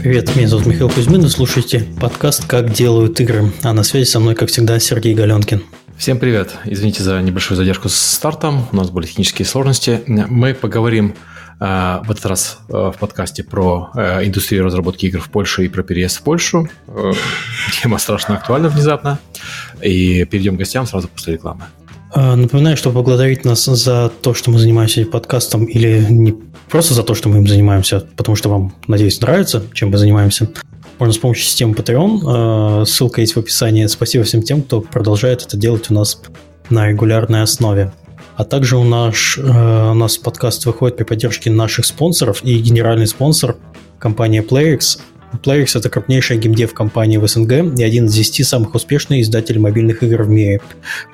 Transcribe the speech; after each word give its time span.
Привет, 0.00 0.36
меня 0.36 0.46
зовут 0.46 0.66
Михаил 0.66 0.88
Кузьмин, 0.88 1.24
и 1.24 1.28
слушайте 1.28 1.84
подкаст 2.00 2.46
«Как 2.46 2.72
делают 2.72 3.18
игры». 3.20 3.52
А 3.64 3.72
на 3.72 3.82
связи 3.82 4.08
со 4.08 4.20
мной, 4.20 4.36
как 4.36 4.48
всегда, 4.48 4.78
Сергей 4.78 5.12
Галенкин. 5.12 5.64
Всем 5.96 6.18
привет. 6.18 6.56
Извините 6.64 7.02
за 7.02 7.20
небольшую 7.20 7.56
задержку 7.56 7.88
с 7.88 7.96
стартом. 7.96 8.68
У 8.70 8.76
нас 8.76 8.90
были 8.90 9.06
технические 9.06 9.44
сложности. 9.44 10.00
Мы 10.06 10.54
поговорим 10.54 11.16
э, 11.58 12.00
в 12.04 12.10
этот 12.12 12.26
раз 12.26 12.60
э, 12.68 12.72
в 12.72 12.94
подкасте 13.00 13.42
про 13.42 13.90
э, 13.94 14.24
индустрию 14.24 14.64
разработки 14.64 15.06
игр 15.06 15.20
в 15.20 15.30
Польше 15.30 15.64
и 15.64 15.68
про 15.68 15.82
переезд 15.82 16.18
в 16.18 16.22
Польшу. 16.22 16.68
Э, 16.86 17.12
тема 17.82 17.98
страшно 17.98 18.36
актуальна 18.36 18.68
внезапно. 18.68 19.18
И 19.82 20.24
перейдем 20.26 20.54
к 20.54 20.58
гостям 20.58 20.86
сразу 20.86 21.08
после 21.08 21.34
рекламы. 21.34 21.64
Э, 22.14 22.34
напоминаю, 22.34 22.76
что 22.76 22.90
поблагодарить 22.90 23.44
нас 23.44 23.64
за 23.64 24.10
то, 24.22 24.34
что 24.34 24.50
мы 24.50 24.58
занимаемся 24.58 25.04
подкастом, 25.04 25.64
или 25.64 26.06
не 26.08 26.34
просто 26.70 26.94
за 26.94 27.02
то, 27.02 27.14
что 27.14 27.28
мы 27.28 27.38
им 27.38 27.46
занимаемся, 27.46 28.06
потому 28.16 28.36
что 28.36 28.48
вам, 28.48 28.74
надеюсь, 28.86 29.20
нравится, 29.20 29.62
чем 29.74 29.90
мы 29.90 29.98
занимаемся, 29.98 30.48
можно 30.98 31.12
с 31.12 31.18
помощью 31.18 31.44
системы 31.44 31.74
Patreon. 31.74 32.82
Э, 32.82 32.86
ссылка 32.86 33.20
есть 33.20 33.36
в 33.36 33.38
описании. 33.38 33.86
Спасибо 33.86 34.24
всем 34.24 34.42
тем, 34.42 34.62
кто 34.62 34.80
продолжает 34.80 35.42
это 35.42 35.56
делать 35.56 35.90
у 35.90 35.94
нас 35.94 36.20
на 36.70 36.88
регулярной 36.88 37.42
основе. 37.42 37.92
А 38.36 38.44
также 38.44 38.76
у 38.76 38.84
нас, 38.84 39.36
э, 39.36 39.90
у 39.90 39.94
нас 39.94 40.16
подкаст 40.16 40.64
выходит 40.66 40.96
при 40.96 41.04
поддержке 41.04 41.50
наших 41.50 41.84
спонсоров, 41.84 42.42
и 42.44 42.58
генеральный 42.58 43.06
спонсор– 43.06 43.56
компания 43.98 44.42
PlayX– 44.42 44.98
PlayX— 45.42 45.72
это 45.78 45.90
крупнейшая 45.90 46.38
геймдев 46.38 46.72
компания 46.74 47.18
в 47.18 47.26
СНГ 47.26 47.78
и 47.78 47.82
один 47.82 48.06
из 48.06 48.14
10 48.14 48.46
самых 48.46 48.74
успешных 48.74 49.20
издателей 49.20 49.60
мобильных 49.60 50.02
игр 50.02 50.22
в 50.22 50.28
мире. 50.28 50.60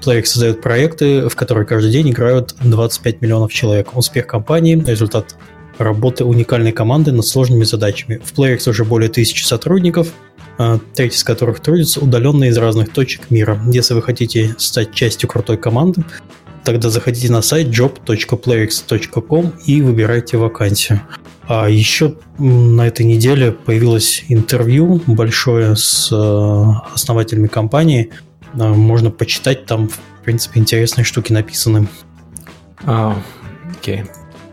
PlayX 0.01 0.27
создает 0.27 0.63
проекты, 0.63 1.29
в 1.29 1.37
которые 1.37 1.67
каждый 1.67 1.91
день 1.91 2.11
играют 2.11 2.55
25 2.63 3.21
миллионов 3.21 3.53
человек. 3.53 3.97
Успех 3.97 4.27
компании— 4.27 4.83
результат 4.87 5.37
работы 5.79 6.25
уникальной 6.25 6.73
команды 6.73 7.13
над 7.13 7.27
сложными 7.27 7.65
задачами. 7.65 8.21
В 8.25 8.39
PlayX 8.39 8.71
уже 8.71 8.85
более 8.85 9.11
тысячи 9.11 9.45
сотрудников, 9.45 10.09
а, 10.59 10.79
треть 10.95 11.15
из 11.15 11.25
которых 11.25 11.61
трудятся 11.61 12.01
удаленно 12.01 12.45
из 12.45 12.57
разных 12.57 12.93
точек 12.93 13.31
мира. 13.31 13.61
Если 13.73 13.95
вы 13.95 14.03
хотите 14.03 14.55
стать 14.59 14.95
частью 14.95 15.29
крутой 15.29 15.57
команды, 15.57 16.05
тогда 16.65 16.91
заходите 16.91 17.31
на 17.31 17.43
сайт 17.43 17.69
job.playx.com 17.69 19.53
и 19.67 19.83
выбирайте 19.83 20.37
вакансию. 20.37 21.01
А 21.47 21.69
еще 21.69 22.17
на 22.39 22.87
этой 22.87 23.05
неделе 23.05 23.53
появилось 23.53 24.25
интервью 24.29 25.03
большое 25.07 25.77
с 25.77 26.11
э, 26.11 26.95
основателями 26.95 27.49
компании. 27.49 28.11
Э, 28.55 28.69
можно 28.73 29.11
почитать, 29.11 29.67
там, 29.67 29.89
в 29.89 29.99
принципе, 30.25 30.61
интересные 30.61 31.05
штуки 31.05 31.33
написаны. 31.33 31.87
А, 32.85 33.17
окей. 33.71 34.05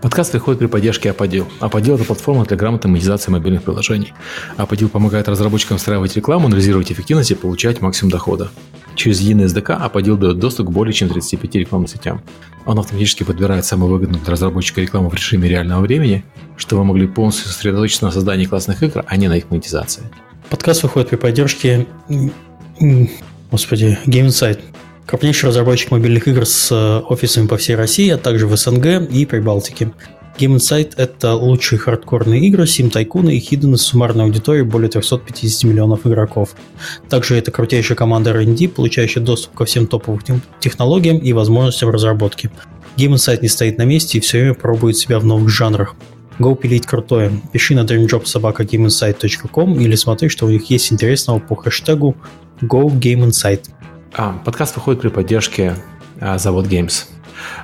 Подкаст 0.02 0.33
выходит 0.33 0.59
при 0.59 0.66
поддержке 0.66 1.11
Аподил. 1.11 1.48
Аподил– 1.59 1.95
это 1.95 2.03
платформа 2.03 2.44
для 2.44 2.58
грамотной 2.58 2.89
монетизации 2.89 3.31
мобильных 3.31 3.64
приложений. 3.64 4.14
Аподил 4.58 4.89
помогает 4.89 5.30
разработчикам 5.30 5.78
встраивать 5.78 6.16
рекламу, 6.16 6.48
анализировать 6.48 6.92
эффективность 6.92 7.31
и 7.31 7.36
получать 7.36 7.81
максимум 7.81 8.11
дохода. 8.11 8.50
Через 8.95 9.20
единый 9.22 9.45
SDK 9.45 9.73
Аподил 9.73 10.17
дает 10.17 10.39
доступ 10.39 10.67
к 10.67 10.72
более 10.72 10.94
чем 10.94 11.09
35 11.09 11.56
рекламным 11.56 11.88
сетям. 11.88 12.22
Он 12.66 12.78
автоматически 12.78 13.23
подбирает 13.23 13.66
самую 13.66 13.92
выгодную 13.92 14.23
для 14.23 14.31
разработчика 14.31 14.81
рекламу 14.81 15.09
в 15.09 15.14
режиме 15.16 15.50
реального 15.50 15.81
времени, 15.81 16.23
чтобы 16.58 16.81
вы 16.81 16.88
могли 16.89 17.08
полностью 17.08 17.48
сосредоточиться 17.48 18.06
на 18.06 18.11
создании 18.11 18.45
классных 18.45 18.83
игр, 18.83 19.03
а 19.08 19.17
не 19.17 19.28
на 19.28 19.38
их 19.38 19.50
монетизации. 19.50 20.03
Подкаст 20.50 20.83
выходит 20.83 21.09
при 21.09 21.16
поддержке 21.16 21.88
господи, 23.52 23.98
Game 24.06 24.28
Insight. 24.28 24.59
Крупнейший 25.05 25.50
разработчик 25.50 25.92
мобильных 25.92 26.28
игр 26.28 26.45
с 26.45 26.72
э, 26.72 27.00
офисами 27.00 27.48
по 27.48 27.58
всей 27.58 27.76
России, 27.76 28.09
а 28.09 28.17
также 28.17 28.48
в 28.48 28.55
СНГ 28.55 29.11
и 29.11 29.26
Прибалтике. 29.26 29.92
Game 30.39 30.55
Insight– 30.55 30.93
это 30.97 31.35
лучшие 31.35 31.77
хардкорные 31.77 32.42
игры, 32.47 32.64
Tycoon 32.64 33.31
и 33.31 33.39
Hidden 33.39 33.75
с 33.75 33.81
суммарной 33.81 34.25
аудиторией 34.25 34.65
более 34.65 34.89
350 34.89 35.64
миллионов 35.65 36.08
игроков. 36.08 36.55
Также 37.09 37.37
это 37.37 37.52
крутейшая 37.52 37.95
команда 37.95 38.31
R&D, 38.31 38.70
получающая 38.70 39.21
доступ 39.21 39.53
ко 39.53 39.65
всем 39.65 39.87
топовым 39.87 40.41
технологиям 40.59 41.17
и 41.17 41.33
возможностям 41.33 41.89
разработки. 41.89 42.49
Game 42.97 43.14
Insight 43.14 43.39
не 43.41 43.47
стоит 43.47 43.77
на 43.77 43.83
месте 43.83 44.17
и 44.17 44.21
все 44.21 44.39
время 44.39 44.53
пробует 44.53 44.97
себя 44.97 45.20
в 45.20 45.25
новых 45.25 45.49
жанрах. 45.49 45.95
Go 46.39 46.55
пилить 46.55 46.87
крутое. 46.87 47.31
Пиши 47.52 47.75
на 47.75 47.81
dreamjobsobaka.gameinsight.com 47.81 49.80
или 49.80 49.95
смотри, 49.95 50.30
что 50.30 50.47
у 50.47 50.49
них 50.49 50.70
есть 50.70 50.91
интересного 50.91 51.39
по 51.39 51.55
хэштегу 51.55 52.15
GoGameInsight. 52.61 53.70
А, 54.14 54.33
подкаст 54.43 54.75
выходит 54.75 55.02
при 55.02 55.09
поддержке 55.09 55.75
а, 56.20 56.37
Завод 56.37 56.65
Games. 56.67 57.05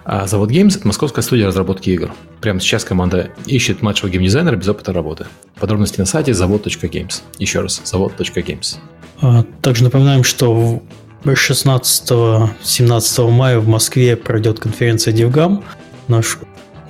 А 0.04 0.28
Завод 0.28 0.52
Games– 0.52 0.78
это 0.78 0.88
московская 0.88 1.22
студия 1.22 1.48
разработки 1.48 1.90
игр. 1.90 2.12
Прямо 2.42 2.60
сейчас 2.60 2.84
команда 2.84 3.32
ищет 3.46 3.82
младшего 3.82 4.10
геймдизайнера 4.10 4.56
без 4.56 4.68
опыта 4.68 4.94
работы. 4.94 5.26
Подробности 5.60 6.00
на 6.00 6.06
сайте 6.06 6.34
завод.games. 6.34 7.22
Еще 7.40 7.62
раз, 7.62 7.82
завод.games. 7.84 8.78
А, 9.22 9.44
также 9.62 9.84
напоминаем, 9.84 10.24
что 10.24 10.82
16-17 11.24 13.32
мая 13.32 13.60
в 13.60 13.68
Москве 13.68 14.16
пройдет 14.16 14.60
конференция 14.60 15.14
DevGam. 15.14 15.64
Наш, 16.08 16.38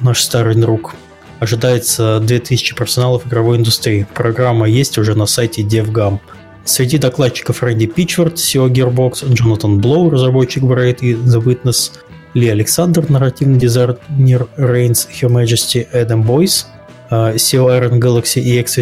наш 0.02 0.22
старый 0.22 0.56
друг. 0.56 0.94
Ожидается 1.40 2.20
2000 2.22 2.76
профессионалов 2.76 3.28
игровой 3.28 3.58
индустрии. 3.58 4.08
Программа 4.14 4.68
есть 4.68 4.98
уже 4.98 5.16
на 5.16 5.26
сайте 5.26 5.64
DevGam. 5.64 6.20
Среди 6.66 6.98
докладчиков 6.98 7.64
Рэнди 7.64 7.88
Питчфорд, 7.88 8.36
SEO 8.36 8.70
Gearbox, 8.70 9.34
Джонатан 9.34 9.80
Блоу, 9.80 10.10
разработчик 10.10 10.64
Braid 10.64 10.98
и 11.00 11.14
The 11.14 11.42
Witness– 11.42 11.92
ли 12.38 12.50
Александр, 12.50 13.10
нарративный 13.10 13.58
дизайнер 13.58 14.48
Reigns, 14.58 15.08
Her 15.10 15.30
Majesty, 15.30 15.88
Adam 15.92 16.24
Бойс, 16.24 16.68
SEO 17.10 17.68
Iron 17.80 18.00
Galaxy 18.00 18.42
и 18.42 18.58
экс 18.60 18.78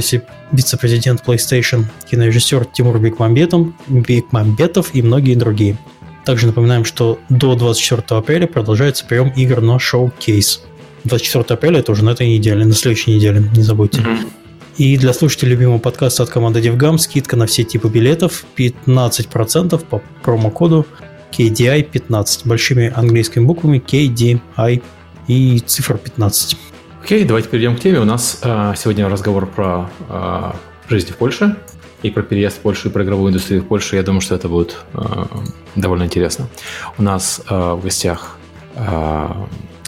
вице-президент 0.52 1.24
PlayStation, 1.26 1.86
кинорежиссер 2.10 2.66
Тимур 2.66 3.00
Бекмамбетов, 3.00 3.68
Бекмамбетов 3.88 4.94
и 4.94 5.02
многие 5.02 5.36
другие. 5.36 5.78
Также 6.26 6.48
напоминаем, 6.48 6.86
что 6.86 7.20
до 7.30 7.56
24 7.56 8.20
апреля 8.20 8.48
продолжается 8.48 9.06
прием 9.06 9.30
игр 9.36 9.62
на 9.62 9.80
шоу-кейс. 9.80 10.62
24 11.04 11.46
апреля 11.50 11.80
это 11.80 11.92
уже 11.92 12.04
на 12.04 12.10
этой 12.10 12.28
неделе, 12.28 12.66
на 12.66 12.74
следующей 12.74 13.16
неделе, 13.16 13.48
не 13.56 13.62
забудьте. 13.62 14.02
Mm-hmm. 14.02 14.28
И 14.78 14.98
для 14.98 15.14
слушателей 15.14 15.52
любимого 15.52 15.78
подкаста 15.78 16.24
от 16.24 16.30
команды 16.30 16.60
DevGam 16.60 16.98
скидка 16.98 17.38
на 17.38 17.46
все 17.46 17.64
типы 17.64 17.88
билетов 17.88 18.44
15% 18.58 19.86
по 19.86 20.02
промокоду 20.24 20.86
KDI 21.38 21.84
15, 21.84 22.46
большими 22.46 22.94
английскими 22.96 23.44
буквами 23.44 23.84
KDI 23.86 24.82
и 25.28 25.60
цифра 25.60 25.98
15. 25.98 26.58
Окей, 27.04 27.24
okay, 27.24 27.28
давайте 27.28 27.50
перейдем 27.50 27.76
к 27.76 27.80
теме. 27.82 28.00
У 28.00 28.06
нас 28.06 28.40
э, 28.42 28.74
сегодня 28.78 29.10
разговор 29.10 29.46
про 29.46 29.90
э, 30.10 30.52
жизнь 30.90 31.12
в 31.12 31.18
Польше 31.18 31.58
и 32.04 32.10
про 32.10 32.24
переезд 32.24 32.58
в 32.58 32.60
Польшу 32.62 32.90
и 32.90 32.92
про 32.92 33.04
игровую 33.04 33.32
индустрию 33.32 33.62
в 33.62 33.68
Польше. 33.68 33.98
Я 33.98 34.04
думаю, 34.04 34.22
что 34.22 34.34
это 34.34 34.48
будет 34.48 34.78
э, 34.94 35.02
довольно 35.76 36.04
интересно. 36.04 36.48
У 36.98 37.04
нас 37.04 37.42
э, 37.50 37.74
в 37.74 37.84
гостях 37.84 38.38
э, 38.76 39.28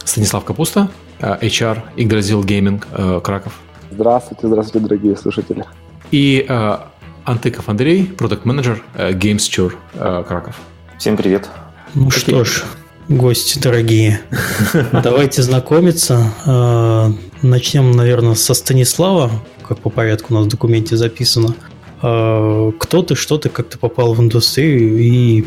Станислав 0.04 0.44
Капуста, 0.44 0.90
э, 1.20 1.38
HR 1.42 1.80
Игдрозил 1.96 2.44
Гейминг, 2.44 2.88
э, 2.92 3.22
Краков. 3.24 3.54
Здравствуйте, 3.90 4.48
здравствуйте, 4.48 4.86
дорогие 4.86 5.16
слушатели. 5.16 5.64
И 6.12 6.46
э, 6.48 6.78
Антыков 7.26 7.70
Андрей, 7.70 8.06
продукт-менеджер 8.06 8.84
э, 8.96 9.14
Games 9.14 9.74
э, 9.94 10.24
Краков. 10.28 10.56
Всем 10.98 11.16
привет. 11.16 11.48
Ну 11.94 12.10
Какие? 12.10 12.22
что 12.22 12.44
ж, 12.44 12.64
гости 13.08 13.60
дорогие, 13.60 14.22
давайте 14.92 15.44
знакомиться. 15.44 16.34
А, 16.46 17.12
начнем, 17.42 17.92
наверное, 17.92 18.34
со 18.36 18.54
Станислава, 18.54 19.32
как 19.68 19.80
по 19.80 19.90
порядку 19.90 20.34
у 20.34 20.38
нас 20.38 20.48
в 20.48 20.50
документе 20.50 20.98
записано. 20.98 21.54
А, 22.02 22.72
кто 22.80 23.04
ты, 23.04 23.16
что 23.16 23.38
ты, 23.38 23.50
как 23.50 23.70
ты 23.70 23.78
попал 23.78 24.14
в 24.14 24.22
индустрию 24.22 24.98
и 24.98 25.46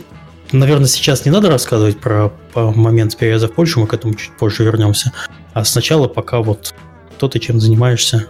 Наверное, 0.52 0.88
сейчас 0.88 1.24
не 1.24 1.30
надо 1.30 1.48
рассказывать 1.48 2.00
про, 2.00 2.32
про 2.52 2.72
момент 2.72 3.16
переезда 3.16 3.46
в 3.46 3.52
Польшу, 3.52 3.78
мы 3.78 3.86
к 3.86 3.94
этому 3.94 4.14
чуть 4.14 4.32
позже 4.36 4.64
вернемся. 4.64 5.12
А 5.52 5.64
сначала 5.64 6.08
пока 6.08 6.40
вот 6.40 6.74
кто 7.14 7.28
ты 7.28 7.38
чем 7.38 7.60
занимаешься? 7.60 8.26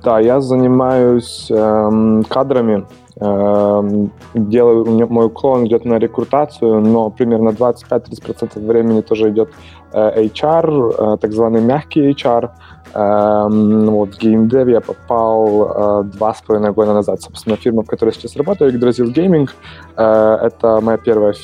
Э, 0.00 0.04
да, 0.04 0.20
я 0.20 0.40
занимаюсь 0.40 1.50
э, 1.50 2.22
кадрами 2.28 2.84
Эм, 3.22 4.10
делаю, 4.34 5.06
мой 5.08 5.26
уклон 5.26 5.66
идет 5.66 5.84
на 5.84 5.98
рекрутацию, 5.98 6.80
но 6.80 7.10
примерно 7.10 7.50
25-30% 7.50 8.66
времени 8.66 9.02
тоже 9.02 9.28
идет 9.28 9.50
э, 9.92 10.22
HR, 10.24 11.14
э, 11.14 11.16
так 11.18 11.32
званый 11.32 11.60
мягкий 11.60 12.12
HR. 12.12 12.48
Эм, 12.94 13.90
вот, 13.90 14.14
в 14.14 14.18
геймдев 14.18 14.68
я 14.68 14.80
попал 14.80 16.00
э, 16.00 16.04
два 16.04 16.32
с 16.32 16.40
половиной 16.40 16.72
года 16.72 16.94
назад. 16.94 17.20
Собственно, 17.20 17.56
фирма, 17.56 17.82
в 17.82 17.86
которой 17.86 18.14
сейчас 18.14 18.36
работаю, 18.36 18.72
Yggdrasil 18.72 19.12
Gaming, 19.12 19.50
это 19.96 20.80
моя 20.80 20.96
первая, 20.96 21.34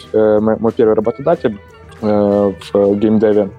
мой 0.41 0.73
первый 0.73 0.95
работодатель 0.95 1.59
в 2.01 2.55
геймдеве. 2.73 3.51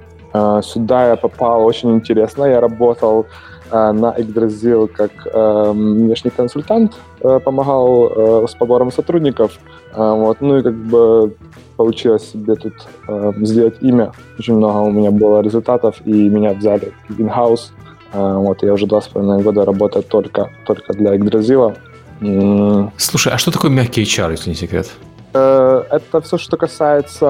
Сюда 0.62 1.10
я 1.10 1.16
попал 1.16 1.66
очень 1.66 1.92
интересно. 1.92 2.46
Я 2.46 2.62
работал 2.62 3.26
Э, 3.26 3.57
на 3.72 4.14
Yggdrasil 4.18 4.88
как 4.88 5.12
э, 5.26 5.72
внешний 5.72 6.32
консультант, 6.32 6.94
э, 7.22 7.40
помогал 7.40 8.44
э, 8.44 8.48
с 8.48 8.56
побором 8.56 8.92
сотрудников. 8.92 9.60
Э, 9.94 10.14
вот, 10.14 10.42
ну 10.42 10.58
и 10.58 10.64
как 10.64 10.76
бы 10.76 11.36
получилось 11.76 12.32
себе 12.32 12.56
тут 12.56 12.74
э, 13.08 13.34
сделать 13.42 13.76
имя. 13.82 14.12
Очень 14.40 14.56
много 14.56 14.78
у 14.88 14.92
меня 14.92 15.12
было 15.12 15.42
результатов, 15.42 15.96
и 16.06 16.30
меня 16.30 16.54
взяли 16.54 16.92
in-house 17.10 17.72
Вот, 18.14 18.64
я 18.64 18.74
уже 18.74 18.86
два 18.88 19.02
с 19.02 19.08
половиной 19.08 19.44
года 19.44 19.66
работаю 19.66 20.04
только, 20.04 20.50
только 20.66 20.94
для 20.94 21.16
Yggdrasil. 21.16 21.76
Слушай, 22.98 23.34
а 23.34 23.38
что 23.38 23.52
такое 23.52 23.70
мягкий 23.70 24.04
HR, 24.04 24.32
если 24.32 24.50
не 24.50 24.56
секрет? 24.56 24.90
Э, 25.34 25.84
это 25.90 26.22
все, 26.22 26.38
что 26.38 26.58
касается 26.58 27.26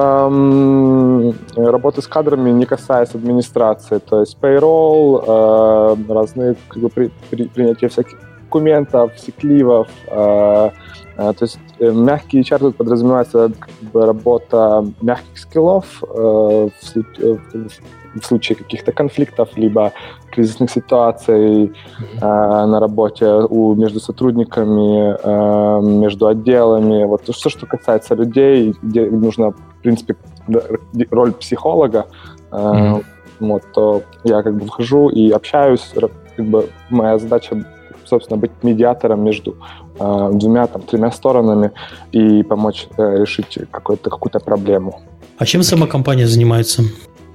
работы 1.56 2.02
с 2.02 2.06
кадрами, 2.06 2.50
не 2.50 2.64
касается 2.64 3.18
администрации. 3.18 3.98
То 3.98 4.20
есть 4.20 4.36
payroll, 4.40 5.24
э, 5.26 6.12
разные 6.12 6.56
как 6.68 6.82
бы, 6.82 6.88
при, 6.88 7.10
при, 7.30 7.44
принятие 7.44 7.90
всяких 7.90 8.18
документов, 8.44 9.12
секливов. 9.18 9.88
Э, 10.06 10.70
то 11.16 11.34
есть 11.40 11.58
мягкий 11.80 12.42
HR 12.42 12.72
подразумевается 12.72 13.50
как 13.58 13.70
бы, 13.92 14.06
работа 14.06 14.84
мягких 15.02 15.36
скиллов 15.36 16.00
в, 16.00 16.70
в 18.14 18.24
случае 18.24 18.56
каких-то 18.56 18.92
конфликтов, 18.92 19.50
либо 19.56 19.92
кризисных 20.30 20.70
ситуаций 20.70 21.66
э, 21.66 22.20
на 22.20 22.80
работе 22.80 23.26
у, 23.26 23.74
между 23.74 24.00
сотрудниками, 24.00 25.16
э, 25.22 25.80
между 25.82 26.26
отделами. 26.26 27.04
Вот 27.04 27.28
все, 27.28 27.48
что 27.48 27.66
касается 27.66 28.14
людей, 28.14 28.74
где 28.82 29.06
нужно, 29.10 29.50
в 29.50 29.82
принципе, 29.82 30.16
роль 31.10 31.32
психолога, 31.32 32.06
э, 32.50 32.56
mm-hmm. 32.56 33.04
вот, 33.40 33.62
то 33.72 34.02
я 34.24 34.42
как 34.42 34.56
бы 34.56 34.66
вхожу 34.66 35.08
и 35.08 35.30
общаюсь. 35.30 35.92
Как 36.36 36.46
бы 36.46 36.68
моя 36.90 37.18
задача 37.18 37.64
собственно, 38.08 38.38
быть 38.38 38.50
медиатором 38.62 39.22
между 39.22 39.56
э, 39.98 40.30
двумя, 40.32 40.66
там, 40.66 40.82
тремя 40.82 41.10
сторонами 41.10 41.72
и 42.12 42.42
помочь 42.42 42.88
э, 42.96 43.18
решить 43.20 43.58
какую-то 43.70 44.10
какую-то 44.10 44.40
проблему. 44.40 45.00
А 45.36 45.46
чем 45.46 45.62
сама 45.62 45.86
компания 45.86 46.26
занимается? 46.26 46.82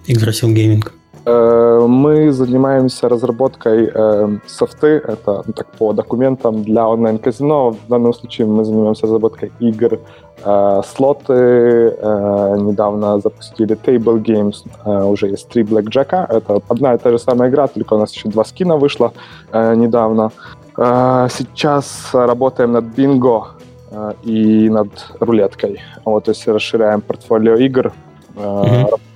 Yggdrasil 0.07 0.53
Gaming? 0.53 0.83
Э, 1.25 1.85
мы 1.87 2.31
занимаемся 2.31 3.07
разработкой 3.07 3.89
э, 3.93 4.37
софты, 4.45 4.87
это 4.87 5.43
ну, 5.47 5.53
так, 5.53 5.67
по 5.77 5.93
документам 5.93 6.63
для 6.63 6.87
онлайн-казино. 6.87 7.71
В 7.71 7.87
данном 7.87 8.13
случае 8.13 8.47
мы 8.47 8.65
занимаемся 8.65 9.03
разработкой 9.03 9.51
игр, 9.59 9.99
э, 10.43 10.81
слоты. 10.85 11.33
Э, 11.33 12.57
недавно 12.59 13.19
запустили 13.19 13.77
Table 13.77 14.21
Games, 14.21 14.65
э, 14.85 15.05
уже 15.05 15.27
есть 15.27 15.47
три 15.47 15.63
Blackjack. 15.63 16.27
Это 16.29 16.61
одна 16.67 16.93
и 16.93 16.97
та 16.97 17.11
же 17.11 17.19
самая 17.19 17.49
игра, 17.49 17.67
только 17.67 17.93
у 17.93 17.99
нас 17.99 18.13
еще 18.13 18.27
два 18.29 18.43
скина 18.43 18.75
вышло 18.75 19.13
э, 19.53 19.75
недавно. 19.75 20.31
Э, 20.77 21.27
сейчас 21.31 22.09
работаем 22.13 22.73
над 22.73 22.83
бинго 22.83 23.47
э, 23.91 24.13
и 24.23 24.69
над 24.69 24.89
рулеткой. 25.21 25.79
Вот, 26.03 26.25
то 26.25 26.31
есть 26.31 26.47
расширяем 26.47 26.99
портфолио 26.99 27.55
игр. 27.55 27.93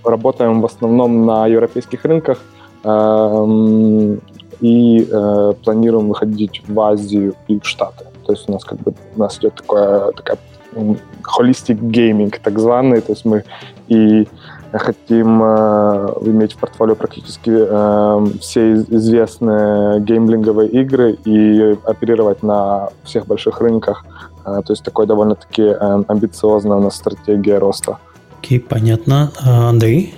Работаем 0.03 0.61
в 0.61 0.65
основном 0.65 1.25
на 1.25 1.47
европейских 1.47 2.05
рынках 2.05 2.39
эм, 2.83 4.21
и 4.61 5.07
э, 5.09 5.53
планируем 5.63 6.07
выходить 6.09 6.61
в 6.67 6.79
Азию 6.79 7.33
и 7.47 7.59
в 7.59 7.65
Штаты. 7.65 8.05
То 8.25 8.33
есть 8.33 8.47
у 8.47 8.51
нас 8.51 8.63
как 8.63 8.79
бы 8.79 8.93
у 9.15 9.19
нас 9.19 9.37
идет 9.39 9.55
такое, 9.55 10.11
такая 10.11 10.37
holistic 10.75 11.79
gaming, 11.79 12.33
так 12.43 12.59
званый, 12.59 13.01
то 13.01 13.13
есть 13.13 13.25
мы 13.25 13.43
и 13.87 14.27
хотим 14.73 15.41
э, 15.41 16.13
иметь 16.25 16.53
в 16.53 16.57
портфолио 16.57 16.95
практически 16.95 17.51
э, 17.53 18.25
все 18.39 18.73
известные 18.73 20.01
геймблинговые 20.01 20.69
игры 20.69 21.13
и 21.25 21.77
оперировать 21.85 22.43
на 22.43 22.89
всех 23.03 23.27
больших 23.27 23.61
рынках. 23.61 24.05
Э, 24.45 24.61
то 24.65 24.73
есть 24.73 24.83
такой 24.83 25.07
довольно-таки 25.07 25.63
э, 25.63 26.03
амбициозная 26.07 26.77
у 26.77 26.81
нас 26.81 26.95
стратегия 26.95 27.59
роста. 27.59 27.97
Окей, 28.39 28.59
понятно. 28.59 29.31
А, 29.41 29.69
Андрей? 29.69 30.13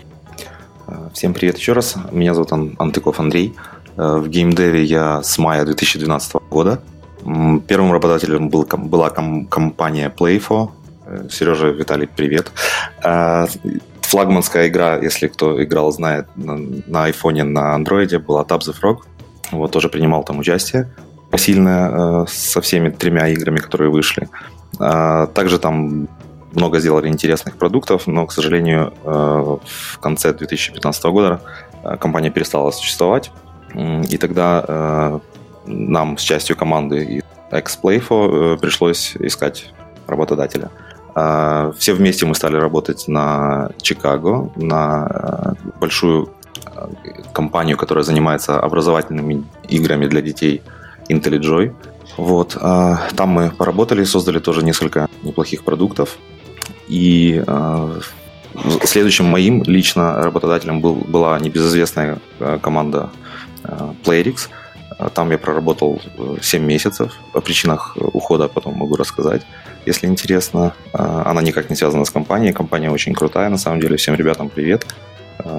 А, 0.88 1.10
всем 1.14 1.34
привет 1.34 1.58
еще 1.58 1.74
раз. 1.74 1.96
Меня 2.12 2.34
зовут 2.34 2.52
Антыков 2.52 3.20
Андрей. 3.20 3.56
А, 3.96 4.18
в 4.18 4.28
геймдеве 4.28 4.84
я 4.84 5.24
с 5.24 5.38
мая 5.38 5.66
2012 5.66 6.34
года. 6.50 6.82
Первым 7.68 7.92
работодателем 7.92 8.50
был, 8.50 8.66
была 8.66 9.10
компания 9.10 10.14
Playfo. 10.16 10.72
Э, 11.06 11.28
Сережа, 11.30 11.68
Виталий, 11.68 12.08
привет. 12.08 12.52
Флагманская 14.02 14.68
игра, 14.68 14.98
если 14.98 15.28
кто 15.28 15.62
играл, 15.64 15.92
знает, 15.92 16.28
на 16.36 17.04
айфоне, 17.04 17.44
на 17.44 17.76
андроиде 17.76 18.20
была 18.20 18.44
Tab 18.44 18.60
the 18.60 18.76
Frog. 18.80 19.00
Вот, 19.52 19.72
тоже 19.72 19.90
принимал 19.90 20.24
там 20.24 20.40
участие 20.40 20.90
посильное 21.30 22.26
со 22.26 22.60
всеми 22.60 22.90
тремя 22.90 23.28
играми, 23.28 23.58
которые 23.58 23.92
вышли. 23.92 24.28
Также 24.80 25.60
там 25.60 26.08
много 26.54 26.80
сделали 26.80 27.08
интересных 27.08 27.58
продуктов, 27.58 28.08
но, 28.08 28.26
к 28.26 28.32
сожалению, 28.32 28.94
э, 29.04 29.10
в 29.12 30.00
конце 30.00 30.34
2015 30.34 31.04
года 31.06 31.42
э, 31.84 31.98
компания 31.98 32.30
перестала 32.32 32.72
существовать. 32.72 33.32
И 33.76 34.18
тогда 34.18 34.66
э, 34.68 35.20
нам 35.68 36.18
с 36.18 36.22
частью 36.22 36.56
команды 36.56 37.22
Xplayfo 37.52 38.58
пришлось 38.58 39.16
искать 39.20 39.72
работодателя. 40.08 40.70
Все 41.78 41.94
вместе 41.94 42.26
мы 42.26 42.34
стали 42.36 42.56
работать 42.56 43.08
на 43.08 43.72
Чикаго, 43.82 44.52
на 44.56 45.56
большую 45.80 46.30
компанию, 47.34 47.78
которая 47.78 48.04
занимается 48.04 48.60
образовательными 48.60 49.44
играми 49.68 50.08
для 50.08 50.22
детей 50.22 50.62
IntelliJoy. 51.10 51.74
Вот, 52.18 52.54
там 52.54 53.30
мы 53.30 53.50
поработали, 53.50 54.04
создали 54.04 54.40
тоже 54.40 54.64
несколько 54.64 55.08
неплохих 55.24 55.64
продуктов. 55.64 56.18
И 56.90 57.42
э, 57.46 58.00
следующим 58.84 59.26
моим 59.26 59.64
лично 59.64 60.24
работодателем 60.24 60.82
был, 60.82 60.96
была 60.96 61.40
небезызвестная 61.40 62.18
э, 62.40 62.60
команда 62.62 63.12
э, 63.64 63.94
Playrix. 64.04 64.50
Там 65.14 65.32
я 65.32 65.38
проработал 65.38 66.02
7 66.42 66.62
месяцев. 66.62 67.14
О 67.34 67.40
причинах 67.40 67.96
ухода 67.96 68.50
потом 68.50 68.74
могу 68.74 68.98
рассказать, 68.98 69.44
если 69.86 70.08
интересно. 70.08 70.74
Она 70.92 71.42
никак 71.42 71.70
не 71.70 71.78
связана 71.78 72.04
с 72.04 72.10
компанией. 72.10 72.52
Компания 72.52 72.92
очень 72.92 73.14
крутая, 73.14 73.48
на 73.48 73.58
самом 73.58 73.80
деле. 73.80 73.96
Всем 73.96 74.16
ребятам 74.16 74.50
привет. 74.50 74.86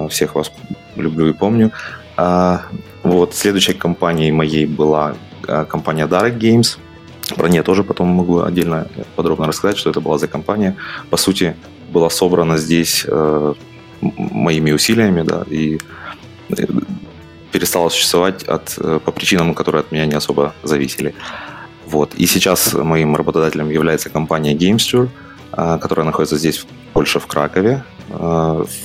Всех 0.09 0.35
вас 0.35 0.51
люблю 0.95 1.27
и 1.27 1.33
помню. 1.33 1.71
Вот, 3.01 3.33
следующей 3.33 3.73
компанией 3.73 4.31
моей 4.31 4.67
была 4.67 5.15
компания 5.67 6.05
Dark 6.05 6.37
Games– 6.37 6.77
про 7.35 7.49
нее 7.49 7.63
тоже 7.63 7.83
потом 7.83 8.07
могу 8.07 8.41
отдельно 8.41 8.87
подробно 9.15 9.47
рассказать, 9.47 9.77
что 9.77 9.89
это 9.89 10.01
была 10.01 10.17
за 10.17 10.27
компания. 10.27 10.75
По 11.09 11.17
сути, 11.17 11.55
была 11.91 12.09
собрана 12.09 12.57
здесь 12.57 13.05
э, 13.07 13.53
моими 14.01 14.71
усилиями, 14.71 15.21
да, 15.21 15.43
и 15.49 15.79
э, 16.49 16.65
перестала 17.51 17.89
существовать 17.89 18.43
от, 18.43 18.77
э, 18.77 18.99
по 19.03 19.11
причинам, 19.11 19.53
которые 19.53 19.81
от 19.81 19.91
меня 19.91 20.05
не 20.05 20.15
особо 20.15 20.53
зависели. 20.63 21.13
Вот. 21.85 22.15
И 22.15 22.25
сейчас 22.25 22.73
моим 22.73 23.15
работодателем 23.15 23.69
является 23.69 24.09
компания 24.09 24.55
GameSture, 24.55 25.09
э, 25.53 25.77
которая 25.81 26.05
находится 26.05 26.37
здесь, 26.37 26.59
в 26.59 26.65
Польше, 26.93 27.19
в 27.19 27.27
Кракове. 27.27 27.83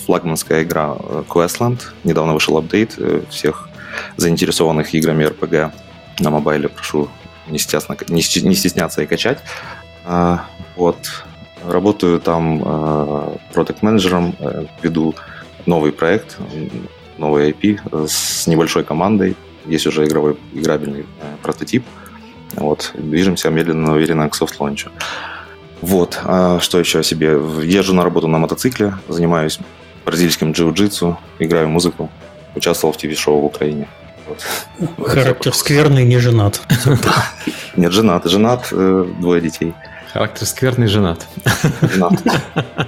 Флагманская 0.05 0.63
игра 0.63 0.97
Questland. 1.29 1.81
Недавно 2.05 2.33
вышел 2.33 2.57
апдейт. 2.57 2.97
Всех 3.29 3.69
заинтересованных 4.17 4.95
играми 4.95 5.25
RPG 5.25 5.73
на 6.21 6.31
мобайле 6.31 6.69
прошу 6.69 7.09
не 7.49 7.59
стесняться, 7.59 7.97
не, 8.09 8.49
не 8.49 8.55
стесняться 8.55 9.03
и 9.03 9.07
качать. 9.07 9.39
А, 10.05 10.47
вот. 10.77 10.97
Работаю 11.65 12.21
там 12.21 12.63
а, 12.65 13.37
продукт-менеджером, 13.53 14.37
э, 14.39 14.67
веду 14.83 15.15
новый 15.65 15.91
проект, 15.91 16.39
новый 17.19 17.51
IP 17.51 18.07
с 18.07 18.47
небольшой 18.47 18.85
командой. 18.85 19.37
Есть 19.65 19.87
уже 19.87 20.05
игровой, 20.05 20.37
играбельный 20.55 21.01
э, 21.01 21.37
прототип. 21.43 21.85
Вот. 22.55 22.93
Движемся 22.95 23.51
медленно, 23.51 23.89
но 23.89 23.93
уверенно 23.95 24.29
к 24.29 24.35
soft 24.35 24.53
launch 24.53 24.81
у. 24.81 24.91
Вот. 25.81 26.21
А 26.25 26.61
что 26.61 26.79
еще 26.79 27.01
о 27.01 27.03
себе? 27.03 27.39
Езжу 27.63 27.95
на 27.95 28.05
работу 28.05 28.29
на 28.29 28.39
мотоцикле, 28.39 28.95
занимаюсь 29.09 29.59
бразильским 30.05 30.53
джиу-джитсу, 30.53 31.17
играю 31.41 31.69
музыку, 31.69 32.11
участвовал 32.55 32.93
в 32.93 32.97
ТВ-шоу 32.97 33.41
в 33.41 33.45
Украине. 33.45 33.89
Характер 35.05 35.55
скверный, 35.55 36.05
не 36.05 36.19
женат. 36.19 36.61
Нет, 37.77 37.93
женат. 37.93 38.25
Женат, 38.27 38.69
э, 38.73 39.07
двое 39.21 39.41
детей. 39.41 39.75
Характер 40.13 40.47
скверный, 40.47 40.87
женат. 40.87 41.27
Женат. 41.81 42.13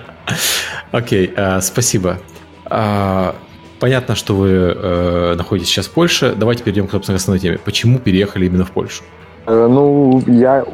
Окей, 0.93 1.33
э, 1.35 1.61
спасибо. 1.61 2.19
А, 2.67 3.35
понятно, 3.81 4.15
что 4.15 4.35
вы 4.35 4.49
э, 4.49 5.35
находитесь 5.37 5.71
сейчас 5.71 5.87
в 5.87 5.93
Польше. 5.93 6.35
Давайте 6.37 6.63
перейдем 6.65 6.87
к, 6.87 6.91
собственно, 6.91 7.17
основной 7.17 7.41
теме. 7.41 7.59
Почему 7.59 7.99
переехали 7.99 8.47
именно 8.47 8.65
в 8.65 8.71
Польшу? 8.71 9.03
Ну, 9.47 10.23
я 10.27 10.65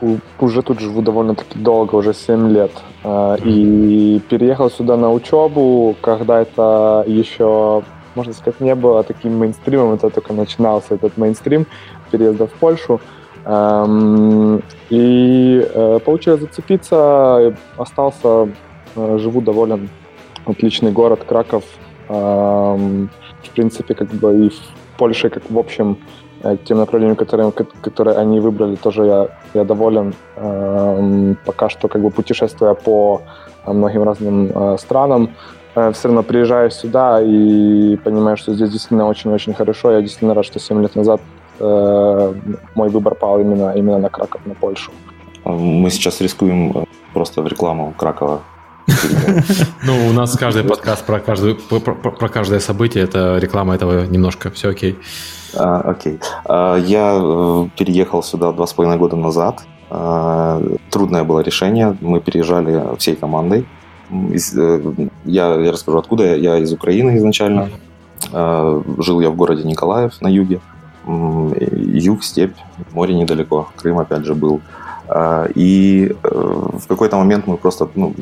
уже 0.41 0.63
тут 0.63 0.81
живу 0.81 1.01
довольно-таки 1.01 1.57
долго, 1.61 1.95
уже 1.95 2.13
7 2.13 2.49
лет. 2.51 2.73
И 3.45 4.21
переехал 4.29 4.69
сюда 4.69 4.97
на 4.97 5.13
учебу, 5.13 5.95
когда 6.01 6.41
это 6.41 7.05
еще 7.07 7.85
можно 8.15 8.33
сказать, 8.33 8.61
не 8.61 8.75
было 8.75 9.03
таким 9.03 9.39
мейнстримом, 9.39 9.95
это 9.95 10.11
только 10.11 10.33
начинался 10.33 10.95
этот 10.95 11.17
мейнстрим 11.17 11.67
переезда 12.11 12.47
в 12.47 12.53
Польшу. 12.53 13.01
Эм, 13.45 14.63
и 14.89 15.69
э, 15.75 15.99
получилось 16.05 16.41
зацепиться, 16.41 17.55
остался, 17.77 18.49
э, 18.97 19.19
живу 19.19 19.41
доволен, 19.41 19.91
отличный 20.47 20.93
город 20.93 21.25
Краков. 21.25 21.65
Эм, 22.09 23.11
в 23.43 23.51
принципе, 23.51 23.95
как 23.95 24.09
бы 24.09 24.47
и 24.47 24.53
Польшей, 24.97 25.31
как 25.31 25.43
в 25.51 25.59
общем, 25.59 25.99
э, 26.43 26.57
тем 26.65 26.79
направлением, 26.79 27.17
которое, 27.17 27.51
которое 27.51 28.17
они 28.17 28.41
выбрали, 28.41 28.77
тоже 28.77 29.05
я, 29.05 29.29
я 29.53 29.65
доволен. 29.65 30.15
Эм, 30.37 31.37
пока 31.45 31.69
что 31.69 31.89
как 31.89 32.01
бы 32.01 32.11
путешествуя 32.11 32.75
по 32.75 33.21
многим 33.67 34.05
разным 34.05 34.51
э, 34.55 34.79
странам, 34.79 35.31
все 35.75 36.09
равно 36.09 36.23
приезжаю 36.23 36.71
сюда 36.71 37.21
и 37.23 37.97
понимаю, 37.97 38.37
что 38.37 38.55
здесь 38.55 38.71
действительно 38.71 39.07
очень-очень 39.07 39.55
хорошо. 39.55 39.93
Я 39.93 40.01
действительно 40.01 40.35
рад, 40.35 40.45
что 40.45 40.59
7 40.59 40.83
лет 40.83 40.95
назад 40.95 41.21
мой 41.61 42.89
выбор 42.89 43.15
пал 43.15 43.39
именно, 43.41 43.73
именно 43.77 43.99
на 43.99 44.09
Краков, 44.09 44.41
на 44.45 44.55
Польшу. 44.55 44.91
Мы 45.45 45.89
сейчас 45.91 46.21
рискуем 46.21 46.87
просто 47.13 47.43
в 47.43 47.47
рекламу 47.47 47.95
Кракова 47.97 48.41
ну, 49.85 50.09
у 50.09 50.13
нас 50.13 50.37
каждый 50.37 50.65
подкаст 50.65 51.05
про, 51.07 51.21
каждую, 51.21 51.57
про, 51.57 52.29
каждое 52.29 52.61
событие, 52.61 53.05
это 53.05 53.39
реклама 53.39 53.75
этого 53.75 54.05
немножко, 54.07 54.51
все 54.51 54.71
окей. 54.71 54.99
А, 55.57 55.81
окей. 55.81 56.21
А, 56.45 56.77
я 56.77 57.19
э, 57.21 57.69
переехал 57.77 58.23
сюда 58.23 58.53
два 58.53 58.67
с 58.67 58.73
половиной 58.73 58.99
года 58.99 59.17
назад. 59.17 59.63
А, 59.91 60.61
трудное 60.91 61.25
было 61.25 61.41
решение. 61.41 61.97
Мы 62.01 62.21
переезжали 62.21 62.97
всей 62.99 63.17
командой. 63.17 63.67
Э, 64.57 64.81
я, 65.25 65.55
я 65.55 65.73
расскажу, 65.73 65.99
откуда 65.99 66.25
я. 66.25 66.35
Я 66.35 66.59
из 66.59 66.73
Украины 66.73 67.17
изначально. 67.19 67.69
Жил 68.33 69.21
я 69.21 69.29
в 69.29 69.37
городе 69.37 69.65
Николаев 69.65 70.21
на 70.23 70.29
юге. 70.29 70.61
Юг, 71.07 72.25
степь, 72.25 72.57
море 72.93 73.15
недалеко. 73.15 73.69
Крым 73.77 73.99
опять 73.99 74.25
же 74.25 74.35
был. 74.35 74.61
И 75.55 76.11
э, 76.23 76.29
в 76.29 76.87
какой-то 76.89 77.19
момент 77.19 77.47
мы 77.47 77.59
просто 77.59 77.89
ну, 77.95 78.15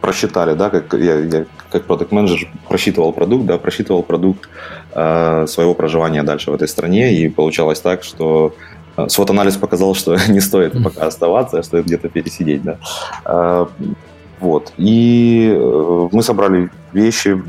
просчитали, 0.00 0.54
да, 0.54 0.70
как 0.70 0.94
я, 0.94 1.20
я 1.20 1.44
как 1.70 1.84
продукт 1.84 2.12
менеджер 2.12 2.48
просчитывал 2.68 3.12
продукт, 3.12 3.46
да, 3.46 3.58
просчитывал 3.58 4.02
продукт 4.02 4.48
э, 4.92 5.46
своего 5.46 5.74
проживания 5.74 6.22
дальше 6.22 6.50
в 6.50 6.54
этой 6.54 6.68
стране, 6.68 7.14
и 7.14 7.28
получалось 7.28 7.80
так, 7.80 8.04
что 8.04 8.54
э, 8.96 9.08
свод-анализ 9.08 9.56
показал, 9.56 9.94
что 9.94 10.16
не 10.28 10.40
стоит 10.40 10.82
пока 10.82 11.06
оставаться, 11.06 11.58
а 11.58 11.62
стоит 11.62 11.86
где-то 11.86 12.08
пересидеть, 12.08 12.62
да. 12.62 13.68
Э, 14.40 14.44
вот. 14.44 14.72
И 14.76 15.52
э, 15.54 16.08
мы 16.12 16.22
собрали 16.22 16.70
вещи, 16.92 17.40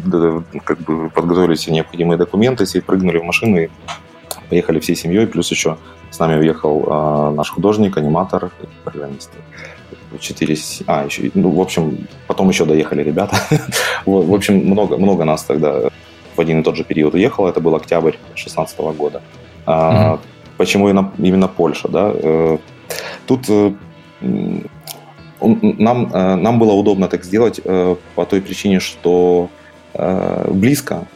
как 0.63 0.79
бы 0.79 1.09
подготовили 1.09 1.55
все 1.55 1.71
необходимые 1.71 2.17
документы, 2.17 2.65
все 2.65 2.81
прыгнули 2.81 3.19
в 3.19 3.23
машину 3.23 3.57
и 3.57 3.69
поехали 4.49 4.79
всей 4.79 4.95
семьей, 4.95 5.27
плюс 5.27 5.51
еще 5.51 5.77
с 6.11 6.19
нами 6.19 6.39
уехал 6.39 6.83
э, 6.85 7.35
наш 7.35 7.51
художник, 7.51 7.97
аниматор 7.97 8.51
программист. 8.83 9.31
4, 10.19 10.57
а, 10.87 11.05
еще, 11.05 11.29
ну, 11.35 11.51
в 11.51 11.61
общем, 11.61 12.07
потом 12.25 12.49
еще 12.49 12.65
доехали 12.65 13.03
ребята. 13.03 13.37
в 14.05 14.33
общем, 14.33 14.57
много, 14.57 14.97
много 14.97 15.23
нас 15.23 15.43
тогда 15.43 15.89
в 16.35 16.41
один 16.41 16.61
и 16.61 16.63
тот 16.63 16.75
же 16.75 16.83
период 16.83 17.13
уехало. 17.13 17.47
Это 17.47 17.61
был 17.61 17.75
октябрь 17.75 18.13
2016 18.33 18.79
года. 18.79 19.21
А, 19.67 20.19
Почему 20.57 20.89
именно 20.89 21.47
Польша, 21.47 21.87
да? 21.87 22.11
Э, 22.13 22.57
тут 23.27 23.47
э, 25.41 25.45
нам, 25.61 26.11
э, 26.13 26.35
нам 26.35 26.59
было 26.59 26.73
удобно 26.73 27.07
так 27.07 27.23
сделать 27.23 27.61
по 28.15 28.25
той 28.25 28.41
причине, 28.41 28.79
что 28.79 29.49
близко 30.47 31.07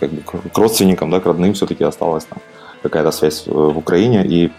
как 0.00 0.10
бы, 0.10 0.22
к 0.22 0.58
родственникам, 0.58 1.10
да, 1.10 1.20
к 1.20 1.26
родным 1.26 1.52
все-таки 1.52 1.84
осталась 1.84 2.24
там 2.24 2.38
какая-то 2.82 3.10
связь 3.10 3.46
в 3.46 3.78
Украине, 3.78 4.24
и 4.24 4.50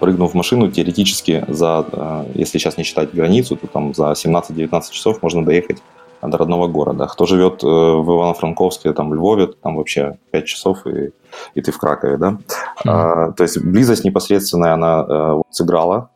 прыгнув 0.00 0.32
в 0.32 0.34
машину, 0.34 0.70
теоретически 0.70 1.44
за, 1.48 1.84
э, 1.92 2.24
если 2.34 2.58
сейчас 2.58 2.76
не 2.76 2.84
считать 2.84 3.14
границу, 3.14 3.56
то 3.56 3.66
там 3.66 3.94
за 3.94 4.14
17-19 4.14 4.90
часов 4.90 5.22
можно 5.22 5.44
доехать 5.44 5.82
до 6.22 6.38
родного 6.38 6.66
города. 6.66 7.06
Кто 7.06 7.26
живет 7.26 7.62
э, 7.62 7.66
в 7.66 8.10
Ивано-Франковске, 8.10 8.92
там, 8.92 9.10
в 9.10 9.14
Львове, 9.14 9.46
там 9.46 9.76
вообще 9.76 10.18
5 10.32 10.44
часов, 10.44 10.86
и, 10.86 11.12
и 11.54 11.60
ты 11.60 11.70
в 11.70 11.78
Кракове, 11.78 12.16
да. 12.16 12.28
Mm-hmm. 12.28 12.86
А, 12.86 13.32
то 13.32 13.42
есть 13.42 13.62
близость 13.62 14.04
непосредственная, 14.04 14.74
она 14.74 15.34
вот, 15.34 15.46
сыграла, 15.50 16.10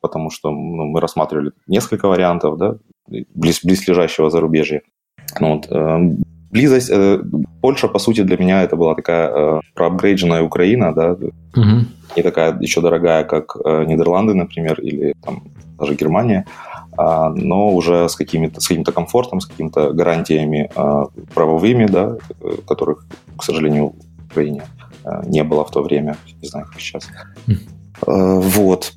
потому 0.00 0.30
что 0.30 0.50
ну, 0.50 0.84
мы 0.84 1.00
рассматривали 1.00 1.52
несколько 1.66 2.08
вариантов, 2.08 2.58
да, 2.58 2.76
близ, 3.34 3.64
близлежащего 3.64 4.30
зарубежья. 4.30 4.82
Ну, 5.40 5.54
вот, 5.54 5.68
близость, 6.50 6.90
э, 6.90 7.22
Польша, 7.60 7.88
по 7.88 7.98
сути, 7.98 8.22
для 8.22 8.36
меня 8.36 8.62
это 8.62 8.76
была 8.76 8.94
такая 8.94 9.28
э, 9.28 9.60
проапгрейдженная 9.74 10.42
Украина, 10.42 10.92
да, 10.94 11.12
угу. 11.12 11.86
не 12.16 12.22
такая 12.22 12.58
еще 12.60 12.80
дорогая, 12.80 13.24
как 13.24 13.56
э, 13.64 13.84
Нидерланды, 13.84 14.34
например, 14.34 14.80
или 14.80 15.14
там 15.22 15.42
даже 15.78 15.94
Германия, 15.94 16.46
э, 16.98 17.28
но 17.34 17.68
уже 17.68 18.08
с, 18.08 18.16
какими-то, 18.16 18.60
с 18.60 18.68
каким-то 18.68 18.92
комфортом, 18.92 19.40
с 19.40 19.46
какими-то 19.46 19.92
гарантиями 19.92 20.70
э, 20.74 21.04
правовыми, 21.34 21.86
да, 21.86 22.16
которых, 22.66 23.06
к 23.36 23.44
сожалению, 23.44 23.94
в 24.18 24.26
Украине 24.26 24.62
э, 25.04 25.22
не 25.26 25.44
было 25.44 25.64
в 25.64 25.70
то 25.70 25.82
время, 25.82 26.16
не 26.42 26.48
знаю, 26.48 26.66
как 26.66 26.80
сейчас. 26.80 27.08
Э, 28.06 28.40
вот. 28.40 28.92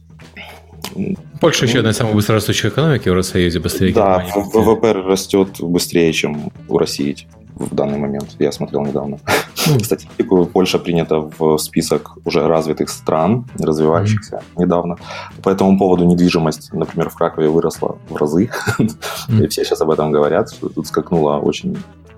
Польша 1.40 1.66
еще 1.66 1.80
одна 1.80 1.92
из 1.92 1.98
самых 1.98 2.16
быстрорастущих 2.16 2.72
экономик 2.72 3.04
в 3.04 3.06
Евросоюзе, 3.06 3.60
быстрее 3.60 3.94
Да. 3.94 4.26
ВВП 4.36 4.92
растет 4.94 5.60
быстрее, 5.60 6.12
чем 6.14 6.52
у 6.68 6.78
России 6.78 7.28
в 7.56 7.74
данный 7.74 7.98
момент. 7.98 8.36
Я 8.40 8.52
смотрел 8.52 8.86
недавно. 8.86 9.20
Статистику 9.56 10.46
Польша 10.46 10.80
принята 10.80 11.20
в 11.20 11.58
список 11.58 12.18
уже 12.26 12.48
развитых 12.48 12.90
стран, 12.90 13.46
развивающихся 13.60 14.38
mm-hmm. 14.38 14.62
недавно. 14.62 14.98
По 15.42 15.50
этому 15.50 15.78
поводу 15.78 16.06
недвижимость, 16.06 16.74
например, 16.74 17.10
в 17.10 17.16
Кракове 17.16 17.50
выросла 17.50 17.98
в 18.10 18.16
разы. 18.16 18.50
Mm-hmm. 18.80 19.46
И 19.46 19.48
все 19.48 19.64
сейчас 19.64 19.82
об 19.82 19.92
этом 19.92 20.12
говорят, 20.12 20.52
что 20.52 20.70
тут 20.70 20.88
скакнула 20.88 21.38
очень, 21.38 21.78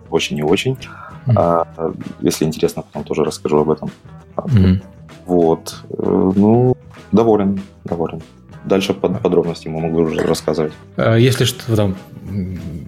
очень 0.10 0.38
и 0.38 0.44
очень. 0.44 0.74
Mm-hmm. 1.27 1.34
А, 1.36 1.67
если 2.22 2.46
интересно, 2.46 2.84
потом 2.84 3.03
тоже 3.03 3.24
расскажу 3.24 3.60
об 3.60 3.70
этом. 3.70 3.91
Mm-hmm. 4.38 4.84
Вот. 5.25 5.84
Э, 5.89 6.32
ну, 6.36 6.77
доволен, 7.12 7.62
доволен. 7.84 8.22
Дальше 8.65 8.93
под 8.93 9.22
подробности 9.22 9.67
мы 9.67 9.79
могу 9.79 10.00
уже 10.00 10.22
рассказывать. 10.22 10.74
А 10.98 11.15
если 11.15 11.45
что 11.45 11.75
там 11.75 11.95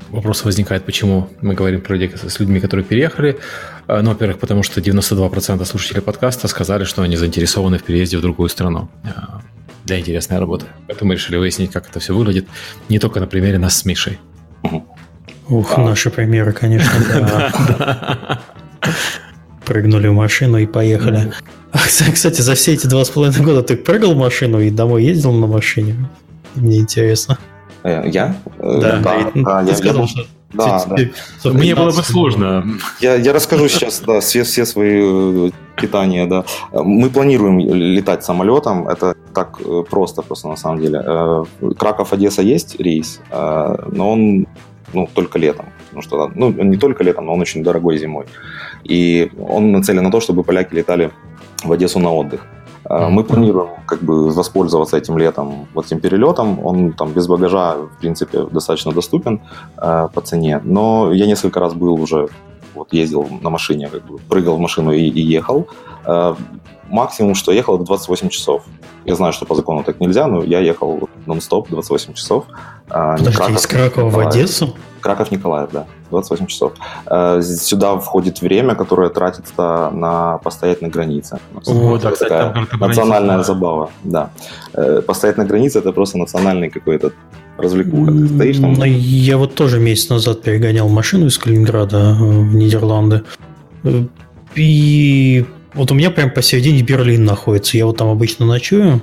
вопрос 0.09 0.43
возникает, 0.43 0.85
почему 0.85 1.29
мы 1.41 1.53
говорим 1.53 1.81
про 1.81 1.95
людей 1.95 2.11
с 2.17 2.39
людьми, 2.39 2.59
которые 2.59 2.83
переехали, 2.83 3.37
а, 3.87 4.01
ну, 4.01 4.09
во-первых, 4.09 4.39
потому 4.39 4.63
что 4.63 4.81
92% 4.81 5.63
слушателей 5.65 6.01
подкаста 6.01 6.47
сказали, 6.47 6.83
что 6.83 7.03
они 7.03 7.15
заинтересованы 7.15 7.77
в 7.77 7.83
переезде 7.83 8.17
в 8.17 8.21
другую 8.21 8.49
страну 8.49 8.89
а, 9.03 9.41
для 9.85 9.99
интересной 9.99 10.39
работы. 10.39 10.65
Поэтому 10.87 11.09
мы 11.09 11.15
решили 11.15 11.37
выяснить, 11.37 11.71
как 11.71 11.87
это 11.89 11.99
все 11.99 12.15
выглядит, 12.15 12.47
не 12.89 12.97
только 12.97 13.19
на 13.19 13.27
примере 13.27 13.59
нас 13.59 13.77
с 13.77 13.85
Мишей. 13.85 14.19
Ух, 15.49 15.77
а. 15.77 15.81
наши 15.81 16.09
примеры, 16.09 16.53
конечно, 16.53 16.91
да. 17.13 18.41
Прыгнули 19.67 20.07
в 20.07 20.13
машину 20.13 20.57
и 20.57 20.65
поехали. 20.65 21.33
Кстати, 22.13 22.41
за 22.41 22.55
все 22.55 22.73
эти 22.73 22.87
два 22.87 23.03
с 23.03 23.09
половиной 23.09 23.45
года 23.45 23.63
ты 23.63 23.75
прыгал 23.75 24.13
в 24.13 24.17
машину 24.17 24.61
и 24.61 24.69
домой 24.69 25.03
ездил 25.03 25.33
на 25.33 25.45
машине? 25.45 25.95
Мне 26.55 26.79
интересно. 26.79 27.37
Э, 27.83 28.03
я? 28.05 28.37
Э, 28.59 28.79
да, 28.81 28.97
да, 28.99 29.31
да 29.35 29.61
я 29.61 29.75
сказал, 29.75 30.07
что 30.07 30.25
да, 30.53 30.85
да. 30.85 31.51
Мне 31.51 31.75
было 31.75 31.91
бы 31.91 32.01
сложно. 32.03 32.65
Я, 33.01 33.15
я 33.15 33.33
расскажу 33.33 33.67
сейчас 33.67 33.99
да, 33.99 34.21
все, 34.21 34.43
все 34.43 34.65
свои 34.65 35.01
э, 35.03 35.51
питания. 35.75 36.25
Да. 36.25 36.45
Мы 36.71 37.09
планируем 37.09 37.59
летать 37.59 38.23
самолетом. 38.23 38.87
Это 38.87 39.15
так 39.33 39.59
просто, 39.89 40.21
просто 40.21 40.47
на 40.47 40.55
самом 40.55 40.81
деле. 40.81 41.03
Краков-Одесса 41.77 42.41
есть 42.41 42.79
рейс, 42.79 43.19
но 43.29 44.11
он 44.13 44.47
ну, 44.93 45.09
только 45.13 45.37
летом. 45.37 45.65
Потому 46.01 46.29
что, 46.29 46.31
ну, 46.35 46.51
не 46.51 46.77
только 46.77 47.03
летом, 47.03 47.25
но 47.25 47.33
он 47.33 47.41
очень 47.41 47.63
дорогой 47.63 47.97
зимой. 47.97 48.25
И 48.83 49.31
он 49.49 49.71
нацелен 49.71 50.03
на 50.03 50.11
то, 50.11 50.19
чтобы 50.19 50.43
поляки 50.43 50.75
летали 50.75 51.11
в 51.63 51.71
Одессу 51.71 51.99
на 51.99 52.13
отдых. 52.13 52.45
А, 52.85 53.09
мы 53.09 53.23
планируем 53.23 53.67
как 53.85 54.01
бы 54.01 54.29
воспользоваться 54.29 54.97
этим 54.97 55.17
летом, 55.17 55.67
вот 55.73 55.85
этим 55.85 55.99
перелетом. 55.99 56.65
Он 56.65 56.93
там 56.93 57.11
без 57.11 57.27
багажа, 57.27 57.75
в 57.75 57.99
принципе, 57.99 58.45
достаточно 58.51 58.91
доступен 58.91 59.41
э, 59.77 60.07
по 60.13 60.21
цене. 60.21 60.61
Но 60.63 61.11
я 61.11 61.25
несколько 61.25 61.59
раз 61.59 61.73
был 61.73 62.01
уже, 62.01 62.27
вот 62.75 62.93
ездил 62.93 63.27
на 63.41 63.49
машине, 63.49 63.89
как 63.89 64.05
бы 64.05 64.19
прыгал 64.19 64.55
в 64.55 64.59
машину 64.59 64.91
и, 64.91 65.01
и 65.01 65.21
ехал. 65.21 65.67
Э, 66.05 66.35
максимум, 66.89 67.35
что 67.35 67.51
ехал, 67.51 67.75
это 67.75 67.85
28 67.85 68.29
часов. 68.29 68.63
Я 69.05 69.15
знаю, 69.15 69.33
что 69.33 69.45
по 69.45 69.55
закону 69.55 69.83
так 69.83 69.99
нельзя, 69.99 70.27
но 70.27 70.43
я 70.43 70.59
ехал 70.59 71.09
нон-стоп 71.25 71.69
28 71.69 72.13
часов. 72.13 72.45
Подожди, 72.87 73.31
Краков, 73.31 73.55
из 73.55 73.67
Кракова 73.67 74.09
в 74.09 74.19
Одессу? 74.19 74.75
Краков 75.07 75.31
Николаев, 75.31 75.69
да, 75.71 75.85
28 76.11 76.47
часов. 76.47 76.73
Э, 77.09 77.41
сюда 77.41 77.97
входит 77.97 78.41
время, 78.41 78.75
которое 78.75 79.09
тратится 79.09 79.89
на 79.93 80.37
постоять 80.39 80.81
на 80.81 80.89
границе. 80.89 81.39
О, 81.65 81.97
да, 81.97 82.11
кстати, 82.11 82.29
такая 82.29 82.67
национальная 82.79 83.43
забава, 83.43 83.89
да. 84.03 84.31
Э, 84.73 85.01
постоять 85.01 85.37
на 85.37 85.45
границе 85.45 85.79
это 85.79 85.93
просто 85.93 86.17
национальный 86.17 86.69
какой-то 86.69 87.11
развлекуха. 87.57 88.11
Ты 88.11 88.27
стоишь 88.27 88.57
там... 88.57 88.73
Я 88.83 89.37
вот 89.37 89.55
тоже 89.55 89.79
месяц 89.79 90.09
назад 90.09 90.41
перегонял 90.41 90.89
машину 90.89 91.27
из 91.27 91.37
Калининграда 91.37 91.97
э, 91.97 92.23
в 92.23 92.53
Нидерланды. 92.53 93.23
И 94.55 95.45
вот 95.73 95.91
у 95.91 95.95
меня 95.95 96.11
прям 96.11 96.31
посередине 96.31 96.81
Берлин 96.81 97.23
находится. 97.23 97.77
Я 97.77 97.85
вот 97.85 97.95
там 97.95 98.09
обычно 98.09 98.45
ночую 98.45 99.01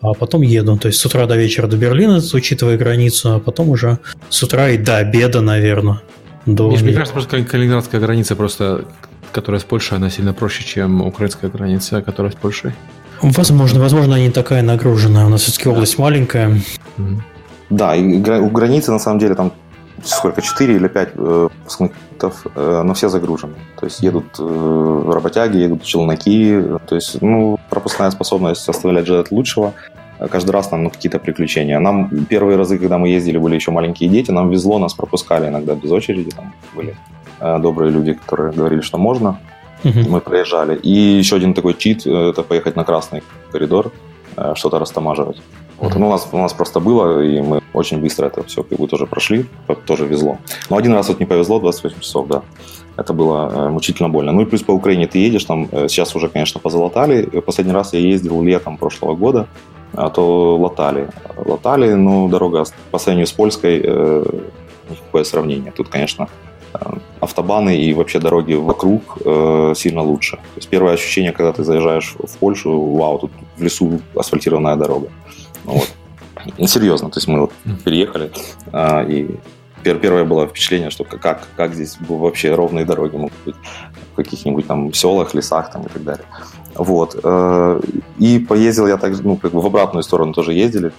а 0.00 0.14
потом 0.14 0.42
еду. 0.42 0.76
То 0.76 0.88
есть 0.88 1.00
с 1.00 1.06
утра 1.06 1.26
до 1.26 1.36
вечера 1.36 1.66
до 1.66 1.76
Берлина, 1.76 2.20
учитывая 2.32 2.76
границу, 2.76 3.34
а 3.34 3.38
потом 3.38 3.70
уже 3.70 3.98
с 4.28 4.42
утра 4.42 4.70
и 4.70 4.78
до 4.78 4.98
обеда, 4.98 5.40
наверное. 5.40 6.00
До... 6.46 6.70
Мне, 6.70 6.78
мне 6.78 6.92
кажется, 6.92 7.12
просто 7.12 7.44
Калининградская 7.44 8.00
граница 8.00 8.36
просто 8.36 8.84
которая 9.32 9.60
с 9.60 9.64
Польшей, 9.64 9.98
она 9.98 10.10
сильно 10.10 10.32
проще, 10.32 10.64
чем 10.64 11.02
украинская 11.02 11.50
граница, 11.50 12.02
которая 12.02 12.32
с 12.32 12.34
Польшей. 12.34 12.72
Возможно, 13.20 13.80
возможно, 13.80 14.14
она 14.14 14.22
не 14.22 14.30
такая 14.30 14.62
нагруженная. 14.62 15.26
У 15.26 15.28
нас 15.28 15.42
все-таки 15.42 15.68
область 15.68 15.98
маленькая. 15.98 16.60
Да, 17.70 17.94
и 17.94 18.02
у 18.02 18.48
границы 18.48 18.92
на 18.92 18.98
самом 18.98 19.18
деле 19.18 19.34
там 19.34 19.52
сколько, 20.04 20.42
4 20.42 20.74
или 20.74 20.88
5 20.88 21.08
э, 21.14 21.48
пунктов, 21.78 22.46
э, 22.54 22.82
но 22.84 22.94
все 22.94 23.08
загружены. 23.08 23.54
То 23.78 23.86
есть 23.86 24.00
едут 24.00 24.26
э, 24.38 25.10
работяги, 25.12 25.58
едут 25.58 25.82
челноки. 25.82 26.62
То 26.86 26.94
есть, 26.94 27.20
ну, 27.22 27.58
пропускная 27.70 28.10
способность 28.10 28.68
оставлять 28.68 29.06
ждать 29.06 29.30
лучшего. 29.30 29.74
Каждый 30.30 30.50
раз 30.50 30.70
нам 30.72 30.84
ну, 30.84 30.90
какие-то 30.90 31.18
приключения. 31.18 31.78
Нам 31.78 32.08
первые 32.28 32.56
разы, 32.56 32.78
когда 32.78 32.98
мы 32.98 33.08
ездили, 33.08 33.38
были 33.38 33.54
еще 33.54 33.70
маленькие 33.70 34.10
дети, 34.10 34.32
нам 34.32 34.50
везло, 34.50 34.78
нас 34.78 34.92
пропускали 34.92 35.46
иногда 35.46 35.74
без 35.74 35.90
очереди. 35.92 36.30
Там 36.30 36.52
были 36.74 36.96
добрые 37.38 37.92
люди, 37.92 38.14
которые 38.14 38.52
говорили, 38.52 38.80
что 38.80 38.98
можно. 38.98 39.38
Uh-huh. 39.84 40.08
Мы 40.08 40.20
проезжали. 40.20 40.76
И 40.76 40.90
еще 40.90 41.36
один 41.36 41.54
такой 41.54 41.74
чит 41.74 42.04
это 42.04 42.42
поехать 42.42 42.74
на 42.74 42.82
красный 42.82 43.22
коридор, 43.52 43.92
что-то 44.54 44.80
растамаживать. 44.80 45.40
Вот, 45.78 45.94
ну, 45.94 46.08
у, 46.08 46.10
нас, 46.10 46.28
у 46.32 46.38
нас 46.38 46.52
просто 46.52 46.80
было, 46.80 47.22
и 47.22 47.40
мы 47.40 47.62
очень 47.72 48.00
быстро 48.00 48.26
это 48.26 48.42
все 48.42 48.62
как 48.62 48.78
бы 48.78 48.88
тоже 48.88 49.06
прошли, 49.06 49.46
тоже 49.86 50.06
везло. 50.06 50.38
Но 50.70 50.76
один 50.76 50.92
раз 50.92 51.08
вот 51.08 51.20
не 51.20 51.26
повезло, 51.26 51.60
28 51.60 52.00
часов, 52.00 52.26
да. 52.26 52.42
Это 52.96 53.12
было 53.12 53.48
э, 53.54 53.68
мучительно 53.68 54.08
больно. 54.08 54.32
Ну 54.32 54.42
и 54.42 54.44
плюс 54.44 54.62
по 54.62 54.72
Украине 54.72 55.06
ты 55.06 55.18
едешь, 55.20 55.44
там 55.44 55.68
э, 55.70 55.86
сейчас 55.88 56.16
уже, 56.16 56.28
конечно, 56.28 56.60
позалатали. 56.60 57.22
Последний 57.40 57.72
раз 57.72 57.92
я 57.92 58.00
ездил 58.00 58.42
летом 58.42 58.76
прошлого 58.76 59.14
года, 59.14 59.46
а 59.94 60.10
то 60.10 60.56
латали. 60.56 61.08
Латали, 61.36 61.94
ну, 61.94 62.28
дорога 62.28 62.64
по 62.90 62.98
сравнению 62.98 63.28
с 63.28 63.32
польской, 63.32 63.80
э, 63.84 64.24
никакое 64.90 65.22
сравнение. 65.22 65.70
Тут, 65.70 65.88
конечно, 65.88 66.28
э, 66.74 66.78
автобаны 67.20 67.76
и 67.76 67.94
вообще 67.94 68.18
дороги 68.18 68.54
вокруг 68.54 69.18
э, 69.24 69.74
сильно 69.76 70.02
лучше. 70.02 70.36
То 70.36 70.56
есть 70.56 70.68
первое 70.68 70.94
ощущение, 70.94 71.30
когда 71.30 71.52
ты 71.52 71.62
заезжаешь 71.62 72.16
в 72.18 72.38
Польшу, 72.38 72.80
вау, 72.80 73.18
тут 73.18 73.30
в 73.56 73.62
лесу 73.62 74.00
асфальтированная 74.16 74.74
дорога. 74.74 75.08
Вот. 75.68 75.88
Ну, 76.56 76.66
серьезно, 76.66 77.10
то 77.10 77.18
есть 77.18 77.28
мы 77.28 77.40
вот 77.40 77.52
переехали, 77.84 78.30
а, 78.72 79.02
и 79.02 79.28
первое 79.82 80.24
было 80.24 80.46
впечатление, 80.46 80.90
что 80.90 81.04
как, 81.04 81.48
как 81.56 81.74
здесь 81.74 81.96
вообще 82.00 82.54
ровные 82.54 82.84
дороги 82.84 83.16
могут 83.16 83.32
быть 83.44 83.56
в 84.12 84.16
каких-нибудь 84.16 84.66
там 84.66 84.92
селах, 84.92 85.34
лесах 85.34 85.70
там 85.70 85.82
и 85.82 85.88
так 85.88 86.04
далее. 86.04 86.24
Вот. 86.74 87.18
Э, 87.22 87.80
и 88.18 88.38
поездил 88.38 88.86
я 88.86 88.96
так, 88.96 89.12
ну, 89.22 89.36
как 89.36 89.52
бы 89.52 89.60
в 89.60 89.66
обратную 89.66 90.02
сторону 90.02 90.32
тоже 90.32 90.52
ездили. 90.52 90.92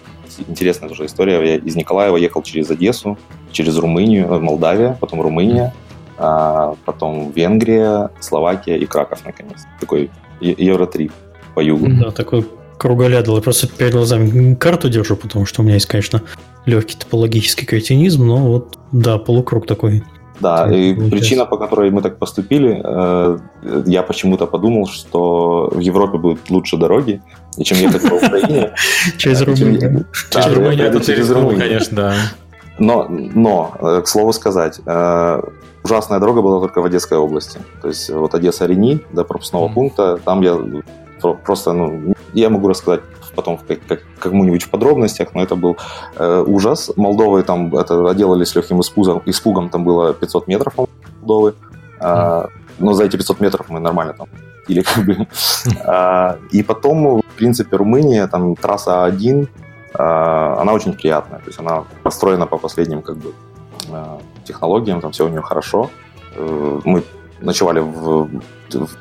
Интересная 0.47 0.89
тоже 0.89 1.05
история. 1.05 1.41
Я 1.45 1.55
из 1.55 1.75
Николаева 1.75 2.17
ехал 2.17 2.41
через 2.43 2.69
Одессу, 2.69 3.17
через 3.51 3.77
Румынию, 3.77 4.27
э, 4.27 4.39
Молдавия, 4.39 4.97
потом 4.99 5.21
Румыния, 5.21 5.73
а 6.17 6.75
потом 6.85 7.31
Венгрия, 7.31 8.09
Словакия 8.19 8.77
и 8.77 8.85
Краков, 8.85 9.25
наконец. 9.25 9.65
Такой 9.79 10.09
евротрип 10.41 11.11
по 11.55 11.61
югу. 11.61 11.87
Да, 11.89 12.11
такой 12.11 12.45
круголядал. 12.79 13.35
Я 13.35 13.41
просто 13.41 13.67
перед 13.67 13.93
глазами 13.93 14.55
карту 14.55 14.89
держу, 14.89 15.15
потому 15.15 15.45
что 15.45 15.61
у 15.61 15.65
меня 15.65 15.75
есть, 15.75 15.85
конечно, 15.85 16.21
легкий 16.65 16.95
топологический 16.97 17.67
кретинизм, 17.67 18.25
но 18.25 18.37
вот, 18.37 18.77
да, 18.91 19.17
полукруг 19.17 19.67
такой. 19.67 20.03
Да, 20.39 20.65
и 20.73 20.93
получается. 20.93 21.11
причина, 21.11 21.45
по 21.45 21.57
которой 21.57 21.91
мы 21.91 22.01
так 22.01 22.17
поступили, 22.17 22.81
э, 22.81 23.37
я 23.85 24.03
почему-то 24.03 24.47
подумал, 24.47 24.87
что 24.87 25.69
в 25.69 25.79
Европе 25.79 26.17
будут 26.17 26.49
лучше 26.49 26.77
дороги, 26.77 27.21
и 27.57 27.63
чем 27.65 27.77
ехать 27.77 28.09
по 28.09 28.13
Украине. 28.13 28.71
Через 29.17 29.41
Румынию. 29.41 30.05
Через 30.29 30.53
Румынию, 30.53 31.01
через 31.01 31.29
Румынию, 31.29 31.59
конечно, 31.59 31.97
да. 31.97 32.13
Но, 32.77 33.07
но, 33.09 33.73
э, 33.81 34.01
к 34.01 34.07
слову 34.07 34.31
сказать, 34.31 34.79
э, 34.85 35.41
ужасная 35.83 36.19
дорога 36.19 36.41
была 36.41 36.61
только 36.61 36.81
в 36.81 36.85
Одесской 36.85 37.17
области. 37.17 37.59
То 37.81 37.89
есть 37.89 38.09
вот 38.09 38.33
Одесса-Рени 38.33 39.01
до 39.11 39.25
пропускного 39.25 39.67
пункта, 39.67 40.17
там 40.23 40.41
я 40.41 40.57
просто, 41.19 41.73
ну, 41.73 42.13
я 42.33 42.49
могу 42.49 42.67
рассказать 42.67 43.01
потом 43.35 43.57
как, 43.57 43.79
как, 43.87 43.99
как-нибудь 44.19 44.63
в 44.63 44.69
подробностях, 44.69 45.33
но 45.33 45.41
это 45.41 45.55
был 45.55 45.77
э, 46.17 46.43
ужас. 46.47 46.91
Молдовы 46.97 47.43
там 47.43 47.75
это 47.75 48.09
отделались 48.09 48.55
легким 48.55 48.79
испугом, 48.81 49.21
испугом, 49.25 49.69
там 49.69 49.83
было 49.83 50.13
500 50.13 50.47
метров 50.47 50.73
Молдовы. 51.21 51.53
Э, 52.01 52.47
но 52.79 52.93
за 52.93 53.03
эти 53.03 53.17
500 53.17 53.41
метров 53.41 53.69
мы 53.69 53.79
нормально 53.79 54.13
там 54.13 54.27
или 54.67 54.81
как 54.81 55.05
бы. 55.05 55.27
Э, 55.85 56.37
и 56.51 56.63
потом, 56.63 57.21
в 57.21 57.35
принципе, 57.37 57.77
Румыния, 57.77 58.27
там 58.27 58.55
трасса 58.55 59.05
1, 59.05 59.43
э, 59.43 59.47
она 60.61 60.73
очень 60.73 60.93
приятная. 60.93 61.39
То 61.39 61.47
есть 61.47 61.59
она 61.59 61.83
построена 62.03 62.47
по 62.47 62.57
последним 62.57 63.01
как 63.01 63.17
бы 63.17 63.33
э, 63.91 64.19
технологиям, 64.43 65.01
там 65.01 65.11
все 65.11 65.25
у 65.25 65.29
нее 65.29 65.41
хорошо. 65.41 65.89
Э, 66.35 66.79
мы 66.85 67.03
ночевали 67.41 67.79
в, 67.79 68.29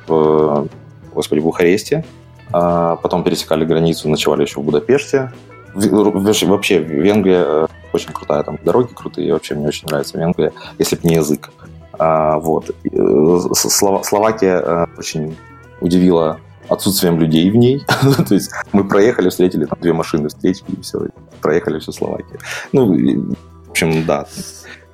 в 0.09 0.69
господи, 1.13 1.41
в 1.41 1.45
Бухаресте, 1.45 2.05
а 2.53 2.97
потом 2.97 3.25
пересекали 3.25 3.65
границу, 3.65 4.09
ночевали 4.09 4.43
еще 4.43 4.61
в 4.61 4.65
Будапеште. 4.65 5.33
Вообще, 5.75 6.79
Венгрия 6.79 7.45
э, 7.45 7.67
очень 7.93 8.13
крутая, 8.13 8.43
там 8.43 8.59
дороги 8.65 8.93
крутые, 8.95 9.33
вообще 9.33 9.55
мне 9.55 9.69
очень 9.69 9.87
нравится 9.87 10.19
Венгрия, 10.19 10.53
если 10.79 10.97
бы 10.97 11.03
не 11.09 11.17
язык. 11.17 11.51
А, 11.99 12.39
вот. 12.39 12.71
Э, 12.71 13.39
Словакия 13.55 14.61
э, 14.65 14.87
очень 14.97 15.37
удивила 15.81 16.41
отсутствием 16.69 17.19
людей 17.19 17.51
в 17.51 17.57
ней. 17.57 17.85
То 18.29 18.35
есть 18.35 18.51
мы 18.73 18.85
проехали, 18.85 19.29
встретили 19.29 19.65
там 19.65 19.79
две 19.81 19.93
машины, 19.93 20.29
встретили, 20.29 20.77
и 20.77 20.81
все, 20.81 21.01
проехали 21.41 21.79
всю 21.79 21.93
Словакию. 21.93 22.39
Ну, 22.73 23.35
в 23.67 23.71
общем, 23.71 24.05
да, 24.07 24.27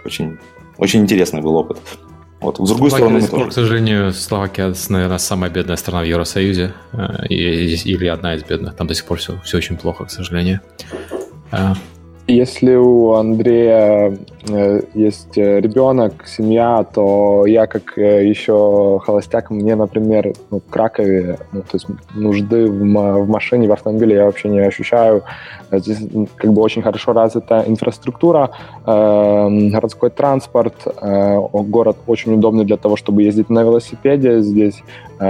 очень, 0.04 0.38
очень 0.78 1.02
интересный 1.02 1.40
был 1.40 1.56
опыт. 1.56 1.78
Вот. 2.44 2.58
С 2.58 2.68
другой 2.68 2.90
Словакия 2.90 3.20
стороны, 3.20 3.28
пор, 3.28 3.48
к 3.48 3.52
сожалению, 3.52 4.12
Словакия, 4.12 4.74
наверное, 4.88 5.18
самая 5.18 5.50
бедная 5.50 5.76
страна 5.76 6.02
в 6.02 6.04
Евросоюзе, 6.04 6.74
э, 6.92 7.26
или 7.28 8.06
одна 8.06 8.34
из 8.34 8.44
бедных. 8.44 8.76
Там 8.76 8.86
до 8.86 8.94
сих 8.94 9.06
пор 9.06 9.18
все, 9.18 9.40
все 9.44 9.56
очень 9.56 9.76
плохо, 9.76 10.04
к 10.04 10.10
сожалению. 10.10 10.60
Если 12.26 12.74
у 12.74 13.12
Андрея 13.12 14.16
э, 14.48 14.80
есть 14.94 15.36
э, 15.36 15.60
ребенок, 15.60 16.26
семья, 16.26 16.82
то 16.82 17.44
я 17.46 17.66
как 17.66 17.98
э, 17.98 18.26
еще 18.26 18.98
холостяк, 19.04 19.50
мне, 19.50 19.76
например, 19.76 20.32
ну, 20.50 20.60
в 20.60 20.70
Кракове, 20.70 21.38
ну, 21.52 21.60
то 21.60 21.74
есть 21.74 21.86
нужды 22.14 22.66
в, 22.66 22.72
в 22.72 23.28
машине, 23.28 23.68
в 23.68 23.72
автомобиле 23.72 24.16
я 24.16 24.24
вообще 24.24 24.48
не 24.48 24.60
ощущаю. 24.60 25.22
Здесь 25.70 25.98
как 26.36 26.52
бы 26.54 26.62
очень 26.62 26.80
хорошо 26.80 27.12
развита 27.12 27.62
инфраструктура, 27.66 28.52
э, 28.86 29.48
городской 29.70 30.08
транспорт, 30.08 30.74
э, 30.86 31.38
город 31.52 31.98
очень 32.06 32.32
удобный 32.32 32.64
для 32.64 32.78
того, 32.78 32.96
чтобы 32.96 33.22
ездить 33.22 33.50
на 33.50 33.62
велосипеде. 33.62 34.40
Здесь 34.40 34.82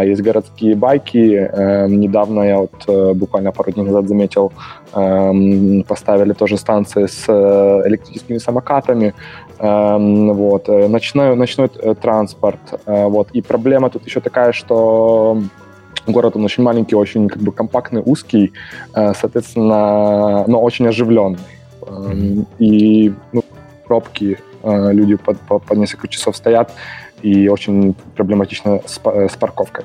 есть 0.03 0.23
городские 0.23 0.75
байки. 0.75 1.49
Э, 1.53 1.87
недавно 1.89 2.43
я 2.43 2.59
вот 2.59 2.85
э, 2.89 3.13
буквально 3.15 3.53
пару 3.53 3.73
дней 3.73 3.85
назад 3.85 4.09
заметил, 4.09 4.53
э, 4.95 5.83
поставили 5.87 6.33
тоже 6.33 6.57
станции 6.57 7.07
с 7.07 7.25
э, 7.29 7.83
электрическими 7.87 8.39
самокатами, 8.39 9.15
эм, 9.59 10.33
вот, 10.33 10.69
э, 10.69 10.89
ночной, 10.89 11.37
ночной 11.37 11.69
транспорт, 12.01 12.61
вот, 12.87 13.29
и 13.33 13.43
проблема 13.43 13.91
тут 13.91 14.07
еще 14.07 14.21
такая, 14.21 14.53
что 14.53 15.39
город, 16.07 16.37
он 16.37 16.45
очень 16.45 16.63
маленький, 16.63 16.97
очень 16.97 17.29
как 17.29 17.43
бы 17.43 17.53
компактный, 17.53 18.03
узкий, 18.05 18.53
соответственно, 18.93 20.45
но 20.47 20.61
очень 20.61 20.87
оживленный. 20.87 21.39
И 22.59 23.13
ну, 23.33 23.43
пробки, 23.87 24.39
люди 24.63 25.17
по, 25.17 25.35
по, 25.35 25.59
по 25.59 25.75
несколько 25.75 26.09
часов 26.09 26.37
стоят, 26.37 26.73
и 27.23 27.49
очень 27.49 27.95
проблематично 28.17 28.81
с, 28.87 29.01
с 29.03 29.37
парковкой. 29.37 29.85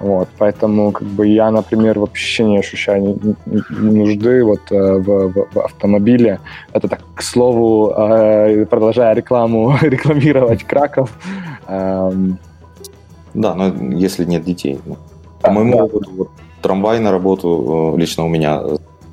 Вот, 0.00 0.28
поэтому 0.38 0.90
как 0.90 1.06
бы 1.06 1.28
я, 1.28 1.50
например, 1.50 1.98
вообще 1.98 2.44
не 2.44 2.58
ощущаю 2.58 3.36
нужды 3.70 4.44
вот 4.44 4.60
э, 4.72 4.98
в, 4.98 5.28
в, 5.28 5.48
в 5.54 5.60
автомобиле. 5.60 6.40
Это 6.72 6.88
так, 6.88 7.00
к 7.14 7.22
слову, 7.22 7.92
э, 7.96 8.66
продолжая 8.66 9.14
рекламу, 9.14 9.76
рекламировать 9.82 10.64
Краков. 10.64 11.10
Эм. 11.68 12.38
Да, 13.34 13.54
но 13.54 13.72
если 13.96 14.24
нет 14.24 14.44
детей. 14.44 14.80
Ну, 14.84 14.96
по 15.40 15.50
моему 15.50 15.76
да. 15.76 15.84
опыту, 15.84 16.10
вот, 16.16 16.28
трамвай 16.60 16.98
на 16.98 17.12
работу 17.12 17.94
э, 17.94 18.00
лично 18.00 18.24
у 18.24 18.28
меня 18.28 18.60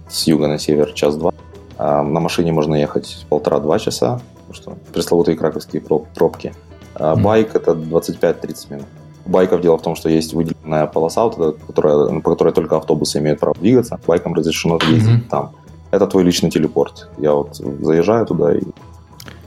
с 0.10 0.28
юга 0.28 0.48
на 0.48 0.58
север 0.58 0.92
час-два. 0.94 1.34
А 1.78 2.04
на 2.04 2.20
машине 2.20 2.52
можно 2.52 2.76
ехать 2.76 3.26
полтора-два 3.30 3.80
часа, 3.80 4.20
потому 4.48 4.54
что 4.54 4.92
пресловутые 4.92 5.38
краковские 5.38 5.82
пробки. 5.82 6.54
А 7.00 7.16
байк 7.16 7.56
это 7.56 7.72
25-30 7.72 8.74
минут 8.74 8.86
байков 9.30 9.62
дело 9.62 9.78
в 9.78 9.82
том, 9.82 9.96
что 9.96 10.10
есть 10.10 10.34
выделенная 10.34 10.88
полоса, 10.88 11.24
вот 11.24 11.38
эта, 11.38 11.66
которая, 11.68 12.20
по 12.20 12.32
которой 12.32 12.54
только 12.54 12.78
автобусы 12.78 13.20
имеют 13.20 13.40
право 13.40 13.56
двигаться. 13.60 14.00
Байкам 14.08 14.34
разрешено 14.34 14.80
ездить 14.82 15.24
mm-hmm. 15.24 15.30
там. 15.30 15.52
Это 15.92 16.08
твой 16.08 16.24
личный 16.24 16.50
телепорт. 16.50 17.10
Я 17.18 17.34
вот 17.34 17.56
заезжаю 17.56 18.26
туда 18.26 18.54
и 18.54 18.62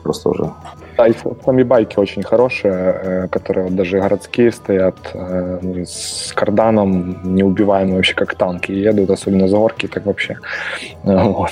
просто 0.03 0.29
уже... 0.31 0.51
Да, 0.97 1.07
и 1.07 1.15
сами 1.45 1.63
байки 1.63 1.99
очень 1.99 2.23
хорошие, 2.23 2.73
э, 2.73 3.29
которые 3.29 3.65
вот 3.65 3.77
даже 3.77 3.99
городские 3.99 4.53
стоят 4.53 4.97
э, 5.15 5.59
ну, 5.63 5.85
с 5.87 6.33
карданом, 6.35 7.35
неубиваемые 7.35 7.97
вообще 7.97 8.15
как 8.15 8.35
танки 8.35 8.73
едут, 8.73 9.11
особенно 9.11 9.49
за 9.49 9.57
горки, 9.57 9.87
так 9.87 10.07
вообще. 10.07 10.39
Вот. 11.05 11.51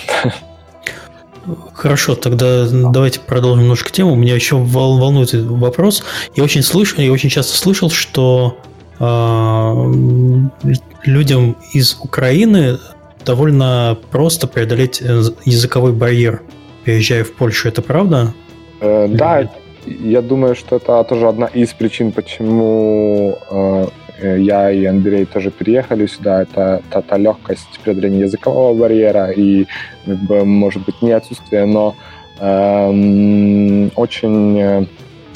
Хорошо, 1.72 2.14
тогда 2.14 2.66
давайте 2.70 3.20
продолжим 3.20 3.62
немножко 3.62 3.90
тему. 3.90 4.14
Меня 4.14 4.34
еще 4.34 4.56
волнует 4.56 5.32
вопрос. 5.32 6.02
Я 6.36 6.44
очень 6.44 6.62
слышу, 6.62 7.00
я 7.00 7.12
очень 7.12 7.28
часто 7.30 7.56
слышал, 7.56 7.90
что 7.90 8.58
э, 8.98 10.70
людям 11.04 11.56
из 11.72 11.96
Украины 12.00 12.78
довольно 13.24 13.96
просто 14.10 14.46
преодолеть 14.46 15.00
э, 15.00 15.22
языковой 15.44 15.92
барьер, 15.92 16.42
переезжая 16.84 17.24
в 17.24 17.32
Польшу. 17.32 17.68
Это 17.68 17.82
правда? 17.82 18.34
Э, 18.80 19.08
да, 19.08 19.48
я 19.86 20.22
думаю, 20.22 20.54
что 20.54 20.76
это 20.76 21.02
тоже 21.04 21.26
одна 21.28 21.46
из 21.46 21.72
причин, 21.72 22.12
почему 22.12 23.38
э, 23.50 23.86
я 24.22 24.70
и 24.70 24.84
Андрей 24.84 25.24
тоже 25.24 25.50
переехали 25.50 26.06
сюда. 26.06 26.42
Это 26.42 26.82
та, 26.90 27.02
та 27.02 27.18
легкость 27.18 27.80
преодоления 27.84 28.20
языкового 28.20 28.74
барьера 28.74 29.30
и, 29.30 29.66
может 30.06 30.84
быть, 30.84 31.02
не 31.02 31.12
отсутствие, 31.12 31.66
но 31.66 31.94
э, 32.38 33.88
очень 33.96 34.88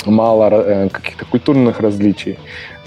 мало 0.06 0.50
э, 0.50 0.88
каких-то 0.88 1.24
культурных 1.24 1.80
различий 1.80 2.38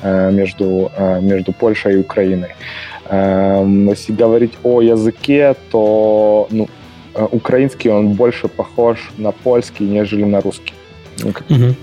э, 0.01 0.31
между, 0.31 0.91
э, 0.95 1.21
между 1.21 1.51
Польшей 1.53 1.93
и 1.93 1.97
Украиной. 1.97 2.49
Эм, 3.09 3.89
если 3.89 4.13
говорить 4.13 4.53
о 4.63 4.81
языке, 4.81 5.55
то 5.71 6.47
ну, 6.51 6.67
э, 7.15 7.27
украинский 7.31 7.89
он 7.89 8.09
больше 8.09 8.47
похож 8.47 9.11
на 9.17 9.31
польский, 9.31 9.87
нежели 9.87 10.25
на 10.25 10.41
русский. 10.41 10.73
Угу. 11.23 11.75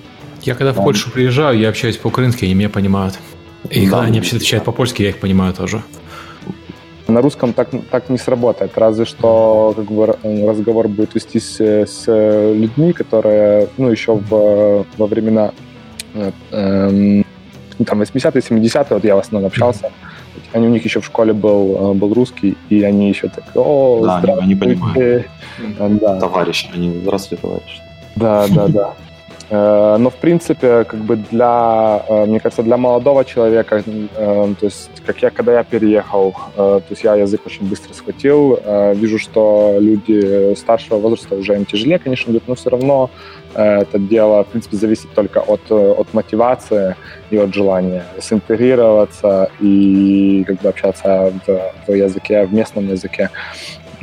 Я 0.42 0.54
когда 0.54 0.72
в 0.72 0.76
Польшу 0.76 1.10
приезжаю, 1.10 1.58
я 1.58 1.70
общаюсь 1.70 1.96
по-украински, 1.96 2.44
они 2.44 2.54
меня 2.54 2.68
понимают. 2.68 3.18
И 3.70 3.86
да. 3.86 3.90
когда 3.90 4.06
они 4.06 4.18
вообще 4.18 4.36
отвечают 4.36 4.64
по-польски, 4.64 5.02
я 5.02 5.08
их 5.10 5.18
понимаю 5.18 5.54
тоже. 5.54 5.82
На 7.06 7.20
русском 7.20 7.52
так, 7.52 7.68
так 7.90 8.08
не 8.08 8.16
сработает, 8.16 8.78
разве 8.78 9.04
что 9.04 9.74
как 9.76 9.84
бы, 9.84 10.16
разговор 10.22 10.88
будет 10.88 11.14
вестись 11.14 11.60
с 11.60 12.06
людьми, 12.06 12.94
которые, 12.94 13.68
ну, 13.76 13.90
еще 13.90 14.14
в, 14.14 14.86
во 14.96 15.06
времена 15.06 15.52
э, 16.14 16.32
э, 16.50 17.22
там 17.84 18.00
80-е, 18.00 18.40
70-е, 18.40 18.86
вот 18.90 19.04
я 19.04 19.16
в 19.16 19.18
основном 19.18 19.48
общался, 19.48 19.90
они, 20.52 20.66
у 20.66 20.70
них 20.70 20.84
еще 20.84 21.00
в 21.00 21.06
школе 21.06 21.34
был, 21.34 21.92
э, 21.92 21.94
был 21.94 22.14
русский, 22.14 22.56
и 22.70 22.82
они 22.82 23.10
еще 23.10 23.28
так, 23.28 23.44
о, 23.54 24.02
да, 24.04 24.38
они 24.40 24.54
понимают. 24.54 25.26
Да. 25.78 26.20
Товарищ, 26.20 26.70
они 26.72 27.00
здравствуйте, 27.02 27.42
товарищ. 27.42 27.80
Да, 28.16 28.46
да, 28.48 28.68
да. 28.68 28.94
Э, 29.50 29.96
но, 29.98 30.10
в 30.10 30.14
принципе, 30.16 30.84
как 30.84 31.00
бы 31.00 31.16
для, 31.16 32.04
э, 32.08 32.26
мне 32.26 32.40
кажется, 32.40 32.62
для 32.62 32.76
молодого 32.76 33.24
человека, 33.24 33.82
то 33.82 34.56
есть, 34.62 34.90
как 35.06 35.22
я, 35.22 35.30
когда 35.30 35.52
я 35.52 35.64
переехал, 35.64 36.34
то 36.56 36.82
есть 36.90 37.04
я 37.04 37.14
язык 37.14 37.42
очень 37.46 37.68
быстро 37.68 37.92
схватил, 37.94 38.58
вижу, 38.94 39.18
что 39.18 39.76
люди 39.78 40.54
старшего 40.54 40.98
возраста 40.98 41.34
уже 41.34 41.54
им 41.54 41.64
тяжелее, 41.64 41.98
конечно, 41.98 42.30
идут, 42.30 42.44
но 42.46 42.54
все 42.54 42.70
равно 42.70 43.10
это 43.54 43.98
дело, 43.98 44.44
в 44.44 44.48
принципе, 44.48 44.76
зависит 44.76 45.10
только 45.14 45.40
от, 45.40 45.70
от 45.70 46.14
мотивации 46.14 46.96
и 47.30 47.36
от 47.36 47.54
желания 47.54 48.04
синтегрироваться 48.20 49.50
и 49.60 50.44
как 50.46 50.60
бы 50.60 50.68
общаться 50.68 51.32
в, 51.46 51.72
в 51.86 51.94
языке, 51.94 52.44
в 52.46 52.54
местном 52.54 52.88
языке. 52.88 53.30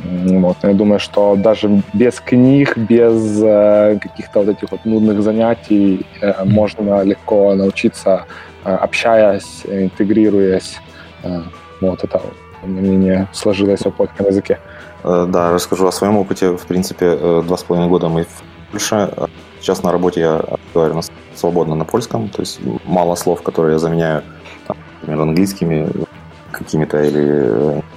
Вот. 0.04 0.56
Я 0.62 0.72
думаю, 0.72 0.98
что 0.98 1.36
даже 1.36 1.82
без 1.92 2.20
книг, 2.20 2.76
без 2.76 3.40
э, 3.42 3.98
каких-то 4.00 4.40
вот 4.40 4.48
этих 4.48 4.70
вот 4.70 4.84
нудных 4.84 5.22
занятий 5.22 6.06
э, 6.20 6.44
можно 6.44 7.02
легко 7.02 7.54
научиться, 7.54 8.26
э, 8.64 8.74
общаясь, 8.74 9.62
интегрируясь. 9.64 10.80
Э, 11.22 11.42
вот 11.80 12.02
это 12.02 12.20
мнение 12.64 13.28
сложилось 13.32 13.82
о 13.82 13.90
польском 13.90 14.26
языке. 14.26 14.58
Да, 15.04 15.52
расскажу 15.52 15.86
о 15.86 15.92
своем 15.92 16.16
опыте. 16.16 16.56
В 16.56 16.66
принципе, 16.66 17.16
два 17.42 17.56
с 17.56 17.64
половиной 17.64 17.90
года 17.90 18.08
мы 18.08 18.22
в 18.24 18.42
Польше. 18.70 19.12
Сейчас 19.60 19.82
на 19.82 19.92
работе 19.92 20.20
я 20.20 20.38
разговариваю 20.38 21.02
свободно 21.34 21.74
на 21.74 21.84
польском, 21.84 22.28
то 22.28 22.40
есть 22.40 22.60
мало 22.84 23.14
слов, 23.16 23.42
которые 23.42 23.74
я 23.74 23.78
заменяю, 23.78 24.22
там, 24.66 24.76
например, 25.00 25.22
английскими 25.22 25.88
какими-то 26.50 27.02
или 27.02 27.22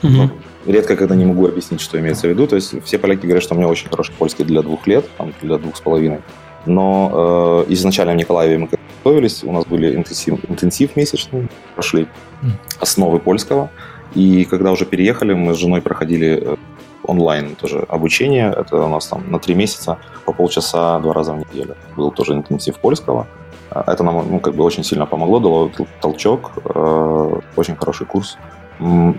mm-hmm. 0.01 0.31
Редко 0.65 0.95
когда 0.95 1.15
не 1.15 1.25
могу 1.25 1.47
объяснить, 1.47 1.81
что 1.81 1.99
имеется 1.99 2.27
в 2.27 2.29
виду. 2.29 2.47
То 2.47 2.55
есть 2.55 2.83
все 2.83 2.97
поляки 2.97 3.25
говорят, 3.25 3.43
что 3.43 3.55
у 3.55 3.57
меня 3.57 3.67
очень 3.67 3.89
хороший 3.89 4.13
польский 4.13 4.45
для 4.45 4.61
двух 4.61 4.87
лет, 4.87 5.05
там, 5.17 5.33
для 5.41 5.57
двух 5.57 5.75
с 5.75 5.81
половиной. 5.81 6.19
Но 6.65 7.65
э, 7.67 7.73
изначально 7.73 8.13
в 8.13 8.17
Николаеве 8.17 8.57
мы 8.57 8.67
готовились, 8.67 9.43
у 9.43 9.51
нас 9.51 9.65
были 9.65 9.95
интенсив, 9.95 10.39
интенсив 10.49 10.95
месячный, 10.95 11.47
прошли 11.75 12.07
основы 12.79 13.19
польского. 13.19 13.69
И 14.15 14.45
когда 14.45 14.71
уже 14.71 14.85
переехали, 14.85 15.33
мы 15.33 15.53
с 15.53 15.57
женой 15.57 15.81
проходили 15.81 16.41
э, 16.41 16.55
онлайн 17.03 17.55
тоже 17.55 17.85
обучение. 17.87 18.53
Это 18.57 18.77
у 18.77 18.89
нас 18.89 19.07
там 19.07 19.29
на 19.29 19.39
три 19.39 19.55
месяца 19.55 19.97
по 20.25 20.33
полчаса 20.33 20.99
два 20.99 21.13
раза 21.13 21.33
в 21.33 21.37
неделю. 21.37 21.75
Был 21.95 22.11
тоже 22.11 22.33
интенсив 22.33 22.79
польского. 22.79 23.27
А, 23.69 23.83
это 23.91 24.03
нам 24.03 24.25
ну, 24.29 24.39
как 24.39 24.55
бы 24.55 24.63
очень 24.63 24.83
сильно 24.83 25.05
помогло, 25.05 25.39
дало 25.39 25.71
толчок. 26.01 26.51
Э, 26.63 27.39
очень 27.55 27.75
хороший 27.75 28.07
курс. 28.07 28.37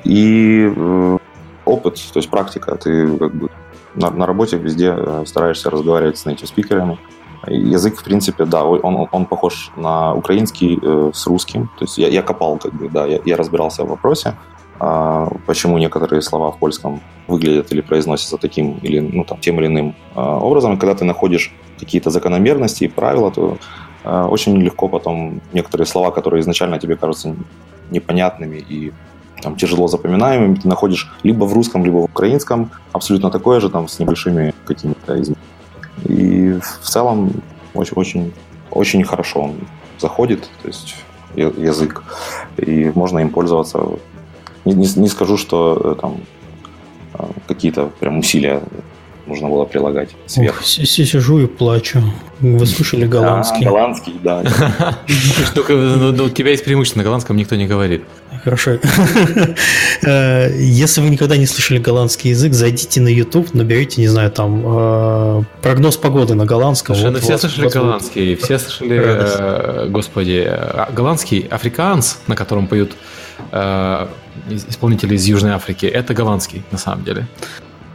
И 0.05 0.73
э, 0.75 1.19
опыт, 1.67 1.95
то 2.13 2.19
есть 2.19 2.31
практика. 2.31 2.77
Ты 2.77 3.19
как 3.19 3.35
бы 3.35 3.51
на, 3.95 4.11
на 4.11 4.27
работе 4.27 4.57
везде 4.57 4.95
э, 4.97 5.25
стараешься 5.27 5.71
разговаривать 5.71 6.19
с 6.19 6.27
native 6.27 6.47
спикерами. 6.47 6.99
Язык, 7.47 7.99
в 7.99 8.05
принципе, 8.05 8.45
да, 8.45 8.65
он, 8.65 9.09
он 9.13 9.27
похож 9.27 9.71
на 9.77 10.15
украинский 10.15 10.79
э, 10.83 11.11
с 11.13 11.27
русским. 11.27 11.69
То 11.79 11.85
есть 11.85 11.99
я, 11.99 12.09
я 12.09 12.23
копал, 12.23 12.59
как 12.59 12.73
бы, 12.73 12.89
да, 12.89 13.07
я, 13.07 13.21
я 13.25 13.37
разбирался 13.37 13.85
в 13.85 13.89
вопросе. 13.89 14.35
А, 14.79 15.29
почему 15.47 15.79
некоторые 15.79 16.21
слова 16.21 16.51
в 16.51 16.59
польском 16.59 17.01
выглядят 17.29 17.73
или 17.73 17.81
произносятся 17.81 18.37
таким 18.37 18.79
или 18.79 19.01
ну, 19.01 19.25
там, 19.25 19.39
тем 19.39 19.59
или 19.59 19.67
иным 19.67 19.95
а, 20.15 20.39
образом. 20.39 20.75
И 20.75 20.77
когда 20.77 20.95
ты 20.95 21.05
находишь 21.05 21.55
какие-то 21.79 22.11
закономерности 22.11 22.85
и 22.85 22.89
правила, 22.89 23.31
то 23.31 23.57
а, 24.05 24.29
очень 24.29 24.57
легко 24.59 24.89
потом 24.89 25.41
некоторые 25.53 25.87
слова, 25.87 26.11
которые 26.11 26.41
изначально 26.43 26.79
тебе 26.79 26.97
кажутся 26.97 27.35
непонятными 27.91 28.57
и 28.57 28.93
там, 29.43 29.57
тяжело 29.57 29.89
запоминаемыми, 29.89 30.57
ты 30.57 30.69
находишь 30.69 31.11
либо 31.23 31.45
в 31.45 31.53
русском, 31.53 31.85
либо 31.85 31.97
в 31.97 32.05
украинском 32.05 32.71
абсолютно 32.93 33.31
такое 33.31 33.61
же, 33.61 33.69
там, 33.69 33.89
с 33.89 33.99
небольшими 33.99 34.55
какими-то 34.65 35.21
изменениями. 35.21 35.37
И 36.05 36.59
в 36.61 36.89
целом 36.89 37.33
очень, 37.75 37.95
очень, 37.97 38.33
очень 38.71 39.05
хорошо 39.05 39.41
он 39.41 39.55
заходит, 39.99 40.49
то 40.63 40.69
есть 40.69 40.97
язык, 41.37 42.03
и 42.57 42.91
можно 42.95 43.19
им 43.19 43.31
пользоваться 43.31 43.81
не, 44.67 44.75
не, 44.75 44.89
не 44.97 45.09
скажу, 45.09 45.37
что 45.37 45.97
э, 45.97 46.01
там 46.01 46.21
э, 47.15 47.25
какие-то 47.47 47.91
прям 48.01 48.19
усилия 48.19 48.63
нужно 49.27 49.49
было 49.49 49.65
прилагать 49.65 50.11
сверху. 50.27 50.59
Ох, 50.59 50.65
сижу 50.67 51.39
и 51.39 51.47
плачу. 51.47 52.03
Вы 52.41 52.67
слышали 52.67 53.07
голландский? 53.07 53.65
Да, 53.65 53.71
голландский, 53.71 54.15
да. 54.23 54.43
Только 55.55 55.73
ну, 55.73 56.13
ну, 56.13 56.25
у 56.25 56.29
тебя 56.31 56.51
есть 56.51 56.65
преимущество, 56.65 56.99
на 56.99 57.05
голландском 57.05 57.37
никто 57.37 57.57
не 57.57 57.67
говорит. 57.67 58.05
Хорошо. 58.47 58.79
Э, 60.03 60.55
если 60.59 61.01
вы 61.01 61.09
никогда 61.09 61.37
не 61.37 61.47
слышали 61.47 61.79
голландский 61.79 62.31
язык, 62.31 62.53
зайдите 62.53 63.01
на 63.01 63.09
YouTube, 63.09 63.55
наберите, 63.55 64.01
не 64.01 64.09
знаю, 64.09 64.31
там 64.31 65.47
прогноз 65.63 65.97
погоды 65.97 66.35
на 66.35 66.45
голландском. 66.45 66.95
Слушай, 66.95 67.13
ну 67.13 67.19
все 67.19 67.39
слышали 67.39 67.69
голландский, 67.69 68.37
все 68.37 68.59
слышали, 68.59 69.89
господи, 69.89 70.53
голландский 70.93 71.49
африканс, 71.51 72.19
на 72.27 72.37
котором 72.37 72.69
поют 72.69 72.93
исполнители 74.51 75.17
из 75.17 75.25
Южной 75.25 75.53
Африки, 75.53 75.87
это 75.87 76.15
голландский, 76.15 76.63
на 76.71 76.79
самом 76.79 77.05
деле. 77.05 77.27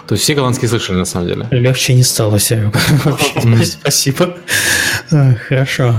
То 0.07 0.15
есть 0.15 0.23
все 0.23 0.33
голландские 0.33 0.67
слышали, 0.69 0.97
на 0.97 1.05
самом 1.05 1.27
деле. 1.27 1.47
Легче 1.51 1.93
не 1.93 2.03
стало, 2.03 2.39
Серега. 2.39 2.79
Спасибо. 3.63 4.35
Хорошо. 5.47 5.95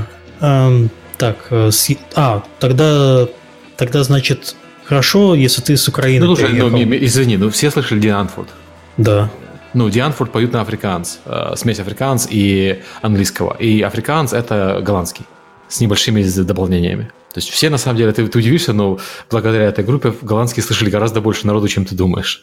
Так, 1.22 1.36
э, 1.50 1.70
а, 2.16 2.42
тогда, 2.58 3.28
тогда, 3.84 4.02
значит, 4.04 4.54
хорошо, 4.84 5.34
если 5.34 5.62
ты 5.62 5.76
с 5.76 5.88
Украины 5.88 6.26
Ну, 6.26 6.36
слушай, 6.36 6.54
ну, 6.54 6.68
извини, 7.04 7.36
ну 7.36 7.50
все 7.50 7.70
слышали 7.70 8.00
Дианфорд. 8.00 8.48
Да. 8.96 9.30
Ну, 9.74 9.90
Дианфорд 9.90 10.30
поют 10.30 10.52
на 10.52 10.60
африканс, 10.60 11.18
э, 11.24 11.54
смесь 11.56 11.80
африканс 11.80 12.28
и 12.30 12.82
английского. 13.00 13.56
И 13.58 13.80
африканс– 13.82 14.32
это 14.34 14.80
голландский, 14.82 15.24
с 15.68 15.80
небольшими 15.80 16.22
дополнениями. 16.22 17.10
То 17.32 17.38
есть 17.38 17.48
все, 17.48 17.70
на 17.70 17.78
самом 17.78 17.96
деле, 17.96 18.12
ты, 18.12 18.28
ты 18.28 18.38
удивишься, 18.38 18.72
но 18.72 18.98
благодаря 19.30 19.64
этой 19.64 19.84
группе 19.84 20.12
голландские 20.20 20.62
слышали 20.62 20.90
гораздо 20.90 21.20
больше 21.20 21.46
народу, 21.46 21.68
чем 21.68 21.86
ты 21.86 21.94
думаешь. 21.94 22.42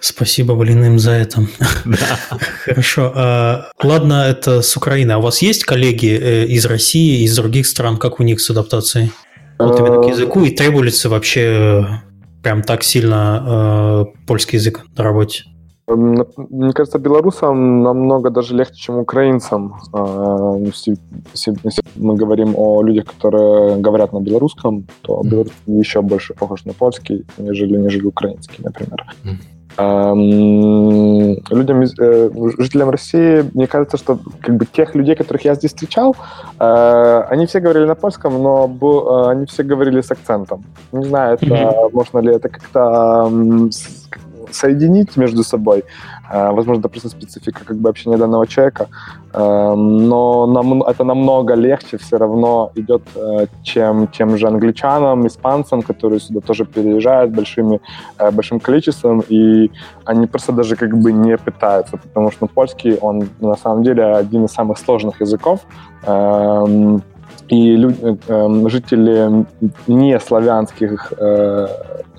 Спасибо, 0.00 0.54
блин, 0.54 0.84
им 0.84 0.98
за 0.98 1.12
это. 1.12 1.46
Да. 1.84 2.18
Хорошо. 2.64 3.12
А, 3.14 3.70
ладно, 3.82 4.24
это 4.26 4.62
с 4.62 4.76
Украины. 4.76 5.12
А 5.12 5.18
у 5.18 5.22
вас 5.22 5.42
есть 5.42 5.64
коллеги 5.64 6.08
э, 6.08 6.46
из 6.46 6.64
России, 6.64 7.24
из 7.24 7.36
других 7.36 7.66
стран? 7.66 7.98
Как 7.98 8.20
у 8.20 8.22
них 8.22 8.40
с 8.40 8.48
адаптацией? 8.50 9.12
Вот 9.66 9.80
именно 9.80 10.02
к 10.02 10.06
языку. 10.06 10.40
И 10.44 10.50
требуется 10.50 11.08
вообще 11.08 11.40
э, 11.40 11.82
прям 12.42 12.62
так 12.62 12.82
сильно 12.82 14.06
э, 14.06 14.26
польский 14.26 14.58
язык 14.58 14.84
на 14.96 15.04
работе? 15.04 15.44
Мне 15.88 16.72
кажется, 16.72 16.98
белорусам 16.98 17.82
намного 17.82 18.30
даже 18.30 18.54
легче, 18.54 18.76
чем 18.76 18.98
украинцам. 18.98 19.74
А, 19.92 20.54
если, 20.58 20.96
если 21.34 21.56
мы 21.96 22.14
говорим 22.14 22.54
о 22.56 22.82
людях, 22.82 23.06
которые 23.06 23.76
говорят 23.76 24.12
на 24.12 24.20
белорусском, 24.20 24.86
то 25.02 25.22
белорусский 25.24 25.78
еще 25.78 26.00
больше 26.02 26.34
похож 26.34 26.64
на 26.64 26.72
польский, 26.72 27.24
нежели, 27.36 27.76
нежели 27.76 28.06
украинский, 28.06 28.62
например. 28.62 29.04
Людям, 29.76 31.82
э, 31.82 32.30
жителям 32.58 32.90
России, 32.90 33.44
мне 33.54 33.66
кажется, 33.66 33.96
что 33.96 34.18
как 34.40 34.56
бы 34.56 34.66
тех 34.66 34.94
людей, 34.94 35.14
которых 35.14 35.44
я 35.44 35.54
здесь 35.54 35.70
встречал, 35.70 36.16
э, 36.58 37.24
они 37.30 37.46
все 37.46 37.60
говорили 37.60 37.86
на 37.86 37.94
польском, 37.94 38.42
но 38.42 38.66
э, 38.66 39.30
они 39.30 39.46
все 39.46 39.62
говорили 39.62 40.00
с 40.00 40.10
акцентом. 40.10 40.64
Не 40.92 41.04
знаю, 41.04 41.34
это, 41.34 41.46
mm-hmm. 41.46 41.90
можно 41.92 42.18
ли 42.18 42.34
это 42.34 42.48
как-то 42.48 43.30
соединить 44.50 45.16
между 45.16 45.42
собой. 45.42 45.84
Э, 46.32 46.50
возможно, 46.52 46.80
это 46.80 46.88
просто 46.88 47.08
специфика 47.08 47.64
как 47.64 47.76
бы 47.76 47.90
общения 47.90 48.16
данного 48.16 48.46
человека, 48.46 48.86
э, 49.34 49.74
но 49.74 50.46
нам, 50.46 50.82
это 50.82 51.04
намного 51.04 51.54
легче 51.54 51.98
все 51.98 52.16
равно 52.16 52.70
идет, 52.74 53.02
э, 53.16 53.46
чем 53.62 54.06
тем 54.06 54.38
же 54.38 54.46
англичанам, 54.46 55.26
испанцам, 55.26 55.82
которые 55.82 56.20
сюда 56.20 56.40
тоже 56.40 56.64
переезжают 56.64 57.32
большими, 57.32 57.80
большим 58.32 58.60
количеством, 58.60 59.22
и 59.28 59.70
они 60.06 60.26
просто 60.26 60.52
даже 60.52 60.76
как 60.76 60.96
бы 60.96 61.12
не 61.12 61.36
пытаются, 61.36 61.96
потому 61.96 62.30
что 62.30 62.46
польский, 62.46 62.96
он 63.02 63.28
на 63.40 63.56
самом 63.56 63.82
деле 63.82 64.02
один 64.04 64.44
из 64.44 64.52
самых 64.52 64.78
сложных 64.78 65.20
языков, 65.20 65.60
эм, 66.06 67.02
и 67.48 67.76
люди, 67.76 68.18
жители 68.68 69.44
не 69.86 70.18
славянских 70.20 71.12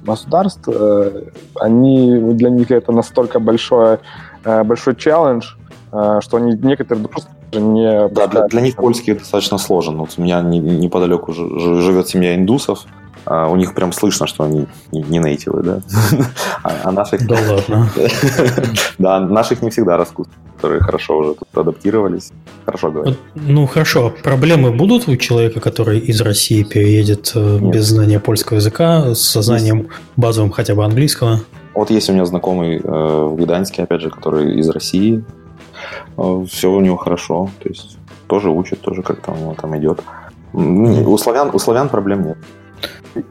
государств, 0.05 0.67
э, 0.67 1.23
они, 1.59 2.19
для 2.33 2.49
них 2.49 2.71
это 2.71 2.91
настолько 2.91 3.39
большой, 3.39 3.99
э, 4.43 4.63
большой 4.63 4.95
челлендж, 4.95 5.55
э, 5.91 6.19
что 6.21 6.37
они 6.37 6.53
некоторые 6.53 7.07
просто 7.07 7.29
не... 7.53 8.07
Да, 8.09 8.27
для, 8.27 8.47
для 8.47 8.61
них 8.61 8.75
польский 8.75 9.13
достаточно 9.13 9.57
сложен. 9.57 9.97
Вот 9.97 10.11
у 10.17 10.21
меня 10.21 10.41
неподалеку 10.41 11.33
живет 11.33 12.07
семья 12.07 12.35
индусов, 12.35 12.85
а 13.25 13.47
у 13.47 13.55
них 13.55 13.73
прям 13.73 13.91
слышно, 13.91 14.27
что 14.27 14.43
они 14.43 14.67
не 14.91 15.19
нейтивы, 15.19 15.63
да? 15.63 15.81
А, 16.63 16.71
а 16.83 16.91
наших... 16.91 17.27
Да 17.27 17.37
ладно. 17.49 17.89
Да, 18.97 19.19
наших 19.19 19.61
не 19.61 19.69
всегда 19.69 19.97
растут, 19.97 20.27
которые 20.63 20.79
хорошо 20.79 21.17
уже 21.17 21.33
тут 21.33 21.57
адаптировались, 21.57 22.31
хорошо 22.65 22.89
говорят. 22.89 23.17
Ну, 23.35 23.67
хорошо. 23.67 24.13
Проблемы 24.23 24.71
будут 24.71 25.09
у 25.09 25.17
человека, 25.17 25.59
который 25.59 25.99
из 25.99 26.21
России 26.21 26.63
переедет 26.63 27.33
э, 27.35 27.59
без 27.59 27.87
знания 27.87 28.19
польского 28.21 28.57
языка, 28.57 29.13
с 29.13 29.41
знанием 29.41 29.89
базовым 30.15 30.51
хотя 30.51 30.73
бы 30.73 30.85
английского? 30.85 31.41
Вот 31.73 31.91
есть 31.91 32.09
у 32.09 32.13
меня 32.13 32.25
знакомый 32.25 32.77
э, 32.77 32.81
в 32.81 33.35
Гданьске, 33.35 33.83
опять 33.83 34.01
же, 34.01 34.09
который 34.09 34.57
из 34.57 34.69
России. 34.69 35.25
Э, 36.17 36.45
все 36.49 36.71
у 36.71 36.79
него 36.79 36.95
хорошо, 36.95 37.49
то 37.61 37.67
есть 37.67 37.97
тоже 38.27 38.49
учит, 38.49 38.79
тоже 38.79 39.01
как-то 39.01 39.33
у 39.33 39.35
него 39.35 39.55
там 39.61 39.77
идет. 39.77 39.99
У 40.53 41.17
славян, 41.17 41.49
у 41.53 41.59
славян 41.59 41.89
проблем 41.89 42.25
нет. 42.25 42.37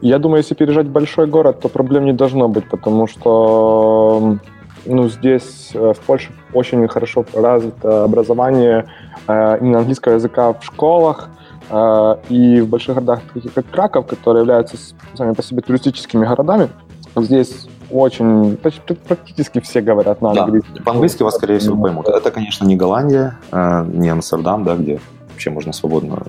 Я 0.01 0.19
думаю, 0.19 0.37
если 0.37 0.53
переезжать 0.53 0.85
в 0.85 0.91
большой 0.91 1.25
город, 1.25 1.61
то 1.61 1.67
проблем 1.67 2.05
не 2.05 2.13
должно 2.13 2.47
быть, 2.47 2.69
потому 2.69 3.07
что 3.07 4.37
ну, 4.85 5.09
здесь 5.09 5.71
э, 5.73 5.93
в 5.93 5.99
Польше 6.01 6.31
очень 6.53 6.87
хорошо 6.87 7.25
развито 7.33 8.03
образование 8.03 8.85
э, 9.27 9.57
именно 9.61 9.79
английского 9.79 10.13
языка 10.13 10.53
в 10.53 10.63
школах, 10.63 11.29
э, 11.69 12.15
и 12.29 12.61
в 12.61 12.67
больших 12.67 12.95
городах, 12.95 13.21
таких 13.33 13.53
как 13.53 13.65
Краков, 13.69 14.07
которые 14.07 14.41
являются 14.41 14.77
сами 15.15 15.33
по 15.33 15.43
себе 15.43 15.61
туристическими 15.61 16.25
городами, 16.25 16.69
здесь 17.15 17.67
очень, 17.91 18.57
практически 18.57 19.59
все 19.59 19.81
говорят 19.81 20.21
на 20.21 20.31
английском. 20.31 20.75
Да, 20.75 20.83
по-английски 20.83 21.23
вас, 21.23 21.35
скорее 21.35 21.59
всего, 21.59 21.79
поймут. 21.81 22.07
Это, 22.07 22.31
конечно, 22.31 22.65
не 22.65 22.75
Голландия, 22.75 23.37
не 23.51 24.09
Амстердам, 24.09 24.63
да, 24.63 24.75
где 24.75 24.99
вообще 25.29 25.51
можно 25.51 25.73
свободно 25.73 26.23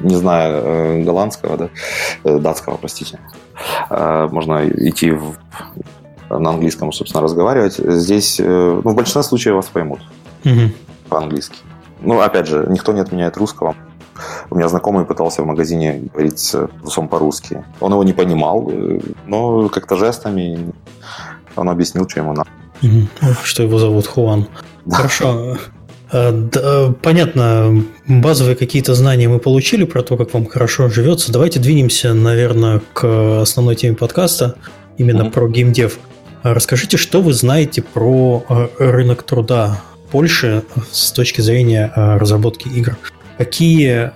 не 0.00 0.16
знаю 0.16 1.04
голландского, 1.04 1.56
да, 2.24 2.38
датского, 2.38 2.76
простите, 2.76 3.20
можно 3.88 4.66
идти 4.68 5.12
в, 5.12 5.36
на 6.30 6.50
английском, 6.50 6.92
собственно, 6.92 7.22
разговаривать. 7.22 7.76
Здесь, 7.76 8.38
ну, 8.38 8.80
в 8.80 8.94
большинстве 8.94 9.22
случаев 9.22 9.56
вас 9.56 9.66
поймут 9.66 10.00
угу. 10.44 10.72
по-английски. 11.08 11.56
Ну, 12.00 12.20
опять 12.20 12.46
же, 12.46 12.66
никто 12.68 12.92
не 12.92 13.00
отменяет 13.00 13.36
русского. 13.36 13.74
У 14.50 14.56
меня 14.56 14.68
знакомый 14.68 15.04
пытался 15.04 15.42
в 15.42 15.46
магазине 15.46 16.08
говорить 16.12 16.38
с 16.38 16.68
русом 16.82 17.08
по-русски. 17.08 17.64
Он 17.80 17.92
его 17.92 18.04
не 18.04 18.12
понимал, 18.12 18.70
но 19.26 19.68
как-то 19.68 19.96
жестами 19.96 20.72
он 21.54 21.68
объяснил, 21.68 22.08
что 22.08 22.20
ему 22.20 22.32
надо. 22.32 22.48
Что 23.42 23.62
его 23.62 23.78
зовут 23.78 24.06
Хуан. 24.06 24.48
Хорошо. 24.90 25.56
Э, 26.12 26.30
да, 26.30 26.94
понятно, 27.02 27.82
базовые 28.06 28.56
какие-то 28.56 28.94
знания 28.94 29.28
мы 29.28 29.38
получили 29.38 29.84
про 29.84 30.02
то, 30.02 30.16
как 30.16 30.32
вам 30.34 30.46
хорошо 30.46 30.88
живется. 30.88 31.32
Давайте 31.32 31.58
двинемся, 31.58 32.14
наверное, 32.14 32.80
к 32.92 33.40
основной 33.42 33.74
теме 33.74 33.96
подкаста, 33.96 34.56
именно 34.98 35.22
mm-hmm. 35.22 35.30
про 35.30 35.48
геймдев. 35.48 35.98
Расскажите, 36.54 36.96
что 36.96 37.20
вы 37.20 37.32
знаете 37.32 37.82
про 37.82 38.44
э, 38.48 38.68
рынок 38.78 39.22
труда 39.24 39.80
Польши 40.10 40.62
с 40.92 41.10
точки 41.10 41.40
зрения 41.40 41.92
э, 41.94 42.16
разработки 42.18 42.68
игр? 42.68 42.96
Какие 43.38 44.12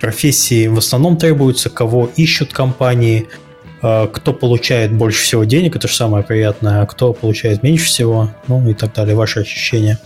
профессии 0.00 0.66
в 0.66 0.78
основном 0.78 1.18
требуются, 1.18 1.68
кого 1.68 2.08
ищут 2.16 2.54
компании, 2.54 3.28
кто 3.80 4.32
получает 4.32 4.94
больше 4.94 5.22
всего 5.22 5.44
денег, 5.44 5.76
это 5.76 5.88
же 5.88 5.94
самое 5.94 6.24
приятное, 6.24 6.80
а 6.80 6.86
кто 6.86 7.12
получает 7.12 7.62
меньше 7.62 7.84
всего, 7.84 8.30
ну 8.46 8.66
и 8.66 8.72
так 8.72 8.94
далее, 8.94 9.14
ваши 9.14 9.40
ощущения. 9.40 9.98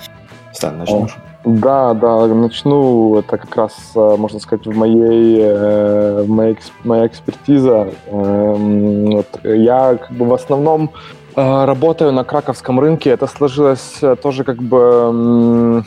Стань, 0.53 0.79
начнешь? 0.79 1.15
Да, 1.45 1.93
да, 1.93 2.27
начну. 2.27 3.19
Это 3.19 3.37
как 3.37 3.55
раз, 3.55 3.93
э, 3.95 4.17
можно 4.17 4.41
сказать, 4.41 4.67
в 4.67 4.75
моей, 4.75 5.41
э, 5.43 6.23
в 6.23 6.31
моей, 6.31 6.57
моя 6.85 7.07
экспертиза. 7.07 7.89
Эм, 8.07 9.17
вот, 9.17 9.27
я 9.45 9.97
как 9.97 10.11
бы 10.13 10.25
в 10.25 10.33
основном 10.33 10.91
э, 11.37 11.65
работаю 11.67 12.13
на 12.13 12.25
краковском 12.25 12.81
рынке. 12.81 13.11
Это 13.11 13.27
сложилось 13.27 14.01
тоже 14.23 14.45
как 14.45 14.63
бы 14.63 15.85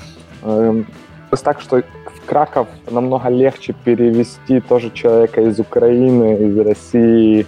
так, 1.43 1.62
что 1.62 1.78
в 1.78 2.26
Краков 2.26 2.67
намного 2.91 3.30
легче 3.30 3.74
перевести 3.84 4.60
тоже 4.60 4.91
человека 4.91 5.41
из 5.41 5.60
Украины, 5.60 6.36
из 6.36 6.60
России, 6.60 7.46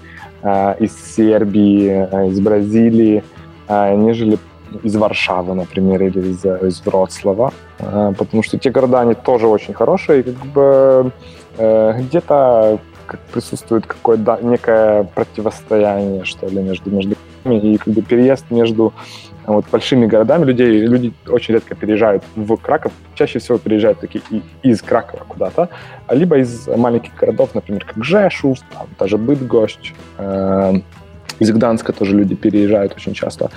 из 0.79 1.15
Сербии, 1.15 2.29
из 2.29 2.39
Бразилии, 2.39 3.23
нежели 3.69 4.37
из 4.83 4.95
Варшавы, 4.95 5.53
например, 5.53 6.03
или 6.03 6.19
из, 6.19 6.45
из 6.45 6.81
Вроцлава, 6.85 7.53
э, 7.79 8.13
потому 8.17 8.43
что 8.43 8.57
те 8.57 8.69
города, 8.71 9.01
они 9.01 9.15
тоже 9.15 9.47
очень 9.47 9.73
хорошие, 9.73 10.21
и 10.21 10.23
как 10.23 10.45
бы 10.53 11.11
э, 11.57 12.01
где-то 12.01 12.79
присутствует 13.33 13.85
какое-то 13.85 14.39
некое 14.41 15.03
противостояние, 15.03 16.25
что 16.25 16.47
ли, 16.47 16.61
между, 16.61 16.91
между 16.91 17.15
и 17.45 17.77
как 17.77 17.93
бы 17.93 18.01
переезд 18.01 18.45
между 18.51 18.93
вот, 19.45 19.65
большими 19.71 20.05
городами 20.05 20.45
людей, 20.45 20.85
люди 20.85 21.13
очень 21.27 21.55
редко 21.55 21.73
переезжают 21.73 22.23
в 22.35 22.55
Краков, 22.57 22.91
чаще 23.15 23.39
всего 23.39 23.57
переезжают 23.57 23.99
такие 23.99 24.21
из 24.61 24.81
Кракова 24.81 25.23
куда-то, 25.27 25.69
либо 26.09 26.37
из 26.37 26.67
маленьких 26.67 27.15
городов, 27.15 27.55
например, 27.55 27.85
как 27.85 28.03
Жешув, 28.03 28.59
там, 28.73 28.87
даже 28.99 29.17
Бытгощ, 29.17 29.93
э, 30.17 30.73
из 31.39 31.51
Гданска 31.51 31.93
тоже 31.93 32.15
люди 32.15 32.35
переезжают 32.35 32.93
очень 32.95 33.13
часто, 33.13 33.49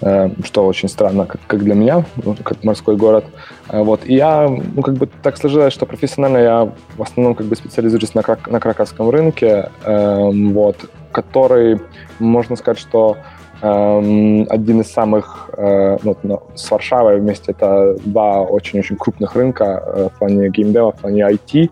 э, 0.00 0.30
что 0.44 0.66
очень 0.66 0.88
странно, 0.88 1.26
как, 1.26 1.62
для 1.62 1.74
меня, 1.74 2.04
ну, 2.24 2.36
как 2.42 2.62
морской 2.64 2.96
город. 2.96 3.24
Э, 3.68 3.82
вот. 3.82 4.00
И 4.04 4.14
я, 4.14 4.48
ну, 4.48 4.82
как 4.82 4.94
бы 4.94 5.08
так 5.22 5.36
сложилось, 5.36 5.72
что 5.72 5.86
профессионально 5.86 6.38
я 6.38 6.72
в 6.96 7.02
основном 7.02 7.34
как 7.34 7.46
бы 7.46 7.56
специализируюсь 7.56 8.14
на, 8.14 8.22
крак, 8.22 8.50
на 8.50 8.60
краковском 8.60 9.10
рынке, 9.10 9.70
эм, 9.84 10.52
вот, 10.52 10.76
который, 11.10 11.80
можно 12.18 12.56
сказать, 12.56 12.78
что 12.78 13.16
эм, 13.62 14.46
один 14.50 14.80
из 14.80 14.92
самых, 14.92 15.50
э, 15.56 15.98
ну, 16.02 16.16
ну, 16.22 16.42
с 16.54 16.70
Варшавой 16.70 17.20
вместе 17.20 17.52
это 17.52 17.96
два 18.04 18.42
очень-очень 18.42 18.96
крупных 18.96 19.34
рынка 19.36 20.10
в 20.14 20.18
плане 20.18 20.50
геймдева, 20.50 20.92
в 20.92 20.96
плане 20.96 21.22
IT. 21.22 21.70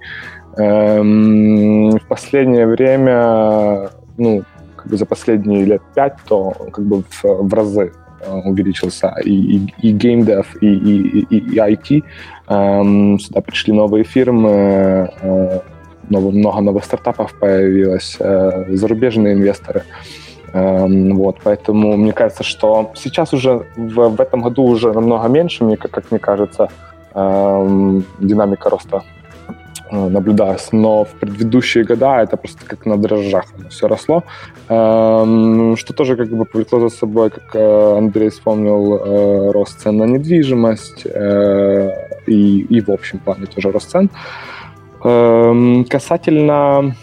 Эм, 0.56 1.90
в 1.90 2.06
последнее 2.08 2.66
время, 2.66 3.90
ну, 4.16 4.42
как 4.80 4.90
бы 4.90 4.96
за 4.96 5.06
последние 5.06 5.64
лет 5.64 5.82
пять, 5.94 6.16
то 6.26 6.50
как 6.72 6.84
бы 6.84 7.02
в, 7.02 7.24
в 7.24 7.54
разы 7.54 7.92
э, 8.20 8.32
увеличился 8.44 9.14
и, 9.24 9.30
и, 9.30 9.74
и 9.82 9.92
геймдев, 9.92 10.56
и, 10.62 10.66
и, 10.66 11.20
и, 11.20 11.38
и 11.38 11.56
IT. 11.58 12.04
Эм, 12.48 13.18
сюда 13.18 13.40
пришли 13.40 13.72
новые 13.72 14.04
фирмы, 14.04 15.10
э, 15.20 15.60
новые, 16.08 16.32
много 16.32 16.60
новых 16.60 16.84
стартапов 16.84 17.38
появилось, 17.38 18.16
э, 18.18 18.76
зарубежные 18.76 19.34
инвесторы. 19.34 19.82
Эм, 20.52 21.16
вот, 21.16 21.36
поэтому 21.44 21.96
мне 21.96 22.12
кажется, 22.12 22.42
что 22.42 22.90
сейчас 22.94 23.34
уже 23.34 23.66
в, 23.76 24.08
в 24.08 24.20
этом 24.20 24.40
году 24.42 24.64
уже 24.64 24.92
намного 24.92 25.28
меньше, 25.28 25.64
мне, 25.64 25.76
как, 25.76 25.90
как 25.90 26.10
мне 26.10 26.18
кажется, 26.18 26.68
эм, 27.14 28.04
динамика 28.18 28.70
роста 28.70 29.02
наблюдалось, 29.90 30.72
но 30.72 31.04
в 31.04 31.10
предыдущие 31.10 31.84
года 31.84 32.22
это 32.22 32.36
просто 32.36 32.64
как 32.66 32.86
на 32.86 32.96
дрожжах 32.96 33.44
все 33.70 33.88
росло, 33.88 34.24
эм, 34.68 35.76
что 35.76 35.92
тоже 35.92 36.16
как 36.16 36.28
бы 36.28 36.44
повлекло 36.44 36.80
за 36.80 36.96
собой, 36.96 37.30
как 37.30 37.54
э, 37.54 37.98
Андрей 37.98 38.30
вспомнил, 38.30 38.96
э, 38.96 39.50
рост 39.52 39.80
цен 39.80 39.96
на 39.96 40.04
недвижимость 40.04 41.06
и, 42.26 42.60
и 42.60 42.80
в 42.80 42.90
общем 42.90 43.18
плане 43.18 43.46
тоже 43.46 43.70
рост 43.72 43.90
цен. 43.90 44.10
Эм, 45.02 45.84
касательно 45.84 46.94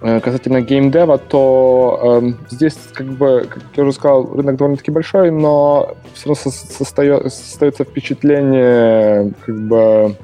Э, 0.00 0.20
касательно 0.20 0.60
геймдева, 0.60 1.18
то 1.18 2.20
э, 2.22 2.32
здесь, 2.50 2.78
как 2.94 3.06
бы, 3.06 3.46
как 3.50 3.64
я 3.74 3.82
уже 3.82 3.92
сказал, 3.92 4.32
рынок 4.32 4.56
довольно-таки 4.56 4.92
большой, 4.92 5.32
но 5.32 5.96
все 6.14 6.28
равно 6.28 6.52
состает, 6.52 7.32
состоится 7.32 7.82
впечатление, 7.82 9.32
как 9.44 9.60
бы, 9.66 10.14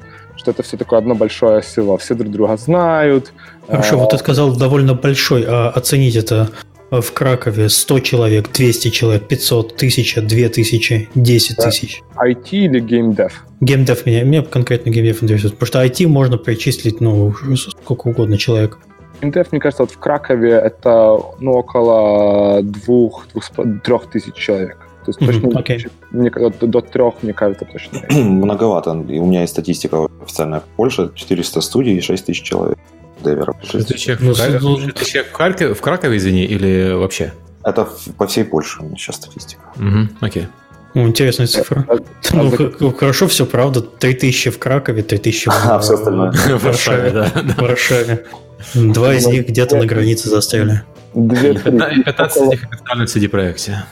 что 0.45 0.51
это 0.51 0.61
все 0.61 0.77
такое 0.77 0.99
одно 0.99 1.15
большое 1.15 1.63
село. 1.63 1.97
Все 1.97 2.13
друг 2.13 2.31
друга 2.31 2.55
знают. 2.57 3.33
Хорошо, 3.67 3.95
а, 3.95 3.97
вот 3.97 4.11
ты 4.11 4.17
сказал 4.19 4.55
довольно 4.55 4.93
большой, 4.93 5.43
а 5.47 5.69
оценить 5.69 6.15
это 6.15 6.49
в 6.91 7.11
Кракове 7.13 7.67
100 7.67 7.99
человек, 8.01 8.51
200 8.53 8.89
человек, 8.89 9.27
500, 9.27 9.73
1000, 9.73 10.21
2000, 10.21 11.09
10 11.15 11.57
тысяч. 11.57 12.03
IT 12.15 12.49
или 12.51 12.79
геймдев? 12.79 13.43
Геймдев 13.59 14.05
меня, 14.05 14.23
меня 14.23 14.43
конкретно 14.43 14.91
геймдев 14.91 15.23
интересует, 15.23 15.53
потому 15.53 15.67
что 15.67 15.83
IT 15.83 16.05
можно 16.07 16.37
причислить, 16.37 17.01
ну, 17.01 17.33
сколько 17.57 18.09
угодно 18.09 18.37
человек. 18.37 18.77
Геймдев, 19.21 19.51
мне 19.51 19.59
кажется, 19.59 19.83
вот 19.83 19.91
в 19.91 19.97
Кракове 19.97 20.51
это 20.51 21.19
ну, 21.39 21.53
около 21.53 22.61
двух, 22.61 23.25
двух 23.33 23.45
трех 23.83 24.11
тысяч 24.11 24.35
человек. 24.35 24.77
То 25.05 25.11
есть 25.11 25.19
точно 25.19 25.59
okay. 25.59 25.91
мне, 26.11 26.29
до, 26.31 26.67
до 26.67 26.81
трех, 26.81 27.15
мне 27.21 27.33
кажется, 27.33 27.65
точно. 27.65 28.01
Многовато. 28.09 28.91
И 29.09 29.19
у 29.19 29.25
меня 29.25 29.41
есть 29.41 29.53
статистика 29.53 30.07
официальная. 30.21 30.63
Польша 30.75 31.11
400 31.13 31.61
студий 31.61 31.97
и 31.97 32.01
6 32.01 32.25
тысяч 32.25 32.41
человек 32.41 32.77
деверов. 33.23 33.55
6 33.63 33.87
тысяч 33.87 34.03
человек, 34.03 34.21
ну, 34.61 34.77
в, 34.77 35.31
Харькове, 35.31 35.73
в 35.73 35.81
Кракове, 35.81 36.17
извини, 36.17 36.45
или 36.45 36.93
вообще? 36.93 37.33
Это 37.63 37.87
по 38.17 38.27
всей 38.27 38.43
Польше 38.45 38.81
у 38.81 38.85
меня 38.85 38.97
сейчас 38.97 39.15
статистика. 39.15 39.61
Угу, 39.77 40.09
окей. 40.21 40.47
Ну, 40.93 41.07
интересная 41.07 41.47
цифра. 41.47 41.85
А, 41.89 41.97
ну, 42.33 42.89
а, 42.89 42.93
хорошо, 42.93 43.27
все 43.27 43.45
правда. 43.45 43.81
3000 43.81 44.51
в 44.51 44.59
Кракове, 44.59 45.03
3000 45.03 45.49
в, 45.49 45.51
а, 45.51 45.79
все 45.79 45.95
остальное. 45.95 46.31
в 46.31 46.63
Варшаве. 46.63 47.11
Да, 47.11 47.31
в 47.57 47.61
Варшаве. 47.61 48.25
Два 48.73 49.13
из 49.13 49.27
них 49.27 49.47
где-то 49.47 49.75
на 49.75 49.85
границе 49.85 50.29
застряли. 50.29 50.83
15 51.13 52.37
из 52.37 52.47
них 52.47 52.63
официально 52.71 53.05
в 53.05 53.15
CD-проекте. 53.15 53.83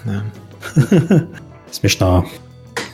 Смешно. 1.71 2.25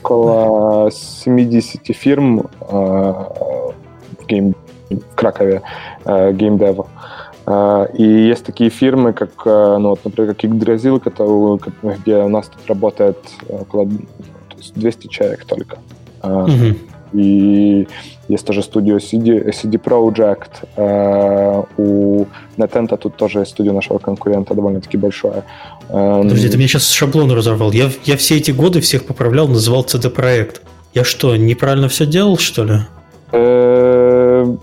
Около 0.01 0.91
70 0.91 1.95
фирм 1.95 2.49
в, 2.59 3.73
гейм, 4.27 4.55
в 4.89 5.15
Кракове 5.15 5.61
геймдева. 6.05 6.87
И 7.93 8.03
есть 8.03 8.45
такие 8.45 8.69
фирмы, 8.69 9.13
как, 9.13 9.45
ну, 9.45 9.89
вот, 9.89 10.05
например, 10.05 10.35
как 10.35 10.43
Yggdrasil, 10.43 11.01
где 12.03 12.17
у 12.17 12.29
нас 12.29 12.47
тут 12.47 12.67
работает 12.67 13.17
около 13.49 13.87
200 14.75 15.07
человек 15.07 15.45
только. 15.45 15.79
Mm-hmm. 16.21 16.77
И 17.13 17.87
есть 18.27 18.45
тоже 18.45 18.61
студия 18.61 18.97
CD, 18.97 19.49
CD 19.49 19.81
Project. 19.81 20.49
Э, 20.75 21.63
у 21.77 22.25
NetEnt 22.57 22.97
тут 22.97 23.15
тоже 23.15 23.39
есть 23.39 23.51
студия 23.51 23.73
нашего 23.73 23.97
конкурента, 23.97 24.53
довольно-таки 24.53 24.97
большая. 24.97 25.43
Эм, 25.89 26.23
Подожди, 26.23 26.49
ты 26.49 26.57
мне 26.57 26.67
сейчас 26.67 26.89
шаблон 26.89 27.31
разорвал. 27.31 27.71
Я, 27.71 27.89
я 28.05 28.17
все 28.17 28.37
эти 28.37 28.51
годы 28.51 28.79
всех 28.81 29.05
поправлял, 29.05 29.47
называл 29.47 29.85
CD 29.85 30.13
Projekt. 30.13 30.61
Я 30.93 31.03
что, 31.03 31.35
неправильно 31.35 31.87
все 31.87 32.05
делал, 32.05 32.37
что 32.37 32.63
ли? 32.63 32.73
Э, 33.31 34.55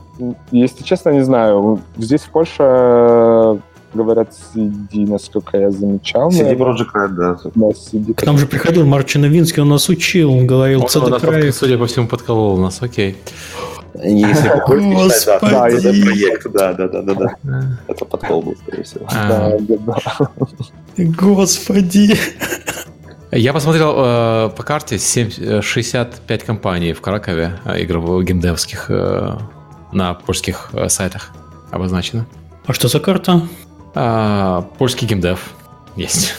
если 0.50 0.82
честно, 0.82 1.11
не 1.11 1.24
знаю. 1.24 1.80
Здесь 1.96 2.22
в 2.22 2.30
Польше 2.30 3.61
говорят 3.96 4.32
CD, 4.54 5.09
насколько 5.09 5.59
я 5.59 5.70
замечал. 5.70 6.30
CD 6.30 6.56
Project 6.56 6.92
Red, 6.94 7.09
да. 7.09 7.38
да 7.54 7.66
CD 7.68 8.14
К 8.14 8.24
нам 8.24 8.38
же 8.38 8.46
приходил 8.46 8.87
Марчин 8.87 9.22
Новинский, 9.22 9.62
он 9.62 9.70
нас 9.70 9.88
учил, 9.88 10.32
он 10.32 10.46
говорил 10.46 10.82
он 10.82 10.87
CD 10.87 11.20
Projekt. 11.20 11.52
Судя 11.52 11.78
по 11.78 11.87
всему, 11.87 12.06
подколол 12.06 12.59
нас, 12.59 12.82
окей. 12.82 13.16
Если 14.02 14.48
по 14.48 15.40
да, 15.40 15.68
это 15.68 15.90
проект, 15.90 16.52
да, 16.52 16.72
да, 16.74 16.88
да, 16.88 17.02
да, 17.02 17.14
да. 17.14 17.78
Это 17.88 18.04
подкол 18.04 18.42
был, 18.42 18.56
скорее 18.56 18.82
всего. 18.82 19.06
А. 19.09 19.56
Да, 19.59 19.76
да, 19.76 19.76
да. 19.87 21.04
Господи. 21.18 22.16
Я 23.32 23.52
посмотрел 23.52 23.94
э, 23.96 24.50
по 24.56 24.62
карте 24.62 24.98
7, 24.98 25.61
65 25.61 26.44
компаний 26.44 26.92
в 26.92 27.00
Кракове 27.00 27.59
э, 27.64 27.82
игровых 27.82 28.24
геймдевских 28.24 28.87
э, 28.88 29.37
на 29.92 30.14
польских 30.14 30.70
э, 30.72 30.88
сайтах 30.88 31.32
обозначено. 31.70 32.26
А 32.66 32.72
что 32.72 32.88
за 32.88 33.00
карта? 33.00 33.42
А, 33.98 34.62
польский 34.78 35.09
геймдев 35.09 35.54
есть. 35.96 36.35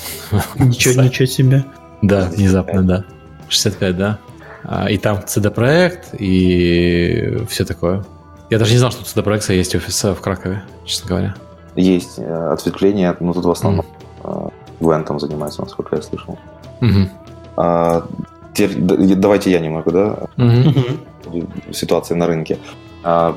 Ничего, 0.55 1.01
ничего 1.01 1.25
себе. 1.25 1.65
Да, 2.03 2.29
внезапно, 2.29 2.83
да. 2.83 3.03
65, 3.49 3.97
да. 3.97 4.19
А, 4.63 4.89
и 4.89 4.97
там 4.97 5.19
CD-проект, 5.25 6.13
и 6.19 7.39
все 7.49 7.65
такое. 7.65 8.05
Я 8.51 8.59
даже 8.59 8.73
не 8.73 8.77
знал, 8.77 8.91
что 8.91 9.01
у 9.01 9.05
CD-проекта 9.05 9.53
есть 9.53 9.73
офис 9.73 10.03
в 10.03 10.15
Кракове, 10.15 10.63
честно 10.85 11.07
говоря. 11.07 11.35
Есть 11.75 12.19
э, 12.19 12.49
ответвление, 12.53 13.15
но 13.19 13.33
тут 13.33 13.45
в 13.45 13.51
основном 13.51 13.85
mm. 14.23 14.53
Гвентом 14.79 15.19
занимается, 15.19 15.61
насколько 15.61 15.95
я 15.95 16.01
слышал. 16.01 16.37
Mm-hmm. 16.81 17.09
А, 17.57 18.07
теперь 18.53 18.77
давайте 19.15 19.51
я 19.51 19.59
немного, 19.59 19.91
да? 19.91 20.17
Mm-hmm. 20.37 21.73
Ситуация 21.73 22.15
на 22.15 22.27
рынке. 22.27 22.59
А, 23.03 23.35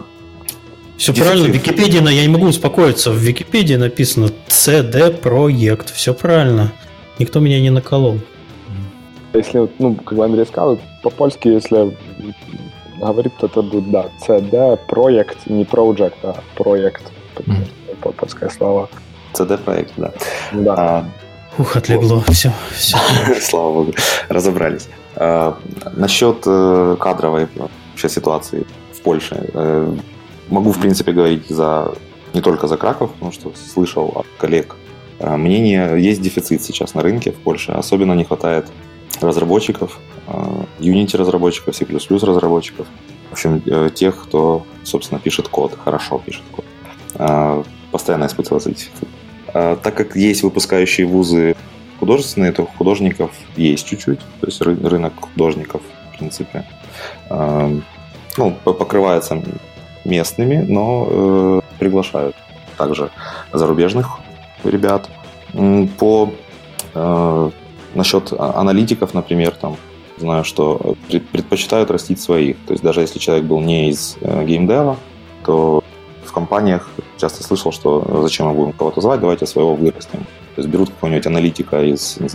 все 1.01 1.15
правильно, 1.15 1.49
в 1.49 1.51
Википедии, 1.51 2.13
я 2.13 2.23
не 2.23 2.29
могу 2.29 2.47
успокоиться, 2.47 3.11
в 3.11 3.17
Википедии 3.17 3.77
написано 3.77 4.29
CD 4.49 5.11
проект, 5.11 5.89
все 5.95 6.13
правильно. 6.13 6.73
Никто 7.19 7.41
меня 7.41 7.59
не 7.59 7.71
наколол. 7.71 8.21
Если, 9.33 9.67
ну, 9.79 9.95
как 9.95 10.19
бы 10.19 10.25
Андрей 10.27 10.45
сказал, 10.45 10.79
по-польски, 11.03 11.49
если 11.49 11.97
говорит, 12.99 13.33
то 13.39 13.47
это 13.47 13.63
будет, 13.63 13.91
да, 13.91 14.11
CD 14.29 14.79
проект, 14.89 15.47
не 15.47 15.65
project, 15.65 16.17
а 16.23 16.43
проект, 16.55 17.11
mm-hmm. 17.37 18.13
польское 18.13 18.51
слово. 18.51 18.91
CD 19.33 19.57
проект, 19.57 19.95
да. 19.97 20.13
Да. 20.53 20.75
А, 20.77 21.05
Ух, 21.57 21.77
отлегло, 21.77 22.17
вот. 22.17 22.35
все, 22.35 22.53
все. 22.77 22.99
Слава 23.41 23.73
богу, 23.73 23.95
разобрались. 24.29 24.89
А, 25.17 25.57
насчет 25.97 26.43
э, 26.45 26.97
кадровой 27.01 27.49
вообще 27.57 28.11
ситуации 28.11 28.67
в 28.93 29.01
Польше. 29.01 29.47
Могу, 30.51 30.73
в 30.73 30.81
принципе, 30.81 31.13
говорить 31.13 31.49
за 31.49 31.95
не 32.35 32.41
только 32.41 32.67
за 32.67 32.77
Краков, 32.77 33.13
потому 33.13 33.33
что 33.33 33.53
слышал 33.55 34.13
от 34.15 34.27
коллег 34.39 34.77
э, 35.19 35.37
мнение, 35.37 36.01
есть 36.03 36.21
дефицит 36.21 36.63
сейчас 36.63 36.95
на 36.95 37.03
рынке 37.03 37.33
в 37.33 37.37
Польше, 37.37 37.73
особенно 37.73 38.13
не 38.15 38.25
хватает 38.25 38.67
разработчиков, 39.21 39.99
э, 40.27 40.33
Unity 40.81 41.17
разработчиков, 41.17 41.75
C++ 41.75 41.87
разработчиков, 41.87 42.87
в 43.31 43.33
общем, 43.33 43.63
э, 43.67 43.91
тех, 43.95 44.23
кто, 44.23 44.65
собственно, 44.85 45.21
пишет 45.21 45.49
код, 45.49 45.77
хорошо 45.83 46.21
пишет 46.25 46.43
код. 46.53 46.65
Постоянно 47.91 48.27
испытывается 48.27 48.71
дефицит. 48.71 49.09
Так 49.53 49.95
как 49.95 50.15
есть 50.15 50.45
выпускающие 50.45 51.07
вузы 51.07 51.57
художественные, 51.99 52.53
то 52.53 52.67
художников 52.67 53.33
есть 53.57 53.87
чуть-чуть, 53.87 54.21
то 54.41 54.47
есть 54.47 54.61
рынок 54.63 55.13
художников, 55.21 55.83
в 56.15 56.19
принципе, 56.19 56.65
ну, 57.29 58.53
покрывается 58.63 59.43
местными, 60.05 60.65
но 60.67 61.07
э, 61.09 61.61
приглашают 61.79 62.37
также 62.77 63.11
зарубежных 63.53 64.19
ребят. 64.65 65.09
По 65.99 66.33
э, 66.95 67.51
насчет 67.95 68.33
а, 68.33 68.61
аналитиков, 68.61 69.15
например, 69.15 69.53
там 69.53 69.77
знаю, 70.19 70.45
что 70.45 70.97
предпочитают 71.09 71.91
растить 71.91 72.21
своих. 72.21 72.57
То 72.67 72.73
есть 72.73 72.83
даже 72.83 73.01
если 73.01 73.19
человек 73.19 73.45
был 73.45 73.61
не 73.61 73.91
из 73.91 74.17
э, 74.21 74.45
геймдева, 74.45 74.97
то 75.45 75.83
в 76.25 76.33
компаниях 76.33 76.91
часто 77.17 77.43
слышал, 77.43 77.73
что 77.73 78.21
зачем 78.23 78.47
мы 78.47 78.55
будем 78.55 78.73
кого-то 78.73 79.01
звать, 79.01 79.21
давайте 79.21 79.47
своего 79.47 79.75
вырастим. 79.75 80.21
То 80.55 80.63
есть 80.63 80.69
берут 80.69 80.91
какого-нибудь 80.91 81.27
аналитика 81.27 81.83
из 81.83 82.15
знаю, 82.15 82.31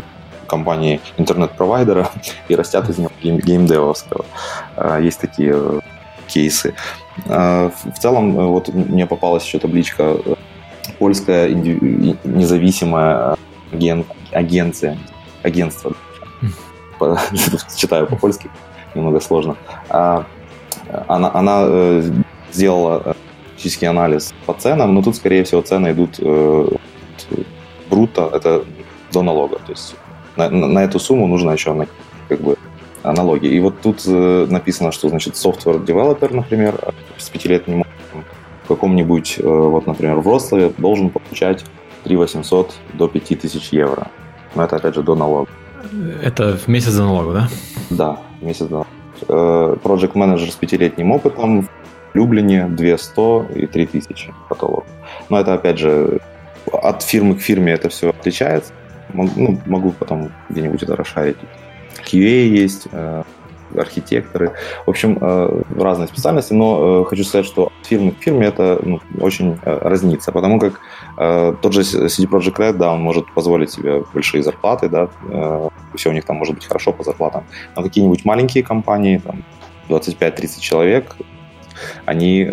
компании 0.47 0.99
интернет-провайдера 1.17 2.09
и 2.49 2.55
растят 2.55 2.89
из 2.89 2.97
него 2.97 3.11
гейм- 3.21 3.41
геймдевовского. 3.41 4.25
Э, 4.75 4.99
есть 5.01 5.19
такие 5.19 5.53
э, 5.55 5.79
кейсы. 6.27 6.75
А, 7.27 7.71
в 7.93 7.99
целом, 7.99 8.39
э, 8.39 8.45
вот 8.45 8.73
мне 8.73 9.05
попалась 9.05 9.45
еще 9.45 9.59
табличка 9.59 10.17
э, 10.25 10.35
польская 10.99 11.49
независимая 11.49 13.37
аген... 13.71 14.05
агенция, 14.31 14.97
агентство. 15.43 15.93
Читаю 17.75 18.07
по-польски, 18.07 18.49
немного 18.93 19.19
сложно. 19.19 19.55
А, 19.89 20.25
она, 21.07 21.31
она 21.33 21.63
э, 21.67 22.03
сделала 22.51 23.15
физический 23.57 23.85
анализ 23.85 24.33
по 24.45 24.53
ценам, 24.53 24.93
но 24.93 25.01
тут, 25.01 25.15
скорее 25.15 25.43
всего, 25.43 25.61
цены 25.61 25.91
идут 25.91 26.19
бруто, 27.89 28.29
это 28.33 28.65
до 29.11 29.21
налога. 29.21 29.57
То 29.65 29.71
есть 29.71 29.95
на, 30.35 30.49
на 30.49 30.83
эту 30.83 30.99
сумму 30.99 31.27
нужно 31.27 31.51
еще 31.51 31.87
как 32.27 32.41
бы 32.41 32.57
налоги. 33.13 33.47
И 33.47 33.59
вот 33.59 33.81
тут 33.81 34.03
э, 34.07 34.47
написано, 34.49 34.91
что, 34.91 35.09
значит, 35.09 35.35
software 35.35 35.83
developer, 35.83 36.33
например, 36.33 36.79
с 37.17 37.29
пятилетним 37.29 37.83
в 38.63 38.67
каком-нибудь, 38.67 39.35
э, 39.39 39.43
вот, 39.43 39.87
например, 39.87 40.17
в 40.17 40.23
Вроцлаве 40.23 40.71
должен 40.77 41.09
получать 41.09 41.63
3 42.03 42.15
800 42.15 42.73
до 42.93 43.07
5000 43.07 43.73
евро. 43.73 44.07
Но 44.55 44.63
это, 44.63 44.77
опять 44.77 44.95
же, 44.95 45.03
до 45.03 45.15
налога. 45.15 45.49
Это 46.23 46.57
в 46.57 46.67
месяц 46.67 46.95
до 46.95 47.03
налога, 47.03 47.33
да? 47.33 47.49
Да, 47.89 48.19
месяц 48.41 48.65
до 48.65 48.71
налога. 48.71 48.89
Э, 49.27 49.77
project 49.83 50.11
менеджер 50.15 50.51
с 50.51 50.55
пятилетним 50.55 51.11
опытом 51.11 51.69
Люблине 52.13 52.67
200 52.67 53.53
и 53.55 53.67
3000 53.67 54.33
потолок. 54.49 54.85
Но 55.29 55.39
это, 55.39 55.53
опять 55.53 55.77
же, 55.77 56.19
от 56.71 57.03
фирмы 57.03 57.35
к 57.35 57.41
фирме 57.41 57.73
это 57.73 57.89
все 57.89 58.09
отличается. 58.09 58.73
Ну, 59.13 59.59
могу 59.65 59.91
потом 59.91 60.31
где-нибудь 60.49 60.81
это 60.83 60.95
расшарить. 60.95 61.37
QA 62.05 62.47
есть, 62.47 62.87
э, 62.91 63.23
архитекторы. 63.77 64.51
В 64.85 64.89
общем, 64.89 65.17
э, 65.19 65.61
разные 65.77 66.07
специальности, 66.07 66.53
но 66.53 67.01
э, 67.01 67.09
хочу 67.09 67.23
сказать, 67.23 67.45
что 67.45 67.65
от 67.65 67.87
фирмы 67.87 68.11
к 68.11 68.23
фирме 68.23 68.47
это 68.47 68.79
ну, 68.83 69.01
очень 69.19 69.57
разнится, 69.63 70.31
потому 70.31 70.59
как 70.59 70.79
тот 71.61 71.73
же 71.73 71.81
CD 71.81 72.27
Projekt 72.27 72.57
Red, 72.57 72.73
да, 72.73 72.91
он 72.91 73.01
может 73.01 73.33
позволить 73.33 73.71
себе 73.71 74.03
большие 74.13 74.43
зарплаты, 74.43 74.89
да, 74.89 75.09
все 75.95 76.09
у 76.09 76.13
них 76.13 76.25
там 76.25 76.35
может 76.35 76.55
быть 76.55 76.65
хорошо 76.65 76.91
по 76.91 77.03
зарплатам, 77.03 77.45
но 77.75 77.83
какие-нибудь 77.83 78.25
маленькие 78.25 78.63
компании, 78.63 79.21
там, 79.25 79.43
25-30 79.87 80.59
человек, 80.59 81.15
они 82.05 82.49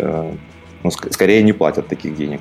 ну, 0.83 0.91
скорее 0.91 1.43
не 1.43 1.51
платят 1.51 1.87
таких 1.87 2.15
денег. 2.15 2.39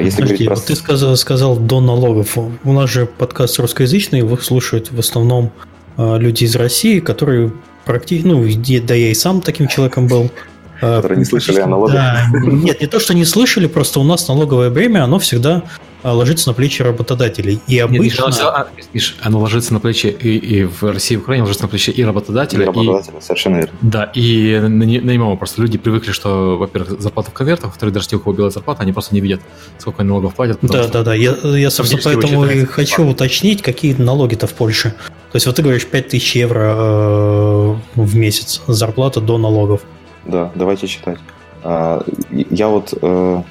Если 0.00 0.22
Подожди, 0.22 0.46
про... 0.46 0.54
вот 0.54 0.64
ты 0.64 0.76
сказал, 0.76 1.16
сказал 1.16 1.56
до 1.56 1.80
налогов. 1.80 2.36
У 2.36 2.72
нас 2.72 2.90
же 2.90 3.06
подкаст 3.06 3.58
русскоязычный, 3.58 4.20
его 4.20 4.36
слушают 4.36 4.92
в 4.92 4.98
основном 4.98 5.50
люди 5.98 6.44
из 6.44 6.54
России, 6.56 7.00
которые 7.00 7.52
практически, 7.84 8.26
ну, 8.26 8.44
да 8.86 8.94
я 8.94 9.10
и 9.10 9.14
сам 9.14 9.40
таким 9.40 9.66
человеком 9.66 10.06
был, 10.06 10.30
а, 10.30 10.57
Которые 10.80 11.18
не 11.18 11.24
слышали 11.24 11.60
о 11.60 11.66
налогах. 11.66 11.94
Да, 11.94 12.26
нет, 12.32 12.80
не 12.80 12.86
то, 12.86 13.00
что 13.00 13.14
не 13.14 13.24
слышали, 13.24 13.66
просто 13.66 14.00
у 14.00 14.04
нас 14.04 14.28
налоговое 14.28 14.70
бремя, 14.70 15.04
оно 15.04 15.18
всегда 15.18 15.64
а, 16.02 16.12
ложится 16.12 16.48
на 16.48 16.54
плечи 16.54 16.80
работодателей. 16.82 17.60
И 17.66 17.78
обычно... 17.78 18.26
Нет, 18.26 18.40
оно, 18.40 18.66
видишь, 18.92 19.16
оно 19.20 19.40
ложится 19.40 19.72
на 19.72 19.80
плечи 19.80 20.06
и, 20.06 20.36
и 20.36 20.64
в 20.64 20.84
России, 20.84 21.14
и 21.14 21.16
в 21.16 21.22
Украине 21.22 21.42
ложится 21.42 21.64
на 21.64 21.68
плечи 21.68 21.90
и 21.90 22.04
работодателя. 22.04 22.62
И 22.62 22.66
работодателя, 22.66 23.18
и, 23.18 23.20
совершенно 23.20 23.56
верно. 23.56 23.72
Да, 23.80 24.04
и 24.14 24.60
нанимаемого 24.60 25.36
просто. 25.36 25.60
Люди 25.60 25.76
привыкли, 25.76 26.12
что, 26.12 26.56
во-первых, 26.56 27.00
зарплата 27.00 27.30
в 27.30 27.34
конвертах, 27.34 27.70
во-вторых, 27.70 27.94
даже 27.94 28.08
те, 28.08 28.16
у 28.16 28.20
кого 28.20 28.32
белая 28.32 28.52
зарплата, 28.52 28.82
они 28.82 28.92
просто 28.92 29.14
не 29.14 29.20
видят, 29.20 29.40
сколько 29.78 30.02
они 30.02 30.08
налогов 30.08 30.34
платят. 30.34 30.58
Да, 30.62 30.86
да, 30.86 31.02
да. 31.02 31.14
Я, 31.14 31.34
я 31.42 31.70
собственно, 31.70 32.02
поэтому 32.04 32.46
и 32.46 32.64
хочу 32.64 33.04
уточнить, 33.04 33.62
какие 33.62 33.94
налоги-то 33.94 34.46
в 34.46 34.54
Польше. 34.54 34.94
То 35.32 35.36
есть 35.36 35.46
вот 35.46 35.56
ты 35.56 35.62
говоришь 35.62 35.84
5000 35.86 36.36
евро 36.36 36.74
э, 36.76 37.74
в 37.96 38.16
месяц 38.16 38.62
зарплата 38.66 39.20
до 39.20 39.36
налогов. 39.36 39.82
Да, 40.28 40.52
давайте 40.54 40.86
читать. 40.86 41.18
А, 41.64 42.04
я 42.30 42.68
вот 42.68 42.94
э, 43.00 43.42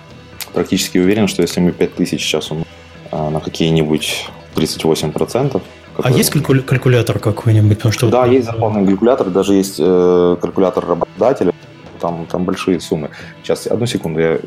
практически 0.53 0.99
уверен, 0.99 1.27
что 1.27 1.41
если 1.41 1.59
мы 1.59 1.71
5000 1.71 2.21
сейчас 2.21 2.51
умножим 2.51 2.71
а, 3.11 3.29
на 3.31 3.39
какие-нибудь 3.39 4.25
38%, 4.55 5.61
а 5.99 6.11
есть 6.11 6.31
калькуля- 6.31 6.61
калькулятор 6.61 7.17
какой-нибудь? 7.17 7.77
Потому 7.77 7.91
что... 7.91 8.09
Да, 8.09 8.27
есть 8.27 8.45
зарплатный 8.45 8.85
калькулятор, 8.85 9.31
даже 9.31 9.55
есть 9.55 9.77
э, 9.79 10.37
калькулятор 10.39 10.85
работодателя, 10.85 11.51
там, 11.99 12.27
там 12.27 12.45
большие 12.45 12.79
суммы. 12.79 13.09
Сейчас, 13.41 13.65
одну 13.65 13.87
секунду, 13.87 14.19
я 14.19 14.37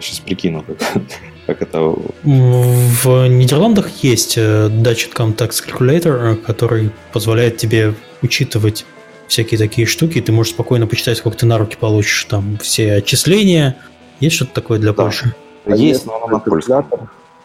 сейчас 0.00 0.20
прикину, 0.20 0.62
как, 0.62 0.78
как 1.46 1.60
это... 1.60 1.94
В 2.22 3.28
Нидерландах 3.28 3.90
есть 4.02 4.38
Dutch 4.38 5.12
Tax 5.12 5.62
Calculator, 5.62 6.36
который 6.36 6.90
позволяет 7.12 7.58
тебе 7.58 7.92
учитывать 8.22 8.86
всякие 9.34 9.58
такие 9.58 9.86
штуки, 9.86 10.20
ты 10.20 10.32
можешь 10.32 10.52
спокойно 10.52 10.86
почитать, 10.86 11.18
сколько 11.18 11.36
ты 11.36 11.46
на 11.46 11.58
руки 11.58 11.76
получишь, 11.76 12.24
там 12.24 12.56
все 12.58 12.94
отчисления. 12.94 13.76
Есть 14.20 14.36
что-то 14.36 14.54
такое 14.54 14.78
для 14.78 14.92
да. 14.92 15.02
Польши? 15.02 15.34
А 15.66 15.74
есть, 15.74 16.06
но 16.06 16.16
оно 16.16 16.26
на 16.28 16.38
польском. 16.38 16.86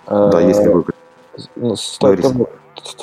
Да, 0.08 0.40
есть 0.42 0.64
такой. 0.64 0.84
Ну, 1.56 1.76
стоит, 1.76 2.22
тоже, 2.22 2.48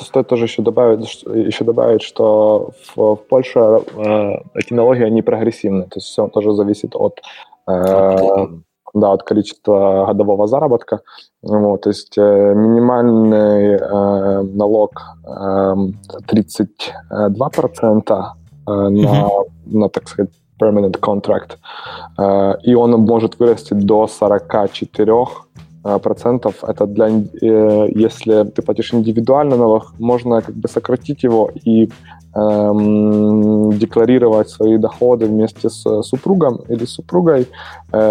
стоит 0.01 0.27
тоже 0.27 0.43
еще 0.45 0.61
добавить, 0.61 1.23
еще 1.23 1.63
добавить, 1.63 2.01
что 2.01 2.71
в, 2.95 3.15
в 3.15 3.19
Польше 3.27 3.59
э, 3.59 4.31
эти 4.53 4.73
налоги, 4.73 5.01
они 5.01 5.21
прогрессивны, 5.21 5.83
то 5.83 5.97
есть 5.97 6.07
все 6.07 6.27
тоже 6.27 6.53
зависит 6.53 6.95
от 6.95 7.19
э, 7.67 8.47
да, 8.93 9.11
от 9.11 9.23
количества 9.23 10.05
годового 10.07 10.47
заработка. 10.47 11.01
Вот, 11.41 11.81
то 11.81 11.89
есть 11.89 12.17
э, 12.17 12.53
минимальный 12.53 13.75
э, 13.75 14.41
налог 14.43 15.01
э, 15.25 15.75
32%, 16.31 18.23
Э, 18.67 18.89
на, 18.89 19.29
на, 19.65 19.89
так 19.89 20.09
сказать, 20.09 20.31
permanent 20.59 20.99
contract. 20.99 21.57
Э, 22.17 22.55
и 22.63 22.75
он 22.75 22.91
может 22.91 23.39
вырасти 23.39 23.73
до 23.73 24.07
44 24.07 25.13
э, 25.85 25.99
процентов. 25.99 26.63
Это 26.63 26.85
для, 26.85 27.07
если 27.07 28.43
ты 28.43 28.61
платишь 28.61 28.93
индивидуальный 28.93 29.57
налог, 29.57 29.93
можно 29.99 30.41
как 30.41 30.55
бы 30.55 30.67
сократить 30.67 31.23
его 31.23 31.49
и 31.65 31.89
эм, 32.35 33.71
декларировать 33.79 34.49
свои 34.49 34.77
доходы 34.77 35.25
вместе 35.27 35.69
с 35.69 36.03
супругом 36.03 36.59
или 36.69 36.85
супругой. 36.85 37.47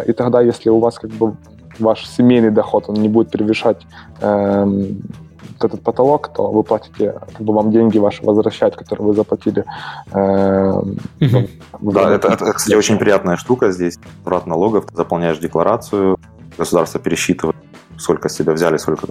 И 0.09 0.13
тогда, 0.13 0.41
если 0.41 0.71
у 0.71 0.79
вас 0.79 0.99
как 0.99 1.11
бы 1.11 1.37
ваш 1.79 2.07
семейный 2.07 2.51
доход, 2.51 2.85
он 2.89 2.95
не 2.95 3.09
будет 3.09 3.31
превышать 3.31 3.87
эм, 4.23 5.03
вот 5.49 5.65
этот 5.65 5.83
потолок, 5.83 6.33
то 6.35 6.51
вы 6.51 6.63
платите, 6.63 7.13
как 7.13 7.41
бы 7.41 7.55
вам 7.55 7.71
деньги 7.71 7.99
ваши 7.99 8.25
возвращают, 8.25 8.77
которые 8.77 9.09
вы 9.09 9.15
заплатили. 9.15 9.65
Э, 10.13 10.83
да, 11.21 12.11
это, 12.11 12.29
это, 12.29 12.53
кстати, 12.53 12.75
очень 12.75 12.99
приятная 12.99 13.37
штука 13.37 13.71
здесь. 13.73 13.99
Врат 14.25 14.47
налогов, 14.47 14.87
ты 14.87 14.97
заполняешь 14.97 15.39
декларацию, 15.39 16.19
государство 16.59 17.01
пересчитывает, 17.01 17.57
сколько 17.99 18.29
с 18.29 18.37
тебя 18.37 18.53
взяли, 18.53 18.77
сколько, 18.77 19.07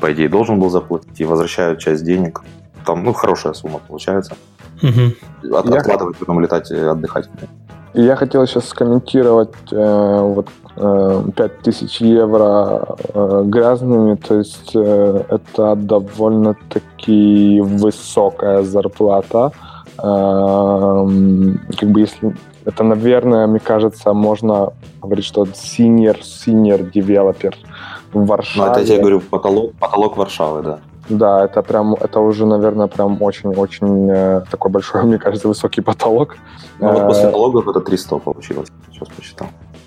по 0.00 0.12
идее, 0.12 0.28
должен 0.28 0.58
был 0.60 0.70
заплатить, 0.70 1.20
и 1.20 1.24
возвращают 1.24 1.80
часть 1.80 2.04
денег. 2.04 2.42
Там, 2.86 3.04
ну, 3.04 3.12
хорошая 3.12 3.52
сумма 3.52 3.80
получается. 3.86 4.36
Угу. 4.82 5.56
От. 5.56 5.70
Откладывать, 5.70 6.16
потом 6.16 6.40
летать 6.40 6.70
и 6.70 6.76
отдыхать. 6.76 7.28
Я 7.94 8.16
хотел 8.16 8.46
сейчас 8.46 8.68
скомментировать 8.68 9.54
э, 9.72 10.20
вот 10.20 10.48
5000 10.78 12.00
э, 12.00 12.06
евро 12.06 12.96
э, 13.14 13.42
грязными, 13.46 14.14
то 14.16 14.36
есть 14.36 14.70
э, 14.74 15.24
это 15.28 15.74
довольно-таки 15.74 17.60
высокая 17.60 18.62
зарплата. 18.62 19.52
Эм, 20.00 21.60
как 21.76 21.90
бы 21.90 22.00
если 22.00 22.34
это, 22.64 22.84
наверное, 22.84 23.46
мне 23.46 23.58
кажется, 23.58 24.12
можно 24.12 24.72
говорить, 25.02 25.24
что 25.24 25.42
senior, 25.42 26.20
senior 26.20 26.92
developer 26.92 27.54
в 28.12 28.26
Варшаве. 28.26 28.66
Ну, 28.66 28.72
это 28.72 28.80
я 28.80 28.86
тебе 28.86 28.98
говорю, 28.98 29.20
потолок, 29.20 29.72
потолок 29.80 30.16
Варшавы, 30.16 30.62
да. 30.62 30.78
Да, 31.08 31.44
это 31.46 31.62
прям, 31.62 31.94
это 31.94 32.20
уже, 32.20 32.44
наверное, 32.46 32.86
прям 32.86 33.22
очень-очень 33.22 34.10
э, 34.10 34.42
такой 34.50 34.70
большой, 34.70 35.02
мне 35.04 35.18
кажется, 35.18 35.48
высокий 35.48 35.80
потолок. 35.80 36.36
Ну, 36.80 36.92
вот 36.92 37.06
после 37.06 37.30
налогов 37.30 37.66
это 37.66 37.80
300 37.80 38.18
получилось, 38.18 38.68
сейчас 38.92 39.08
посчитал. 39.08 39.46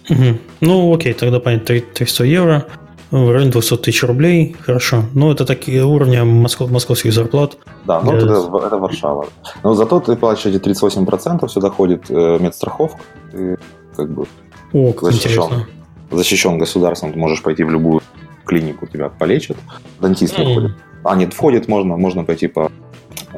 Угу. 0.10 0.38
Ну, 0.62 0.94
окей, 0.94 1.14
тогда 1.14 1.40
понятно, 1.40 1.80
300 1.94 2.24
евро, 2.26 2.66
в 3.12 3.32
районе 3.32 3.52
200 3.52 3.78
тысяч 3.78 4.04
рублей, 4.04 4.56
хорошо. 4.62 5.04
Ну, 5.14 5.32
это 5.32 5.46
такие 5.46 5.84
уровни 5.84 6.20
москов, 6.22 6.72
московских 6.72 7.14
зарплат. 7.14 7.58
Да, 7.86 8.02
ну, 8.02 8.14
это, 8.14 8.26
это 8.66 8.78
Варшава. 8.78 9.28
Но 9.64 9.74
зато 9.74 10.00
ты 10.00 10.16
платишь 10.16 10.46
эти 10.46 10.58
38%, 10.58 11.48
сюда 11.50 11.70
ходит 11.70 12.10
э, 12.10 12.40
медстраховка, 12.40 13.02
ты 13.32 13.58
как 13.96 14.10
бы 14.10 14.26
О, 14.74 14.94
как 14.94 15.12
защищен, 15.12 15.42
интересно. 15.44 15.68
защищен 16.12 16.58
государством, 16.58 17.12
ты 17.12 17.20
можешь 17.20 17.44
пойти 17.44 17.64
в 17.64 17.70
любую 17.70 18.02
клинику, 18.46 18.88
тебя 18.88 19.10
полечат, 19.10 19.58
дантист 20.00 20.38
не 20.38 20.46
mm. 20.46 20.54
ходит. 20.54 20.72
А, 21.04 21.16
нет, 21.16 21.34
входит, 21.34 21.68
можно, 21.68 21.98
можно 21.98 22.24
пойти 22.24 22.48
по 22.48 22.72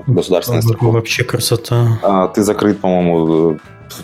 государственной 0.07 0.61
страховке. 0.61 0.93
Вообще 0.93 1.24
красота. 1.24 1.99
А, 2.03 2.28
ты 2.28 2.43
закрыт, 2.43 2.80
по-моему, 2.80 3.59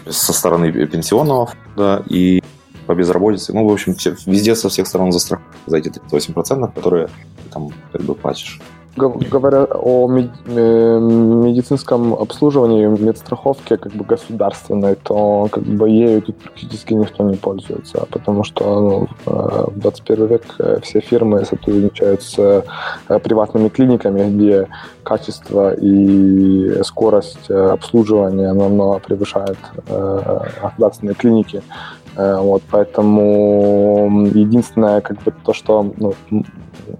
со 0.09 0.33
стороны 0.33 0.71
пенсионного 0.71 1.47
фонда 1.47 2.03
и 2.07 2.41
по 2.85 2.95
безработице. 2.95 3.53
Ну, 3.53 3.67
в 3.67 3.71
общем, 3.71 3.93
все, 3.93 4.15
везде 4.25 4.55
со 4.55 4.69
всех 4.69 4.87
сторон 4.87 5.11
застрахованы 5.11 5.53
за 5.67 5.77
эти 5.77 5.89
38%, 5.89 6.73
которые 6.73 7.09
там 7.51 7.69
как 7.91 8.01
бы 8.01 8.15
платишь. 8.15 8.59
Говоря 8.95 9.65
о 9.65 10.07
медицинском 10.07 12.13
обслуживании, 12.13 12.87
медстраховке 12.87 13.77
как 13.77 13.93
бы 13.93 14.03
государственной, 14.03 14.95
то 14.95 15.47
как 15.51 15.63
бы 15.63 15.89
ею 15.89 16.21
тут 16.21 16.37
практически 16.37 16.93
никто 16.93 17.23
не 17.23 17.37
пользуется, 17.37 18.07
потому 18.11 18.43
что 18.43 18.81
ну, 18.81 19.07
в 19.25 19.79
21 19.79 20.27
век 20.27 20.43
э, 20.59 20.79
все 20.81 20.99
фирмы 20.99 21.45
сотрудничают 21.45 22.23
с 22.23 22.39
э, 22.39 23.19
приватными 23.19 23.69
клиниками, 23.69 24.29
где 24.29 24.67
качество 25.03 25.73
и 25.73 26.83
скорость 26.83 27.49
э, 27.49 27.53
обслуживания 27.53 28.53
намного 28.53 28.99
превышает 28.99 29.57
государственные 30.61 31.15
клиники. 31.15 31.61
Вот, 32.15 32.63
поэтому 32.69 34.27
единственное, 34.33 35.01
как 35.01 35.21
бы 35.23 35.33
то, 35.45 35.53
что 35.53 35.93
ну, 35.97 36.13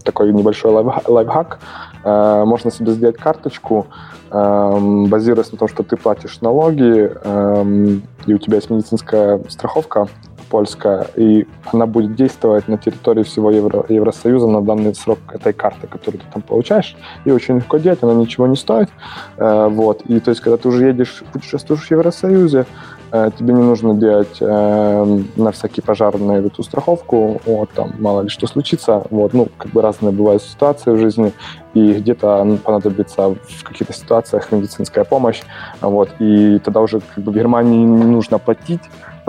такой 0.03 0.31
небольшой 0.33 0.71
лайфхак, 0.71 1.59
Э, 2.03 2.43
можно 2.45 2.71
себе 2.71 2.91
сделать 2.93 3.17
карточку, 3.17 3.87
эм, 4.31 5.05
базируясь 5.05 5.51
на 5.51 5.57
том, 5.57 5.67
что 5.67 5.83
ты 5.83 5.97
платишь 5.97 6.39
налоги, 6.41 7.11
эм, 7.23 8.03
и 8.25 8.33
у 8.33 8.37
тебя 8.37 8.55
есть 8.55 8.69
медицинская 8.69 9.41
страховка, 9.49 10.07
польская, 10.49 11.07
и 11.15 11.47
она 11.71 11.85
будет 11.85 12.15
действовать 12.15 12.67
на 12.67 12.77
территории 12.77 13.23
всего 13.23 13.51
Евро, 13.51 13.85
Евросоюза 13.89 14.47
на 14.47 14.61
данный 14.61 14.95
срок 14.95 15.19
этой 15.31 15.53
карты, 15.53 15.87
которую 15.87 16.21
ты 16.21 16.25
там 16.31 16.41
получаешь. 16.41 16.95
И 17.25 17.31
очень 17.31 17.55
легко 17.57 17.77
делать, 17.77 18.03
она 18.03 18.13
ничего 18.13 18.47
не 18.47 18.55
стоит. 18.55 18.89
Э, 19.37 19.67
вот. 19.69 20.01
И 20.01 20.19
то 20.19 20.31
есть, 20.31 20.41
когда 20.41 20.57
ты 20.57 20.67
уже 20.67 20.87
едешь, 20.87 21.23
путешествуешь 21.31 21.87
в 21.87 21.91
Евросоюзе, 21.91 22.65
Э, 23.11 23.31
тебе 23.37 23.53
не 23.53 23.63
нужно 23.63 23.95
делать 23.95 24.37
э, 24.39 25.19
на 25.35 25.51
всякий 25.51 25.81
пожарный 25.81 26.45
эту 26.45 26.61
страховку, 26.61 27.41
вот, 27.45 27.71
там, 27.71 27.93
мало 27.99 28.21
ли 28.21 28.29
что 28.29 28.45
случится, 28.45 29.03
вот, 29.09 29.33
ну, 29.33 29.47
как 29.57 29.71
бы 29.71 29.81
разные 29.81 30.11
бывают 30.11 30.43
ситуации 30.43 30.91
в 30.91 30.99
жизни, 30.99 31.33
и 31.73 31.93
где-то 31.93 32.59
понадобится 32.63 33.29
в 33.29 33.63
каких-то 33.63 33.93
ситуациях 33.93 34.51
медицинская 34.51 35.05
помощь, 35.05 35.41
вот, 35.81 36.09
и 36.19 36.59
тогда 36.59 36.81
уже 36.81 36.99
как 36.99 37.23
бы 37.23 37.33
Германии 37.33 37.83
не 37.83 38.05
нужно 38.05 38.37
платить 38.37 38.81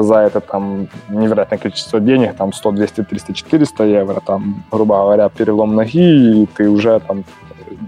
за 0.02 0.14
это 0.16 0.40
там 0.40 0.88
невероятное 1.08 1.58
количество 1.58 2.00
денег, 2.00 2.36
там 2.36 2.52
100, 2.52 2.72
200, 2.72 3.02
300, 3.04 3.34
400 3.34 3.84
евро, 3.84 4.20
там, 4.20 4.64
грубо 4.70 4.96
говоря, 4.96 5.28
перелом 5.28 5.74
ноги, 5.74 6.42
и 6.42 6.46
ты 6.46 6.68
уже 6.68 7.00
там 7.00 7.24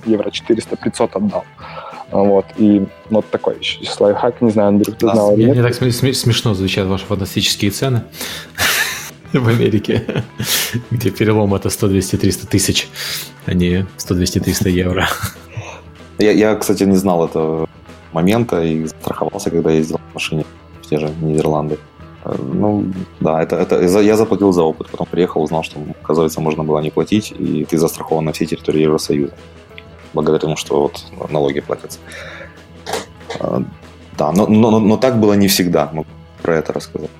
евро 0.06 0.30
400-500 0.30 1.10
отдал. 1.14 1.44
Вот, 2.10 2.44
и 2.58 2.86
вот 3.08 3.30
такой 3.30 3.58
еще 3.58 3.80
лайфхак, 3.98 4.42
не 4.42 4.50
знаю, 4.50 4.68
Андрей, 4.68 4.94
ты 4.94 5.06
знал 5.06 5.34
Мне, 5.34 5.46
мне 5.46 5.62
так 5.62 5.74
смешно 5.74 6.52
звучат 6.52 6.86
ваши 6.86 7.06
фантастические 7.06 7.70
цены 7.70 8.02
в 9.32 9.48
Америке, 9.48 10.04
где 10.90 11.10
перелом 11.10 11.54
это 11.54 11.70
100, 11.70 11.88
200, 11.88 12.16
300 12.16 12.46
тысяч, 12.46 12.88
а 13.46 13.54
не 13.54 13.86
100, 13.96 14.14
200, 14.14 14.38
300 14.40 14.68
евро. 14.68 15.08
Я, 16.18 16.32
я, 16.32 16.54
кстати, 16.54 16.84
не 16.84 16.96
знал 16.96 17.24
этого 17.24 17.66
момента 18.12 18.62
и 18.62 18.86
страховался, 18.86 19.50
когда 19.50 19.70
ездил 19.70 19.98
в 20.10 20.14
машине 20.14 20.44
в 20.82 20.88
те 20.88 20.98
же 20.98 21.10
Нидерланды. 21.20 21.78
Ну, 22.24 22.84
да, 23.20 23.42
это, 23.42 23.56
это 23.56 23.80
я 23.80 24.16
заплатил 24.16 24.52
за 24.52 24.62
опыт, 24.62 24.88
потом 24.90 25.06
приехал, 25.10 25.42
узнал, 25.42 25.62
что, 25.62 25.80
оказывается, 26.02 26.40
можно 26.40 26.64
было 26.64 26.78
не 26.78 26.90
платить, 26.90 27.32
и 27.32 27.64
ты 27.64 27.78
застрахован 27.78 28.24
на 28.24 28.32
всей 28.32 28.46
территории 28.46 28.82
Евросоюза 28.82 29.34
благодаря 30.12 30.38
тому, 30.38 30.56
что 30.56 30.82
вот 30.82 31.04
налоги 31.30 31.60
платятся. 31.60 31.98
А, 33.40 33.62
да, 34.18 34.32
но, 34.32 34.46
но, 34.46 34.78
но 34.78 34.96
так 34.96 35.18
было 35.18 35.34
не 35.34 35.48
всегда. 35.48 35.90
Мы 35.92 36.04
про 36.42 36.56
это 36.56 36.72
рассказать. 36.72 37.10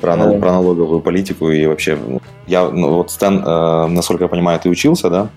Про, 0.00 0.16
про 0.38 0.52
налоговую 0.52 1.00
политику 1.00 1.50
и 1.50 1.66
вообще... 1.66 1.98
Я, 2.46 2.70
ну, 2.70 2.94
вот, 2.94 3.10
Стэн, 3.10 3.42
э, 3.44 3.86
насколько 3.88 4.24
я 4.24 4.28
понимаю, 4.28 4.60
ты 4.60 4.68
учился, 4.68 5.10
да? 5.10 5.28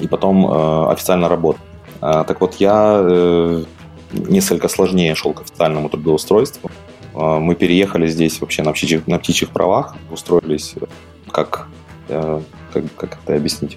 И 0.00 0.06
потом 0.06 0.46
э, 0.46 0.92
официально 0.92 1.28
работал. 1.30 1.62
Э, 2.02 2.22
так 2.26 2.40
вот, 2.42 2.56
я 2.56 3.00
э, 3.02 3.64
несколько 4.12 4.68
сложнее 4.68 5.14
шел 5.14 5.32
к 5.32 5.42
официальному 5.42 5.88
трудоустройству. 5.88 6.70
Э, 7.14 7.38
мы 7.38 7.54
переехали 7.54 8.06
здесь 8.06 8.40
вообще 8.40 8.62
на 8.62 8.72
птичьих, 8.72 9.06
на 9.06 9.18
птичьих 9.18 9.50
правах, 9.50 9.96
устроились 10.10 10.74
как, 11.30 11.68
э, 12.08 12.40
как, 12.72 12.84
как 12.96 13.18
это 13.24 13.36
объяснить, 13.36 13.76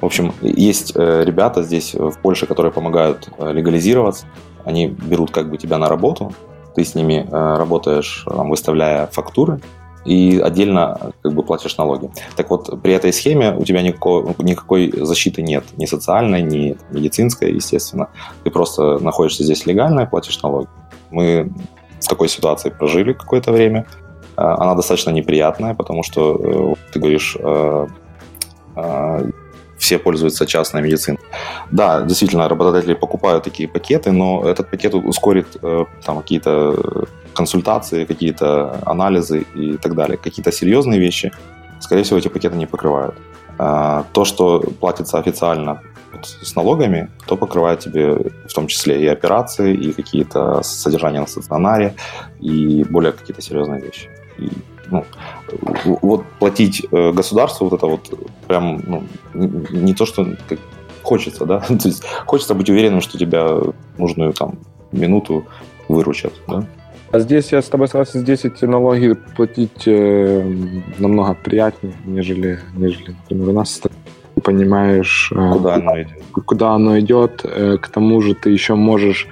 в 0.00 0.06
общем, 0.06 0.32
есть 0.42 0.92
э, 0.94 1.24
ребята 1.24 1.62
здесь 1.62 1.94
в 1.94 2.18
Польше, 2.20 2.46
которые 2.46 2.70
помогают 2.70 3.28
э, 3.36 3.52
легализироваться. 3.52 4.26
Они 4.64 4.86
берут 4.86 5.30
как 5.32 5.50
бы 5.50 5.56
тебя 5.56 5.78
на 5.78 5.88
работу, 5.88 6.32
ты 6.76 6.84
с 6.84 6.94
ними 6.94 7.26
э, 7.28 7.56
работаешь, 7.56 8.24
выставляя 8.26 9.08
фактуры, 9.08 9.60
и 10.08 10.40
отдельно 10.40 11.12
как 11.22 11.34
бы 11.34 11.42
платишь 11.42 11.76
налоги. 11.76 12.10
Так 12.36 12.50
вот, 12.50 12.82
при 12.82 12.94
этой 12.94 13.12
схеме 13.12 13.54
у 13.54 13.64
тебя 13.64 13.82
никакой, 13.82 14.24
никакой 14.38 14.92
защиты 15.04 15.42
нет, 15.42 15.64
ни 15.76 15.86
социальной, 15.86 16.42
ни 16.42 16.76
медицинской, 16.90 17.52
естественно. 17.52 18.08
Ты 18.44 18.50
просто 18.50 18.98
находишься 18.98 19.44
здесь 19.44 19.66
легально 19.66 20.00
и 20.00 20.06
платишь 20.06 20.42
налоги. 20.42 20.68
Мы 21.10 21.50
в 22.00 22.08
такой 22.08 22.28
ситуации 22.28 22.70
прожили 22.70 23.12
какое-то 23.12 23.52
время. 23.52 23.84
Она 24.36 24.74
достаточно 24.74 25.10
неприятная, 25.10 25.74
потому 25.74 26.02
что 26.02 26.74
ты 26.92 27.00
говоришь, 27.00 27.36
все 29.78 29.98
пользуются 29.98 30.46
частной 30.46 30.82
медициной. 30.82 31.20
Да, 31.70 32.02
действительно, 32.02 32.48
работодатели 32.48 32.94
покупают 32.94 33.44
такие 33.44 33.68
пакеты, 33.68 34.10
но 34.10 34.42
этот 34.44 34.70
пакет 34.70 34.94
ускорит 34.94 35.46
э, 35.62 35.84
там 36.04 36.18
какие-то 36.18 37.06
консультации, 37.38 38.04
какие-то 38.04 38.80
анализы 38.84 39.46
и 39.54 39.76
так 39.76 39.94
далее. 39.94 40.16
Какие-то 40.16 40.52
серьезные 40.52 40.98
вещи, 41.00 41.30
скорее 41.80 42.02
всего, 42.02 42.18
эти 42.18 42.28
пакеты 42.28 42.56
не 42.56 42.66
покрывают. 42.66 43.14
А, 43.58 44.04
то, 44.12 44.24
что 44.24 44.60
платится 44.80 45.18
официально 45.18 45.80
с 46.22 46.56
налогами, 46.56 47.08
то 47.26 47.36
покрывает 47.36 47.78
тебе 47.78 48.14
в 48.48 48.52
том 48.54 48.66
числе 48.66 49.00
и 49.04 49.06
операции, 49.06 49.72
и 49.74 49.92
какие-то 49.92 50.62
содержания 50.62 51.20
на 51.20 51.26
стационаре, 51.26 51.94
и 52.40 52.84
более 52.90 53.12
какие-то 53.12 53.42
серьезные 53.42 53.80
вещи. 53.80 54.08
И 54.38 54.48
ну, 54.90 55.04
вот 56.02 56.24
платить 56.40 56.86
э, 56.90 57.12
государству 57.12 57.68
вот 57.68 57.78
это 57.78 57.86
вот 57.86 58.00
прям 58.48 58.82
ну, 58.86 59.04
не 59.84 59.94
то, 59.94 60.06
что 60.06 60.26
хочется, 61.02 61.44
да, 61.46 61.60
то 61.82 61.88
есть 61.88 62.02
хочется 62.26 62.54
быть 62.54 62.70
уверенным, 62.70 63.00
что 63.00 63.18
тебя 63.18 63.60
нужную 63.98 64.32
там 64.32 64.58
минуту 64.92 65.44
выручат, 65.88 66.32
да. 66.48 66.64
А 67.10 67.18
здесь 67.20 67.52
я 67.52 67.62
с 67.62 67.66
тобой 67.66 67.88
согласен, 67.88 68.20
здесь 68.20 68.44
эти 68.44 68.64
налоги 68.66 69.14
платить 69.36 69.86
э, 69.86 70.42
намного 70.98 71.34
приятнее, 71.34 71.94
нежели, 72.04 72.60
нежели, 72.74 73.10
например, 73.10 73.48
у 73.48 73.52
нас 73.52 73.80
понимаешь, 74.44 75.32
э, 75.34 75.52
куда 75.52 75.74
оно 75.74 76.02
идет. 76.02 76.22
Куда 76.46 76.70
оно 76.72 76.98
идет. 76.98 77.40
Э, 77.44 77.78
к 77.80 77.88
тому 77.88 78.20
же 78.20 78.34
ты 78.34 78.50
еще 78.50 78.74
можешь 78.74 79.26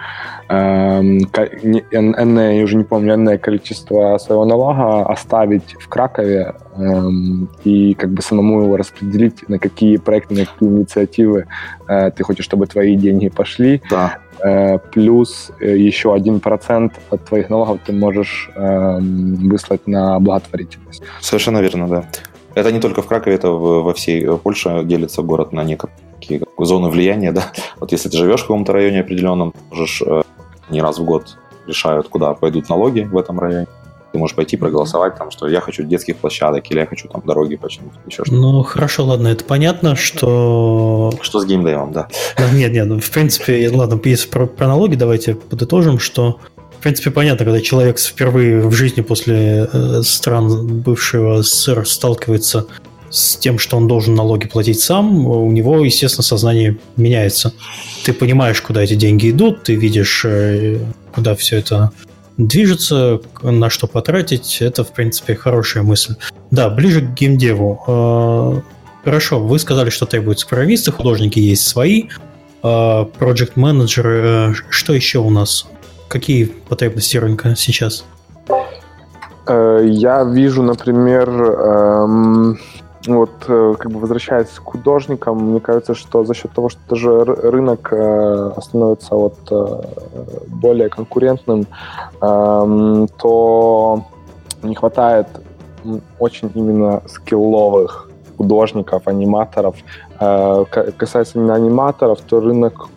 Эм, 0.49 1.18
энное, 1.91 2.55
я 2.55 2.64
уже 2.64 2.77
не 2.77 2.85
помню, 2.85 3.14
энное 3.14 3.37
количество 3.37 4.16
своего 4.18 4.45
налога 4.45 5.05
оставить 5.07 5.74
в 5.81 5.89
Кракове 5.89 6.55
эм, 6.77 7.49
и 7.64 7.95
как 7.95 8.11
бы 8.11 8.22
самому 8.22 8.62
его 8.62 8.77
распределить, 8.77 9.49
на 9.49 9.59
какие 9.59 9.97
проекты, 9.97 10.35
на 10.35 10.47
какие 10.47 10.68
инициативы 10.68 11.47
э, 11.89 12.12
ты 12.12 12.22
хочешь, 12.22 12.45
чтобы 12.45 12.66
твои 12.66 12.95
деньги 12.95 13.29
пошли. 13.29 13.83
Да. 13.91 14.18
Э, 14.45 14.78
плюс 14.78 15.51
э, 15.61 15.76
еще 15.76 16.14
один 16.14 16.41
процент 16.41 16.93
от 17.11 17.24
твоих 17.24 17.51
налогов 17.51 17.80
ты 17.87 17.93
можешь 17.93 18.51
выслать 18.57 19.87
на 19.87 20.18
благотворительность. 20.20 21.03
Совершенно 21.20 21.59
верно, 21.59 21.89
да. 21.89 22.09
Это 22.55 22.72
не 22.72 22.80
только 22.80 23.03
в 23.03 23.07
Кракове, 23.07 23.37
это 23.37 23.51
во 23.51 23.93
всей 23.93 24.26
Польше 24.39 24.82
делится 24.84 25.22
город 25.22 25.53
на 25.53 25.62
некие 25.64 26.43
зоны 26.59 26.89
влияния, 26.89 27.32
да. 27.32 27.53
Вот 27.80 27.93
если 27.93 28.09
ты 28.09 28.16
живешь 28.16 28.41
в 28.41 28.45
каком-то 28.45 28.72
районе 28.72 29.01
определенном, 29.01 29.53
можешь 29.70 30.03
не 30.70 30.80
раз 30.80 30.99
в 30.99 31.05
год 31.05 31.37
решают, 31.66 32.09
куда 32.09 32.34
пойдут 32.34 32.68
налоги 32.68 33.01
в 33.01 33.16
этом 33.16 33.39
районе. 33.39 33.66
Ты 34.16 34.20
можешь 34.20 34.34
пойти 34.34 34.56
проголосовать, 34.56 35.18
там, 35.18 35.30
что 35.30 35.46
я 35.46 35.60
хочу 35.60 35.82
детских 35.82 36.16
площадок 36.16 36.70
или 36.70 36.78
я 36.78 36.86
хочу 36.86 37.06
там 37.06 37.22
дороги 37.26 37.56
починить, 37.56 37.92
еще 38.06 38.24
что-то. 38.24 38.40
Ну, 38.40 38.62
хорошо, 38.62 39.04
ладно, 39.04 39.28
это 39.28 39.44
понятно, 39.44 39.94
что... 39.94 41.12
Что 41.20 41.40
с 41.40 41.44
геймдевом, 41.44 41.92
да. 41.92 42.08
Нет, 42.54 42.72
нет, 42.72 42.86
ну, 42.86 42.98
в 42.98 43.10
принципе, 43.10 43.68
ладно, 43.68 44.00
если 44.04 44.26
про, 44.30 44.46
про 44.46 44.68
налоги 44.68 44.94
давайте 44.94 45.34
подытожим, 45.34 45.98
что 45.98 46.40
в 46.78 46.82
принципе, 46.82 47.10
понятно, 47.10 47.44
когда 47.44 47.60
человек 47.60 47.98
впервые 47.98 48.66
в 48.66 48.72
жизни 48.72 49.02
после 49.02 49.68
э, 49.70 50.00
стран 50.02 50.80
бывшего 50.80 51.42
СССР 51.42 51.86
сталкивается 51.86 52.68
с 53.10 53.36
тем, 53.36 53.58
что 53.58 53.76
он 53.76 53.86
должен 53.86 54.14
налоги 54.14 54.46
платить 54.46 54.80
сам, 54.80 55.26
у 55.26 55.52
него, 55.52 55.84
естественно, 55.84 56.22
сознание 56.22 56.78
меняется. 56.96 57.52
Ты 58.06 58.14
понимаешь, 58.14 58.62
куда 58.62 58.82
эти 58.82 58.94
деньги 58.94 59.30
идут, 59.30 59.64
ты 59.64 59.74
видишь, 59.74 60.24
э, 60.24 60.78
куда 61.12 61.34
все 61.34 61.58
это 61.58 61.92
движется, 62.37 63.20
на 63.43 63.70
что 63.70 63.87
потратить. 63.87 64.59
Это, 64.61 64.84
в 64.84 64.93
принципе, 64.93 65.34
хорошая 65.34 65.82
мысль. 65.82 66.14
Да, 66.51 66.68
ближе 66.68 67.01
к 67.03 67.14
геймдеву. 67.14 67.82
Э, 67.87 68.61
хорошо, 69.05 69.41
вы 69.41 69.59
сказали, 69.59 69.91
что 69.91 70.07
требуются 70.07 70.47
программисты, 70.47 70.93
художники 70.93 71.39
есть 71.39 71.66
свои, 71.66 72.05
project 72.62 73.53
менеджеры 73.55 74.55
Что 74.70 74.93
еще 74.93 75.18
у 75.18 75.30
нас? 75.30 75.66
Какие 76.09 76.47
потребности 76.47 77.16
рынка 77.16 77.55
сейчас? 77.57 78.05
Э, 79.47 79.80
я 79.84 80.24
вижу, 80.24 80.62
например, 80.62 81.28
эм, 81.28 82.59
вот 83.14 83.30
э, 83.48 83.74
как 83.78 83.92
бы 83.92 84.00
возвращаясь 84.00 84.48
к 84.48 84.64
художникам, 84.64 85.50
мне 85.50 85.61
кажется, 85.61 85.94
что 85.94 86.24
за 86.24 86.34
счет 86.34 86.52
того, 86.52 86.68
что 86.68 86.80
даже 86.88 87.24
рынок 87.24 87.88
э, 87.92 88.52
становится 88.62 89.14
вот 89.14 89.36
э, 89.50 89.82
более 90.48 90.88
конкурентным, 90.88 91.66
эм, 92.20 93.09
то 93.18 94.04
не 94.62 94.74
хватает 94.74 95.28
очень 96.18 96.50
именно 96.54 97.02
скилловых 97.07 98.11
художников, 98.36 99.07
аниматоров. 99.07 99.76
Касается 100.18 101.38
именно 101.38 101.54
аниматоров, 101.54 102.20
то 102.20 102.40
рынок 102.40 102.88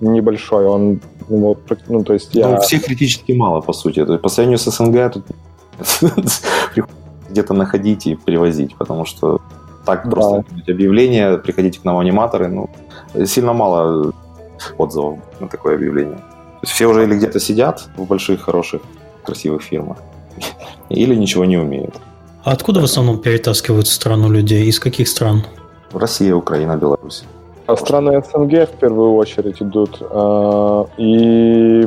небольшой, 0.00 0.66
он 0.66 1.00
ну, 1.28 1.56
ну 1.88 2.04
то 2.04 2.12
есть 2.12 2.34
я... 2.34 2.48
Ну, 2.48 2.60
всех 2.60 2.84
критически 2.84 3.32
мало, 3.32 3.60
по 3.60 3.72
сути. 3.72 4.04
По 4.18 4.28
сравнению 4.28 4.58
с 4.58 4.70
СНГ 4.70 5.12
тут 5.12 5.24
где-то 7.30 7.54
находить 7.54 8.06
и 8.06 8.14
привозить, 8.14 8.76
потому 8.76 9.04
что 9.04 9.40
так 9.84 10.04
да. 10.04 10.10
просто 10.10 10.44
объявление, 10.68 11.38
приходите 11.38 11.80
к 11.80 11.84
нам 11.84 11.98
аниматоры, 11.98 12.48
ну, 12.48 12.68
сильно 13.24 13.52
мало 13.52 14.12
отзывов 14.78 15.18
на 15.40 15.48
такое 15.48 15.76
объявление. 15.76 16.16
То 16.16 16.62
есть 16.62 16.74
все 16.74 16.86
уже 16.86 17.04
или 17.04 17.14
где-то 17.16 17.40
сидят 17.40 17.88
в 17.96 18.04
больших, 18.04 18.40
хороших, 18.40 18.82
красивых 19.24 19.62
фирмах, 19.62 19.98
или 20.88 21.14
ничего 21.14 21.44
не 21.44 21.56
умеют. 21.56 21.94
А 22.44 22.52
откуда 22.52 22.80
в 22.80 22.84
основном 22.84 23.18
перетаскивают 23.18 23.86
в 23.86 23.92
страну 23.92 24.30
людей? 24.30 24.66
Из 24.66 24.78
каких 24.78 25.08
стран? 25.08 25.42
Россия, 25.92 26.34
Украина, 26.34 26.76
Беларусь. 26.76 27.24
А 27.66 27.76
страны 27.76 28.22
СНГ 28.22 28.68
в 28.68 28.78
первую 28.80 29.14
очередь 29.14 29.60
идут. 29.60 29.98
А, 30.00 30.86
и 30.96 31.84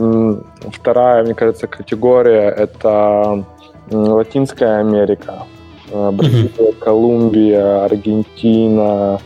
вторая, 0.73 1.23
мне 1.23 1.33
кажется, 1.33 1.67
категория– 1.67 2.49
это 2.57 3.45
Латинская 3.91 4.79
Америка. 4.79 5.43
А, 5.91 6.11
Бразилия, 6.11 6.49
mm-hmm. 6.57 6.79
Колумбия, 6.79 7.85
Аргентина, 7.85 9.19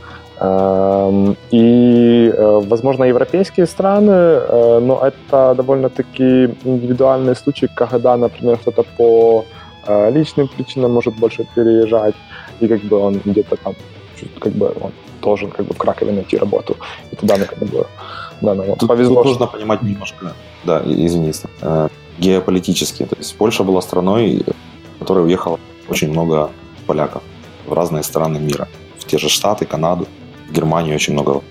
и, 1.52 2.34
э, 2.36 2.62
возможно, 2.68 3.06
европейские 3.06 3.66
страны, 3.66 4.12
э, 4.12 4.80
но 4.80 5.00
это 5.02 5.54
довольно-таки 5.56 6.50
индивидуальные 6.66 7.36
случаи, 7.36 7.70
когда, 7.74 8.18
например, 8.18 8.58
кто-то 8.58 8.84
по 8.98 9.46
э, 9.88 10.12
личным 10.12 10.50
причинам 10.50 10.92
может 10.92 11.16
больше 11.16 11.46
переезжать, 11.56 12.16
и 12.60 12.68
как 12.68 12.82
бы 12.82 12.98
он 12.98 13.22
где-то 13.24 13.56
там, 13.56 13.76
как 14.40 14.54
бы 14.54 14.74
он 14.82 14.92
должен 15.22 15.50
как 15.50 15.66
бы 15.66 15.74
в 15.76 15.78
Кракове 15.78 16.12
найти 16.12 16.38
работу, 16.38 16.76
и 17.12 17.16
туда, 17.16 17.38
как 17.38 17.60
бы, 17.60 17.86
да, 18.42 18.54
ну, 18.56 18.76
тут, 18.78 18.90
повезло. 18.90 19.24
Тут 19.24 19.26
нужно 19.26 19.48
понимать 19.48 19.82
немножко, 19.82 20.34
да, 20.66 20.82
извини, 20.86 21.32
геополитически. 22.20 23.06
То 23.06 23.16
есть 23.18 23.36
Польша 23.36 23.64
была 23.64 23.82
страной, 23.82 24.44
в 24.96 25.00
которой 25.00 25.26
уехало 25.26 25.60
очень 25.88 26.12
много 26.12 26.52
поляков 26.86 27.24
в 27.66 27.74
разные 27.74 28.04
страны 28.04 28.40
мира, 28.40 28.68
в 29.00 29.06
те 29.06 29.18
же 29.18 29.30
Штаты, 29.30 29.66
Канаду. 29.66 30.08
В 30.50 30.54
Германии 30.54 30.94
очень 30.94 31.14
много. 31.14 31.42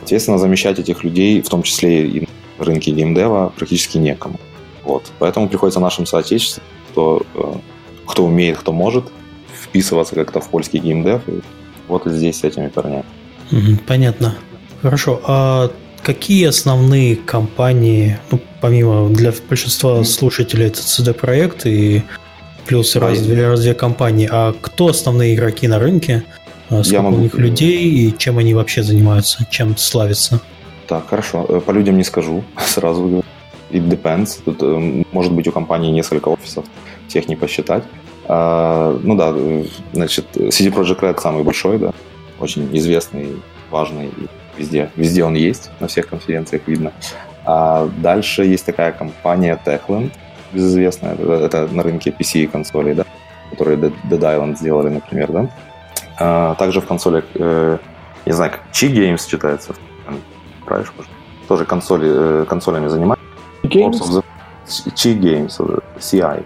Соответственно, 0.00 0.38
замещать 0.38 0.78
этих 0.78 1.04
людей, 1.04 1.42
в 1.42 1.48
том 1.48 1.62
числе 1.62 2.06
и 2.06 2.28
на 2.58 2.64
рынке 2.64 2.90
геймдева, 2.90 3.52
практически 3.56 3.98
некому. 3.98 4.40
Вот. 4.84 5.04
Поэтому 5.18 5.48
приходится 5.48 5.80
нашим 5.80 6.06
соотечественникам, 6.06 6.72
кто, 6.90 7.22
э, 7.34 7.54
кто 8.06 8.24
умеет, 8.24 8.56
кто 8.58 8.72
может, 8.72 9.04
вписываться 9.52 10.14
как-то 10.14 10.40
в 10.40 10.48
польский 10.48 10.80
геймдев. 10.80 11.28
И 11.28 11.40
вот 11.88 12.02
здесь 12.06 12.40
с 12.40 12.44
этими 12.44 12.68
парнями. 12.68 13.04
Понятно. 13.86 14.34
Хорошо. 14.82 15.20
А 15.24 15.70
какие 16.02 16.46
основные 16.46 17.16
компании, 17.16 18.18
ну, 18.30 18.40
помимо 18.60 19.08
для 19.10 19.32
большинства 19.48 20.02
слушателей 20.04 20.66
это 20.66 20.80
CD-проект 20.80 21.66
и 21.66 22.02
плюс 22.66 22.94
раз, 22.96 23.20
две, 23.20 23.48
раз 23.48 23.60
две 23.60 23.74
компании, 23.74 24.28
а 24.30 24.54
кто 24.60 24.88
основные 24.88 25.34
игроки 25.34 25.68
на 25.68 25.78
рынке? 25.78 26.24
А 26.68 26.82
сколько 26.82 26.90
Я 26.90 27.02
могу... 27.02 27.16
у 27.16 27.20
них 27.20 27.34
людей 27.34 27.88
и 27.88 28.16
чем 28.16 28.38
они 28.38 28.54
вообще 28.54 28.82
занимаются, 28.82 29.46
чем 29.50 29.76
славятся? 29.76 30.40
Так, 30.86 31.08
хорошо. 31.08 31.46
Э, 31.48 31.60
по 31.60 31.70
людям 31.70 31.96
не 31.96 32.04
скажу, 32.04 32.44
сразу 32.66 33.02
говорю. 33.02 33.24
It 33.70 33.86
depends. 33.88 34.40
Тут 34.44 34.62
э, 34.62 35.04
может 35.12 35.32
быть 35.32 35.48
у 35.48 35.52
компании 35.52 35.90
несколько 35.90 36.28
офисов, 36.28 36.64
всех 37.08 37.28
не 37.28 37.36
посчитать. 37.36 37.84
А, 38.26 38.98
ну 39.02 39.16
да, 39.16 39.32
э, 39.34 39.64
значит, 39.92 40.26
CD 40.36 40.70
Projekt 40.70 41.00
Red 41.00 41.20
самый 41.20 41.42
большой, 41.42 41.78
да, 41.78 41.92
очень 42.38 42.68
известный, 42.76 43.36
важный, 43.70 44.10
везде, 44.58 44.90
везде 44.96 45.24
он 45.24 45.34
есть, 45.34 45.70
на 45.80 45.86
всех 45.86 46.08
конференциях 46.08 46.62
видно. 46.66 46.92
А 47.44 47.88
дальше 47.98 48.44
есть 48.44 48.66
такая 48.66 48.92
компания 48.92 49.58
Techland, 49.64 50.10
безызвестная, 50.52 51.14
это 51.14 51.66
на 51.68 51.82
рынке 51.82 52.10
PC 52.10 52.42
и 52.42 52.46
консолей, 52.46 52.94
да, 52.94 53.04
которые 53.50 53.78
Dead 53.78 53.92
Island 54.10 54.56
сделали, 54.56 54.88
например, 54.88 55.32
да. 55.32 55.50
А, 56.18 56.54
также 56.56 56.80
в 56.80 56.86
консолях, 56.86 57.24
э, 57.34 57.78
не 58.26 58.32
знаю, 58.32 58.52
как 58.52 58.60
Chi 58.72 58.92
Games 58.92 59.28
читается, 59.28 59.74
правильно? 60.64 60.90
Тоже 61.46 61.64
консоли, 61.64 62.42
э, 62.42 62.44
консолями 62.48 62.88
занимаются. 62.88 63.24
Games? 63.62 64.22
Chi 64.66 65.18
Games, 65.18 65.54
э, 65.58 65.78
CI. 66.00 66.44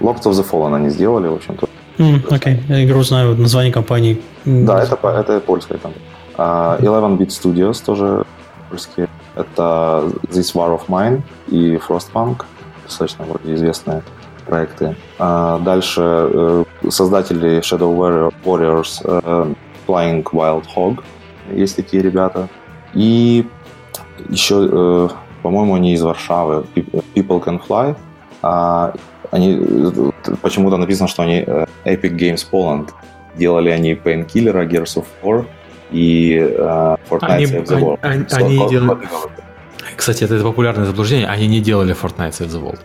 Lords 0.00 0.22
of 0.22 0.32
the 0.32 0.44
Fallen 0.48 0.76
они 0.76 0.90
сделали, 0.90 1.28
в 1.28 1.34
общем-то. 1.34 1.68
Окей, 1.98 2.54
mm, 2.54 2.68
okay. 2.68 2.84
игру 2.84 3.02
знаю, 3.02 3.36
название 3.36 3.72
компании. 3.72 4.20
Да, 4.44 4.82
это, 4.82 4.94
это 4.94 5.40
польская 5.40 5.78
компания. 5.78 6.07
Uh, 6.38 6.80
11-bit 6.80 7.30
Studios 7.30 7.84
тоже 7.84 8.24
польские. 8.70 9.08
Это 9.34 10.08
This 10.30 10.54
War 10.54 10.78
of 10.78 10.86
Mine 10.88 11.22
и 11.48 11.76
Frostpunk, 11.76 12.44
достаточно 12.84 13.24
вроде 13.24 13.54
известные 13.54 14.02
проекты. 14.46 14.94
Uh, 15.18 15.60
дальше 15.64 16.00
uh, 16.00 16.66
создатели 16.90 17.58
Shadow 17.60 17.92
Warriors, 18.44 19.02
uh, 19.04 19.56
Flying 19.86 20.22
Wild 20.22 20.64
Hog, 20.76 21.02
есть 21.52 21.74
такие 21.74 22.02
ребята. 22.02 22.48
И 22.94 23.44
еще, 24.28 24.54
uh, 24.54 25.12
по-моему, 25.42 25.74
они 25.74 25.92
из 25.92 26.02
Варшавы, 26.02 26.64
People 27.14 27.42
Can 27.44 27.60
Fly. 27.60 27.96
Uh, 28.42 28.96
они 29.32 29.60
почему-то 30.40 30.76
написано, 30.76 31.08
что 31.08 31.22
они 31.24 31.40
Epic 31.84 32.16
Games 32.16 32.46
Poland. 32.50 32.90
Делали 33.36 33.70
они 33.70 33.94
Painkiller, 33.94 34.68
Gears 34.68 34.96
of 34.96 35.04
War 35.22 35.44
и 35.90 36.36
uh, 36.38 36.98
Fortnite 37.08 37.26
они, 37.26 37.44
Save 37.44 37.66
the 37.66 37.80
World. 37.80 37.98
Они, 38.02 38.24
они, 38.30 38.58
они 38.58 38.70
делали... 38.70 39.08
Кстати, 39.96 40.24
это, 40.24 40.36
это 40.36 40.44
популярное 40.44 40.86
заблуждение. 40.86 41.26
Они 41.26 41.46
не 41.48 41.60
делали 41.60 41.94
Fortnite 41.94 42.30
Save 42.30 42.48
the 42.48 42.62
World. 42.62 42.80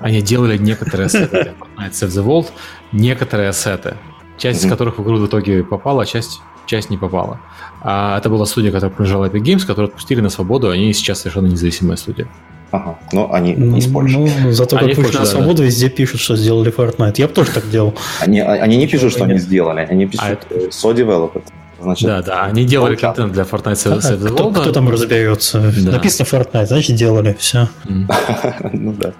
Они 0.00 0.20
делали 0.20 0.58
некоторые 0.58 1.06
ассеты 1.06 1.54
Fortnite 1.78 1.92
Save 1.92 2.08
the 2.08 2.24
World, 2.24 2.46
некоторые 2.92 3.48
ассеты, 3.50 3.96
часть 4.36 4.62
mm-hmm. 4.62 4.66
из 4.66 4.70
которых 4.70 4.98
в 4.98 5.02
игру 5.02 5.16
в 5.18 5.26
итоге 5.26 5.64
попала, 5.64 6.02
а 6.02 6.06
часть, 6.06 6.40
часть 6.66 6.90
не 6.90 6.98
попала. 6.98 7.40
А 7.80 8.18
это 8.18 8.28
была 8.28 8.44
студия, 8.44 8.70
которая 8.72 8.94
принадлежала 8.94 9.26
Epic 9.26 9.42
Games, 9.42 9.66
которую 9.66 9.88
отпустили 9.88 10.20
на 10.20 10.30
свободу, 10.30 10.70
они 10.70 10.92
сейчас 10.92 11.20
совершенно 11.20 11.46
независимая 11.46 11.96
студия. 11.96 12.28
Ага, 12.70 12.98
но 13.12 13.32
они 13.32 13.54
ну, 13.56 13.76
из 13.76 13.86
Польши. 13.86 14.18
Ну, 14.18 14.52
зато 14.52 14.76
они 14.76 14.94
как 14.94 15.04
вышли 15.04 15.18
на 15.18 15.24
свободу, 15.24 15.58
да. 15.58 15.64
везде 15.64 15.88
пишут, 15.88 16.20
что 16.20 16.36
сделали 16.36 16.74
Fortnite. 16.74 17.14
Я 17.16 17.28
бы 17.28 17.32
тоже 17.32 17.50
так 17.52 17.70
делал. 17.70 17.94
Они, 18.20 18.40
они 18.40 18.76
не 18.76 18.86
пишут, 18.86 19.12
что 19.12 19.24
они 19.24 19.38
сделали, 19.38 19.86
они 19.88 20.06
пишут 20.06 20.26
а 20.26 20.32
это... 20.32 20.54
So 20.68 20.94
Developed. 20.94 21.44
Значит, 21.80 22.08
да, 22.08 22.22
да, 22.22 22.44
они 22.44 22.64
делали 22.64 22.94
ну, 22.94 23.00
контент 23.00 23.32
для 23.32 23.44
Fortnite 23.44 23.74
Save 23.74 24.00
the 24.00 24.28
World. 24.28 24.34
Кто, 24.34 24.50
кто 24.50 24.72
там 24.72 24.88
разберется? 24.88 25.72
Да. 25.84 25.92
Написано 25.92 26.26
Fortnite, 26.26 26.66
значит 26.66 26.96
делали, 26.96 27.36
все. 27.38 27.68
ну 28.72 28.92
да. 28.92 29.12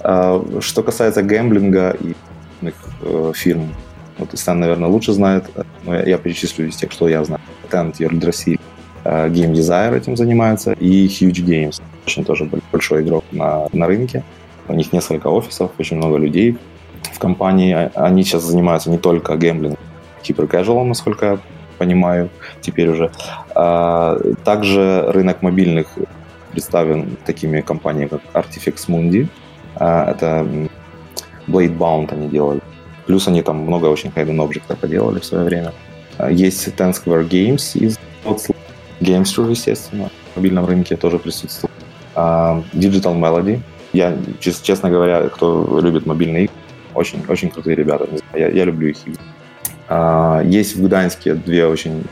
А, 0.00 0.44
что 0.60 0.82
касается 0.82 1.22
гэмблинга 1.22 1.96
и 1.98 2.14
э, 3.02 3.32
фирм, 3.34 3.74
вот 4.18 4.28
Стэн, 4.38 4.60
наверное, 4.60 4.88
лучше 4.88 5.12
знает, 5.12 5.46
но 5.84 5.94
я, 5.94 6.18
перечислю 6.18 6.68
из 6.68 6.76
тех, 6.76 6.92
что 6.92 7.08
я 7.08 7.24
знаю. 7.24 7.40
Tent, 7.70 7.96
Yggdrasil, 7.98 8.60
э, 9.04 9.28
Game 9.28 9.52
Desire 9.52 9.96
этим 9.96 10.16
занимается, 10.16 10.72
и 10.72 11.06
Huge 11.06 11.44
Games, 11.44 11.80
очень 12.06 12.24
тоже 12.24 12.48
большой 12.70 13.02
игрок 13.02 13.24
на, 13.32 13.68
на 13.72 13.86
рынке. 13.86 14.22
У 14.68 14.74
них 14.74 14.92
несколько 14.92 15.28
офисов, 15.28 15.70
очень 15.78 15.96
много 15.96 16.18
людей 16.18 16.58
в 17.12 17.18
компании. 17.18 17.72
А, 17.72 17.90
они 17.94 18.22
сейчас 18.22 18.42
занимаются 18.42 18.90
не 18.90 18.98
только 18.98 19.36
гэмблингом, 19.36 19.78
hyper 20.22 20.48
casual, 20.48 20.84
насколько 20.84 21.26
я 21.26 21.38
понимаю, 21.82 22.28
теперь 22.60 22.88
уже. 22.88 23.10
А, 23.54 24.16
также 24.44 25.04
рынок 25.08 25.42
мобильных 25.42 25.86
представлен 26.52 27.16
такими 27.26 27.60
компаниями, 27.60 28.08
как 28.08 28.20
Artifex 28.34 28.88
Mundi. 28.88 29.26
А, 29.76 30.10
это 30.10 30.46
Blade 31.48 31.76
Bound 31.76 32.12
они 32.12 32.28
делали. 32.28 32.60
Плюс 33.06 33.28
они 33.28 33.42
там 33.42 33.56
много 33.56 33.86
очень 33.86 34.10
hidden 34.10 34.36
object 34.36 34.76
поделали 34.76 35.18
в 35.18 35.24
свое 35.24 35.44
время. 35.44 35.72
А, 36.18 36.30
есть 36.30 36.68
Ten 36.68 36.92
Square 36.92 37.28
Games 37.28 37.78
из 37.78 37.98
Games, 39.00 39.50
естественно, 39.50 40.08
в 40.32 40.36
мобильном 40.36 40.66
рынке 40.66 40.96
тоже 40.96 41.18
присутствует. 41.18 41.72
Digital 42.14 43.18
Melody. 43.18 43.60
Я, 43.92 44.16
честно 44.40 44.90
говоря, 44.90 45.28
кто 45.28 45.80
любит 45.80 46.06
мобильные 46.06 46.44
игры, 46.44 46.56
очень, 46.94 47.24
очень 47.28 47.50
крутые 47.50 47.74
ребята. 47.76 48.06
Я, 48.34 48.48
я 48.48 48.64
люблю 48.64 48.88
их 48.88 48.96
игры. 49.06 49.22
А, 49.94 50.40
есть 50.42 50.76
в 50.76 50.82
Гданьске 50.82 51.34
две 51.34 51.66
очень... 51.66 52.04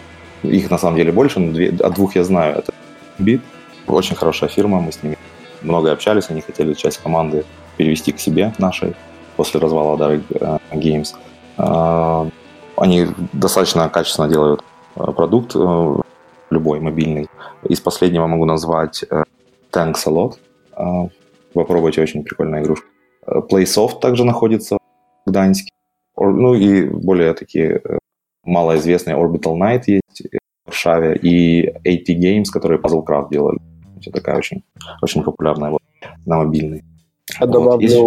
Их 0.42 0.70
на 0.70 0.78
самом 0.78 0.96
деле 0.96 1.12
больше, 1.12 1.40
но 1.40 1.52
две, 1.52 1.68
о 1.68 1.90
двух 1.90 2.16
я 2.16 2.24
знаю. 2.24 2.58
Это 2.58 2.72
Bit, 3.18 3.40
очень 3.86 4.16
хорошая 4.16 4.50
фирма, 4.50 4.80
мы 4.80 4.92
с 4.92 5.02
ними 5.02 5.16
много 5.62 5.92
общались, 5.92 6.30
они 6.30 6.40
хотели 6.40 6.74
часть 6.74 6.98
команды 6.98 7.44
перевести 7.76 8.12
к 8.12 8.18
себе 8.18 8.52
нашей 8.58 8.94
после 9.36 9.60
развала 9.60 9.96
Dark 9.96 10.22
э, 10.30 10.58
Games. 10.72 11.14
А, 11.56 12.28
они 12.76 13.06
достаточно 13.32 13.88
качественно 13.88 14.28
делают 14.28 14.62
э, 14.96 15.12
продукт, 15.12 15.52
э, 15.54 15.96
любой 16.50 16.80
мобильный. 16.80 17.28
Из 17.68 17.80
последнего 17.80 18.26
могу 18.26 18.44
назвать 18.44 19.04
Thanks 19.72 20.02
a 20.06 20.10
Lot. 20.10 20.34
А, 20.72 21.08
попробуйте, 21.54 22.02
очень 22.02 22.24
прикольная 22.24 22.62
игрушка. 22.62 22.86
PlaySoft 23.26 24.00
также 24.00 24.24
находится 24.24 24.78
в 25.24 25.30
Гданьске. 25.30 25.70
Ну 26.20 26.54
и 26.54 26.84
более 26.84 27.34
такие 27.34 27.80
э, 27.84 27.98
малоизвестные 28.44 29.16
Orbital 29.16 29.56
Night 29.56 29.84
есть 29.86 30.22
в 30.64 30.66
Варшаве 30.66 31.16
и 31.16 31.68
AT 31.68 32.06
Games, 32.08 32.46
которые 32.52 32.80
Puzzle 32.80 33.04
Craft 33.04 33.30
делали. 33.30 33.58
Это 34.00 34.10
такая 34.12 34.36
очень, 34.36 34.62
очень 35.02 35.22
популярная 35.22 35.70
вот, 35.70 35.82
на 36.26 36.38
мобильный. 36.38 36.84
Я 37.40 37.46
вот. 37.46 37.52
добавлю... 37.52 37.82
Есть 37.82 37.98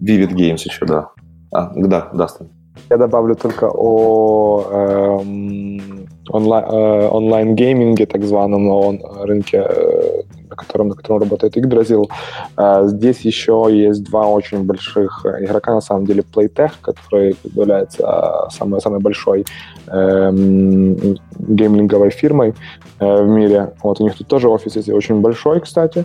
Vivid 0.00 0.34
Games 0.34 0.62
еще, 0.64 0.84
да. 0.86 1.10
А, 1.52 1.72
да, 1.76 2.10
да, 2.12 2.28
Стэн. 2.28 2.48
Я 2.90 2.96
добавлю 2.96 3.34
только 3.34 3.70
о 3.72 5.20
эм, 5.20 6.08
онлайн, 6.30 6.64
э, 6.64 7.08
онлайн-гейминге, 7.08 8.06
так 8.06 8.24
званом, 8.24 8.64
на 8.66 8.74
он, 8.74 9.00
рынке 9.22 9.64
э, 9.68 10.22
на 10.52 10.56
котором, 10.56 10.88
на 10.88 10.94
котором 10.94 11.20
работает 11.20 11.56
Yggdrasil. 11.56 12.08
Э, 12.56 12.82
здесь 12.86 13.20
еще 13.20 13.68
есть 13.70 14.04
два 14.04 14.26
очень 14.26 14.64
больших 14.64 15.24
игрока, 15.24 15.74
на 15.74 15.80
самом 15.80 16.06
деле, 16.06 16.22
Playtech, 16.22 16.72
который 16.82 17.36
является 17.44 18.48
самой, 18.50 18.80
самой 18.80 19.00
большой 19.00 19.44
эм, 19.88 21.16
геймлинговой 21.38 22.10
фирмой 22.10 22.54
в 23.00 23.26
мире. 23.26 23.72
Вот 23.82 24.00
у 24.00 24.04
них 24.04 24.16
тут 24.16 24.28
тоже 24.28 24.48
офис 24.48 24.76
есть 24.76 24.88
очень 24.88 25.20
большой, 25.20 25.60
кстати 25.60 26.04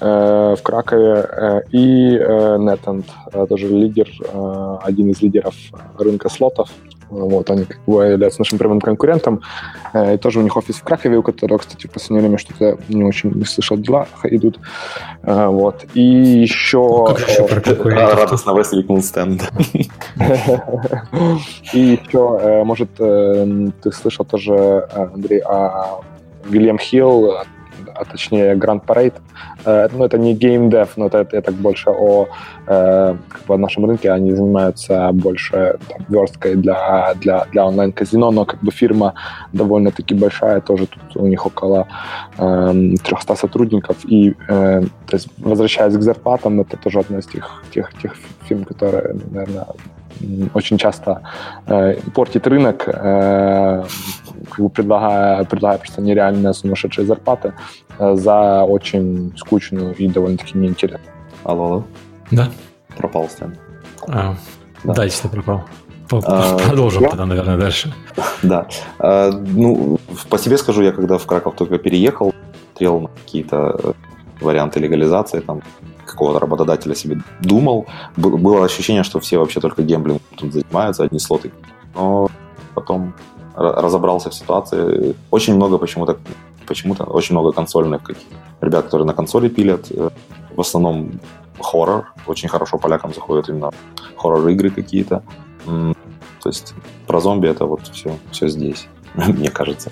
в 0.00 0.58
Кракове, 0.62 1.64
и 1.72 2.16
NetEnt, 2.16 3.04
тоже 3.48 3.66
лидер, 3.66 4.08
один 4.84 5.10
из 5.10 5.20
лидеров 5.20 5.54
рынка 5.98 6.28
слотов, 6.28 6.70
вот, 7.10 7.50
они 7.50 7.64
как 7.64 7.78
бы 7.86 8.04
являются 8.04 8.40
нашим 8.40 8.58
прямым 8.58 8.80
конкурентом. 8.80 9.40
Э, 9.92 10.14
и 10.14 10.18
тоже 10.18 10.40
у 10.40 10.42
них 10.42 10.56
офис 10.56 10.76
в 10.76 10.82
Кракове, 10.82 11.18
у 11.18 11.22
которого, 11.22 11.58
кстати, 11.58 11.86
в 11.86 11.90
последнее 11.90 12.22
время 12.22 12.38
что-то 12.38 12.78
не 12.88 13.04
очень 13.04 13.30
не 13.30 13.44
слышал, 13.44 13.76
дела 13.76 14.06
идут. 14.24 14.58
Э, 15.22 15.46
вот. 15.46 15.84
И 15.94 16.02
еще... 16.02 16.78
Ну, 16.78 17.04
как 17.06 17.28
еще 17.28 17.46
про 17.46 17.60
конкурентов? 17.60 18.14
Радостно 18.14 18.54
воскликнул 18.54 19.02
стенд. 19.02 19.50
И 21.72 21.80
еще, 21.80 22.62
может, 22.64 22.90
э, 22.98 23.68
ты 23.82 23.92
слышал 23.92 24.24
тоже, 24.24 24.88
Андрей, 24.92 25.40
о 25.40 26.00
Вильям 26.44 26.78
Хилл, 26.78 27.34
а 28.00 28.04
точнее 28.04 28.54
Grand 28.54 28.84
Parade. 28.84 29.14
Э, 29.64 29.88
ну, 29.92 30.04
это 30.04 30.18
не 30.18 30.34
Dev, 30.34 30.88
но 30.96 31.06
это, 31.06 31.26
это 31.32 31.52
больше 31.52 31.90
о 31.90 32.28
э, 32.66 33.16
как 33.28 33.42
бы, 33.46 33.58
нашем 33.58 33.86
рынке. 33.86 34.12
Они 34.12 34.32
занимаются 34.32 35.10
больше 35.12 35.78
там, 35.88 36.06
версткой 36.08 36.56
для, 36.56 37.14
для, 37.20 37.44
для 37.52 37.66
онлайн-казино, 37.66 38.30
но 38.30 38.44
как 38.44 38.60
бы 38.60 38.70
фирма 38.70 39.14
довольно-таки 39.52 40.14
большая, 40.14 40.60
тоже 40.60 40.86
тут 40.86 41.16
у 41.16 41.26
них 41.26 41.46
около 41.46 41.86
э, 42.38 42.94
300 43.04 43.34
сотрудников. 43.36 43.96
И 44.04 44.34
э, 44.48 44.82
то 45.06 45.16
есть, 45.16 45.28
возвращаясь 45.38 45.96
к 45.96 46.02
зарплатам, 46.02 46.60
это 46.60 46.76
тоже 46.76 47.00
одна 47.00 47.18
из 47.18 47.26
тех, 47.26 47.64
тех, 47.74 47.90
тех 48.02 48.14
фирм, 48.48 48.64
которые, 48.64 49.16
наверное, 49.30 49.66
очень 50.54 50.78
часто 50.78 51.22
э, 51.66 51.96
портит 52.14 52.46
рынок, 52.46 52.88
э, 52.88 53.84
как 54.50 54.58
бы 54.58 54.68
предлагая, 54.68 55.44
предлагая 55.44 55.78
просто 55.78 56.02
нереальные 56.02 56.54
сумасшедшие 56.54 57.06
зарплаты 57.06 57.52
э, 57.98 58.14
за 58.14 58.64
очень 58.64 59.32
скучную 59.36 59.94
и 59.94 60.08
довольно-таки 60.08 60.58
неинтересную. 60.58 61.14
Алло, 61.44 61.64
алло. 61.64 61.84
Да. 62.30 62.48
Пропал 62.96 63.28
Стэн. 63.28 63.56
А, 64.08 64.34
да. 64.84 64.94
да, 64.94 65.04
если 65.04 65.28
пропал. 65.28 65.64
А, 66.10 66.56
Продолжим 66.56 67.08
тогда, 67.08 67.26
наверное, 67.26 67.58
дальше. 67.58 67.92
Да. 68.42 68.66
А, 68.98 69.30
ну, 69.30 69.98
по 70.30 70.38
себе 70.38 70.56
скажу, 70.58 70.82
я 70.82 70.92
когда 70.92 71.18
в 71.18 71.26
Краков 71.26 71.54
только 71.54 71.78
переехал, 71.78 72.32
смотрел 72.78 73.00
на 73.00 73.08
какие-то 73.08 73.80
э, 73.82 73.92
варианты 74.40 74.80
легализации, 74.80 75.40
там, 75.40 75.62
какого-то 76.08 76.38
работодателя 76.38 76.94
себе 76.94 77.20
думал. 77.40 77.86
Было 78.16 78.64
ощущение, 78.64 79.02
что 79.02 79.20
все 79.20 79.38
вообще 79.38 79.60
только 79.60 79.82
гемблингом 79.82 80.22
тут 80.36 80.52
занимаются, 80.52 81.04
одни 81.04 81.18
слоты. 81.18 81.52
Но 81.94 82.28
потом 82.74 83.14
разобрался 83.54 84.30
в 84.30 84.34
ситуации. 84.34 85.14
Очень 85.30 85.56
много 85.56 85.78
почему-то, 85.78 86.16
почему-то 86.66 87.04
очень 87.04 87.34
много 87.34 87.52
консольных 87.52 88.02
каких 88.02 88.28
ребят, 88.60 88.84
которые 88.84 89.06
на 89.06 89.14
консоли 89.14 89.48
пилят. 89.48 89.90
Э, 89.90 90.10
в 90.54 90.60
основном 90.60 91.20
хоррор. 91.60 92.12
Очень 92.26 92.48
хорошо 92.48 92.78
полякам 92.78 93.14
заходят 93.14 93.48
именно 93.48 93.70
хоррор-игры 94.16 94.70
какие-то. 94.70 95.22
То 95.64 96.48
есть 96.48 96.74
про 97.06 97.20
зомби 97.20 97.48
это 97.48 97.66
вот 97.66 97.80
все, 97.88 98.16
все 98.30 98.48
здесь, 98.48 98.86
мне 99.14 99.50
кажется. 99.50 99.90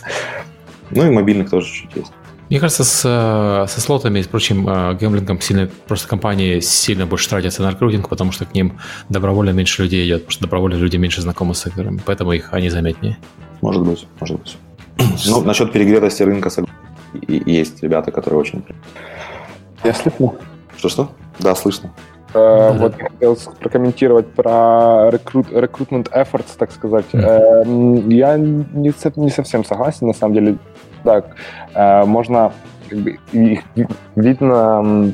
Ну 0.91 1.05
и 1.05 1.11
мобильных 1.11 1.51
тоже 1.51 1.73
чуть 1.73 1.97
есть. 1.97 2.13
Мне 2.49 2.61
кажется, 2.61 2.85
с, 2.85 3.03
э, 3.05 3.67
со 3.69 3.81
слотами 3.81 4.21
и 4.21 4.23
прочим 4.23 4.69
э, 4.69 4.97
гемблингом 5.01 5.41
сильно, 5.41 5.69
просто 5.89 6.07
компании 6.07 6.61
сильно 6.61 7.05
больше 7.05 7.29
тратятся 7.29 7.63
на 7.63 7.71
рекрутинг, 7.71 8.09
потому 8.09 8.31
что 8.31 8.45
к 8.45 8.55
ним 8.55 8.79
добровольно 9.09 9.51
меньше 9.51 9.83
людей 9.83 10.07
идет, 10.07 10.23
потому 10.23 10.31
что 10.31 10.43
добровольно 10.43 10.77
люди 10.77 10.97
меньше 10.97 11.21
знакомы 11.23 11.55
с 11.55 11.67
играми, 11.67 12.01
поэтому 12.05 12.33
их 12.33 12.53
они 12.53 12.71
заметнее. 12.71 13.19
Может 13.63 13.83
быть, 13.83 14.07
может 14.21 14.41
быть. 14.41 14.57
Ну, 15.27 15.43
насчет 15.43 15.73
перегретости 15.73 16.23
рынка 16.23 16.51
есть 17.29 17.83
ребята, 17.83 18.11
которые 18.13 18.41
очень... 18.41 18.65
Я 19.83 19.95
слышно? 19.95 20.35
Что-что? 20.77 21.11
Да, 21.41 21.55
слышно. 21.55 21.93
Э, 22.35 22.77
вот 22.79 22.97
я 22.99 23.09
хотел 23.09 23.37
прокомментировать 23.59 24.33
про 24.33 25.11
рекрут, 25.11 25.49
recruitment 25.49 26.13
efforts, 26.13 26.51
так 26.57 26.71
сказать. 26.71 27.07
Mm. 27.13 28.13
Я 28.13 28.37
не, 28.37 28.93
не 29.17 29.31
совсем 29.31 29.65
согласен, 29.65 30.07
на 30.07 30.13
самом 30.13 30.35
деле 30.35 30.59
да, 31.07 31.23
э, 31.75 32.05
можно 32.05 32.53
как 32.89 32.99
бы, 32.99 33.19
их 33.33 33.61
видно 34.17 35.13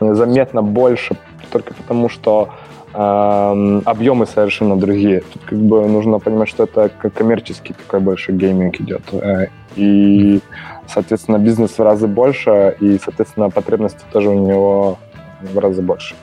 заметно 0.00 0.62
больше 0.62 1.16
только 1.50 1.74
потому, 1.74 2.08
что 2.08 2.48
э, 2.94 3.80
объемы 3.84 4.26
совершенно 4.26 4.76
другие. 4.76 5.20
Тут 5.32 5.42
как 5.44 5.58
бы 5.58 5.86
нужно 5.88 6.18
понимать, 6.18 6.48
что 6.48 6.64
это 6.64 6.88
коммерческий 6.88 7.74
такой 7.74 8.00
больше 8.00 8.32
гейминг 8.32 8.80
идет. 8.80 9.02
Э, 9.12 9.46
и, 9.76 10.40
соответственно, 10.88 11.38
бизнес 11.38 11.78
в 11.78 11.82
разы 11.82 12.06
больше, 12.06 12.76
и, 12.80 12.98
соответственно, 13.04 13.50
потребности 13.50 14.00
тоже 14.12 14.30
у 14.30 14.46
него 14.46 14.98
в 15.42 15.58
разы 15.58 15.82
больше. 15.82 16.14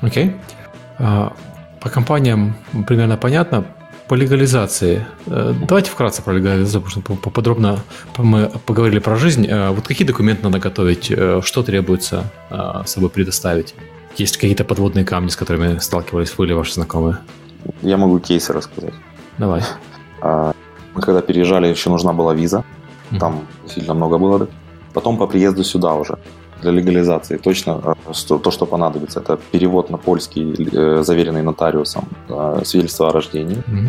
Окей. 0.00 0.26
Okay. 0.26 0.32
А, 0.98 1.32
по 1.80 1.90
компаниям 1.90 2.54
примерно 2.86 3.16
понятно 3.16 3.64
по 4.08 4.14
легализации. 4.14 5.06
Э, 5.26 5.54
давайте 5.68 5.90
вкратце 5.90 6.22
про 6.22 6.32
легализацию, 6.32 6.82
потому 6.82 7.02
что 7.02 7.14
поподробно 7.16 7.78
мы 8.16 8.50
поговорили 8.66 8.98
про 8.98 9.16
жизнь. 9.16 9.46
Э, 9.46 9.70
вот 9.70 9.86
какие 9.86 10.06
документы 10.06 10.42
надо 10.44 10.58
готовить, 10.58 11.10
э, 11.10 11.40
что 11.44 11.62
требуется 11.62 12.24
с 12.50 12.90
собой 12.90 13.10
предоставить? 13.10 13.74
Есть 14.16 14.36
какие-то 14.36 14.64
подводные 14.64 15.04
камни, 15.04 15.28
с 15.28 15.36
которыми 15.36 15.78
сталкивались 15.78 16.36
вы 16.36 16.46
или 16.46 16.54
ваши 16.54 16.72
знакомые? 16.72 17.18
Я 17.82 17.96
могу 17.96 18.18
кейсы 18.18 18.52
рассказать. 18.52 18.94
Давай. 19.38 19.62
А, 20.20 20.52
мы 20.94 21.00
когда 21.00 21.20
переезжали, 21.22 21.68
еще 21.68 21.90
нужна 21.90 22.12
была 22.12 22.34
виза. 22.34 22.64
Там 23.20 23.46
сильно 23.72 23.94
много 23.94 24.18
было. 24.18 24.48
Потом 24.92 25.16
по 25.16 25.28
приезду 25.28 25.62
сюда 25.62 25.94
уже 25.94 26.18
для 26.62 26.72
легализации 26.72 27.36
точно 27.36 27.96
то, 28.28 28.50
что 28.50 28.66
понадобится, 28.66 29.20
это 29.20 29.38
перевод 29.52 29.90
на 29.90 29.98
польский, 29.98 31.02
заверенный 31.02 31.42
нотариусом, 31.42 32.08
свидетельство 32.64 33.08
о 33.08 33.12
рождении. 33.12 33.56
Mm-hmm. 33.56 33.88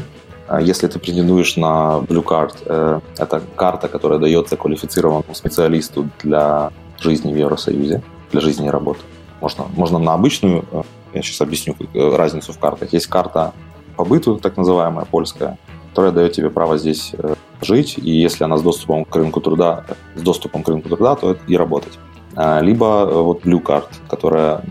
Если 0.62 0.88
ты 0.88 0.98
претендуешь 0.98 1.58
на 1.58 2.02
Blue 2.08 2.24
Card, 2.24 2.56
э, 2.66 3.00
это 3.20 3.42
карта, 3.56 3.88
которая 3.88 4.18
дается 4.18 4.58
квалифицированному 4.58 5.36
специалисту 5.36 6.10
для 6.24 6.72
жизни 6.98 7.32
в 7.32 7.38
Евросоюзе, 7.38 8.02
для 8.32 8.42
жизни 8.42 8.66
и 8.66 8.70
работы. 8.72 9.02
Можно, 9.42 9.66
можно 9.76 10.00
на 10.00 10.16
обычную, 10.16 10.66
э, 10.72 10.82
я 11.14 11.22
сейчас 11.22 11.42
объясню 11.42 11.76
э, 11.94 12.16
разницу 12.16 12.52
в 12.52 12.58
картах. 12.58 12.92
Есть 12.94 13.06
карта 13.06 13.54
по 13.96 14.04
быту, 14.04 14.38
так 14.38 14.58
называемая, 14.58 15.06
польская, 15.06 15.60
которая 15.92 16.12
дает 16.12 16.34
тебе 16.34 16.50
право 16.50 16.80
здесь 16.80 17.14
жить, 17.62 18.00
и 18.00 18.10
если 18.10 18.44
она 18.44 18.58
с 18.58 18.64
доступом 18.64 19.06
к 19.06 19.16
рынку 19.16 19.42
труда, 19.42 19.86
с 20.16 20.22
доступом 20.22 20.64
к 20.64 20.70
рынку 20.70 20.90
труда, 20.90 21.16
то 21.16 21.38
и 21.48 21.58
работать. 21.58 22.00
А, 22.42 22.62
либо 22.62 22.86
э, 22.86 23.22
вот 23.22 23.44
Blue 23.44 23.62
Card, 23.62 23.88
которая 24.10 24.62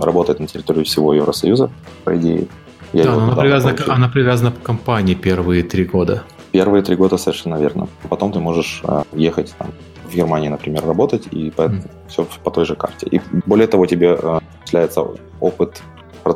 работает 0.00 0.40
на 0.40 0.46
территории 0.46 0.82
всего 0.82 1.12
Евросоюза, 1.12 1.70
по 2.04 2.16
идее. 2.16 2.46
Я 2.94 3.04
да, 3.04 3.14
она 3.16 3.36
привязана, 3.36 3.76
она 3.88 4.08
привязана 4.08 4.50
к 4.50 4.62
компании 4.62 5.12
первые 5.12 5.62
три 5.62 5.84
года. 5.84 6.22
Первые 6.52 6.82
три 6.82 6.96
года 6.96 7.18
совершенно 7.18 7.56
верно. 7.56 7.86
Потом 8.08 8.32
ты 8.32 8.38
можешь 8.38 8.80
э, 8.82 9.02
ехать 9.12 9.54
там, 9.58 9.72
в 10.08 10.14
Германии, 10.14 10.48
например, 10.48 10.86
работать, 10.86 11.26
и 11.30 11.50
по, 11.50 11.62
mm. 11.62 11.90
все 12.08 12.26
по 12.42 12.50
той 12.50 12.64
же 12.64 12.76
карте. 12.76 13.06
И 13.10 13.20
более 13.44 13.66
того, 13.66 13.84
тебе 13.84 14.18
э, 14.18 14.40
начисляется 14.60 15.04
опыт 15.38 15.82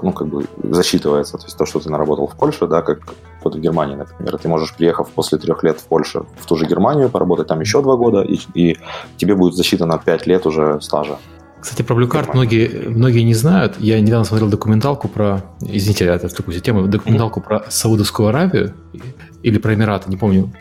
ну, 0.02 0.12
как 0.12 0.28
бы 0.28 0.46
засчитывается. 0.62 1.36
То 1.38 1.44
есть 1.44 1.56
то, 1.56 1.66
что 1.66 1.80
ты 1.80 1.90
наработал 1.90 2.26
в 2.26 2.36
Польше, 2.36 2.66
да, 2.66 2.82
как 2.82 3.00
вот 3.44 3.54
в 3.54 3.60
Германии, 3.60 3.96
например. 3.96 4.38
Ты 4.38 4.48
можешь, 4.48 4.74
приехав 4.74 5.10
после 5.10 5.38
трех 5.38 5.62
лет 5.62 5.80
в 5.80 5.84
Польшу, 5.84 6.26
в 6.38 6.46
ту 6.46 6.56
же 6.56 6.66
Германию, 6.66 7.08
поработать 7.08 7.48
там 7.48 7.60
еще 7.60 7.82
два 7.82 7.96
года, 7.96 8.22
и, 8.22 8.38
и 8.54 8.78
тебе 9.16 9.34
будет 9.34 9.54
засчитано 9.54 10.00
пять 10.04 10.26
лет 10.26 10.46
уже 10.46 10.80
стажа. 10.80 11.18
Кстати, 11.60 11.82
про 11.82 11.94
Card 12.04 12.30
многие, 12.34 12.88
многие 12.88 13.22
не 13.22 13.34
знают. 13.34 13.76
Я 13.78 14.00
недавно 14.00 14.24
смотрел 14.24 14.48
документалку 14.48 15.06
про... 15.06 15.44
Извините, 15.60 16.06
я 16.06 16.14
отвлекусь 16.14 16.56
от 16.56 16.64
темы. 16.64 16.88
Документалку 16.88 17.38
mm-hmm. 17.38 17.44
про 17.44 17.64
Саудовскую 17.68 18.28
Аравию 18.28 18.74
или 19.44 19.58
про 19.58 19.74
Эмираты, 19.74 20.10
не 20.10 20.16
помню. 20.16 20.52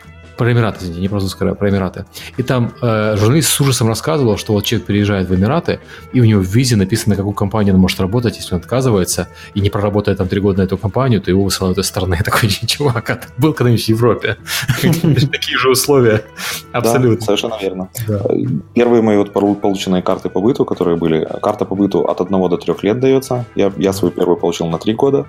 Про 0.42 0.50
Эмираты, 0.50 0.78
извините, 0.80 1.00
не 1.00 1.08
просто 1.08 1.28
сказать, 1.28 1.56
про 1.56 1.70
Эмираты. 1.70 2.04
И 2.36 2.42
там 2.42 2.72
э, 2.82 3.16
журналист 3.16 3.48
с 3.48 3.60
ужасом 3.60 3.86
рассказывал, 3.86 4.36
что 4.36 4.54
вот 4.54 4.64
человек 4.64 4.86
приезжает 4.88 5.28
в 5.28 5.34
Эмираты, 5.36 5.78
и 6.12 6.20
у 6.20 6.24
него 6.24 6.40
в 6.40 6.46
визе 6.46 6.74
написано, 6.74 7.14
какую 7.14 7.32
компанию 7.32 7.76
он 7.76 7.80
может 7.80 8.00
работать, 8.00 8.38
если 8.38 8.56
он 8.56 8.60
отказывается 8.60 9.28
и 9.54 9.60
не 9.60 9.70
проработает 9.70 10.18
там 10.18 10.26
три 10.26 10.40
года 10.40 10.58
на 10.58 10.62
эту 10.64 10.76
компанию, 10.76 11.20
то 11.20 11.30
его 11.30 11.44
высылают 11.44 11.78
из 11.78 11.86
страны. 11.86 12.16
Я 12.18 12.24
такой, 12.24 12.48
чувак, 12.48 13.08
а 13.10 13.14
ты 13.14 13.28
был 13.38 13.52
когда-нибудь 13.52 13.84
в 13.84 13.88
Европе? 13.88 14.36
Такие 14.82 15.58
же 15.58 15.70
условия. 15.70 16.24
Абсолютно. 16.72 17.24
совершенно 17.24 17.56
верно. 17.62 17.88
Первые 18.74 19.00
мои 19.00 19.18
вот 19.18 19.32
полученные 19.32 20.02
карты 20.02 20.28
по 20.28 20.40
быту, 20.40 20.64
которые 20.64 20.96
были, 20.96 21.24
карта 21.40 21.66
по 21.66 21.76
быту 21.76 22.00
от 22.00 22.20
одного 22.20 22.48
до 22.48 22.56
трех 22.56 22.82
лет 22.82 22.98
дается. 22.98 23.44
Я, 23.54 23.72
я 23.76 23.92
свою 23.92 24.12
первую 24.12 24.38
получил 24.38 24.66
на 24.66 24.78
три 24.78 24.94
года. 24.94 25.24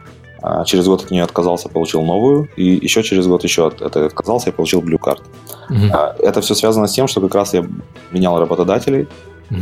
А 0.46 0.66
через 0.66 0.86
год 0.88 1.06
от 1.06 1.12
нее 1.12 1.24
отказался, 1.24 1.70
получил 1.70 2.02
новую, 2.02 2.50
и 2.58 2.66
еще 2.66 3.02
через 3.02 3.28
год 3.28 3.46
еще 3.46 3.68
от 3.68 3.82
этой 3.82 4.08
отказался, 4.08 4.50
я 4.50 4.54
получил 4.54 4.82
Blue 4.82 5.00
Card. 5.00 5.22
Угу. 5.70 6.20
Это 6.20 6.41
все 6.41 6.54
связано 6.54 6.88
с 6.88 6.91
тем, 6.91 7.08
что 7.08 7.22
как 7.22 7.34
раз 7.34 7.54
я 7.54 7.66
менял 8.12 8.38
работодателей, 8.38 9.08
угу. 9.50 9.62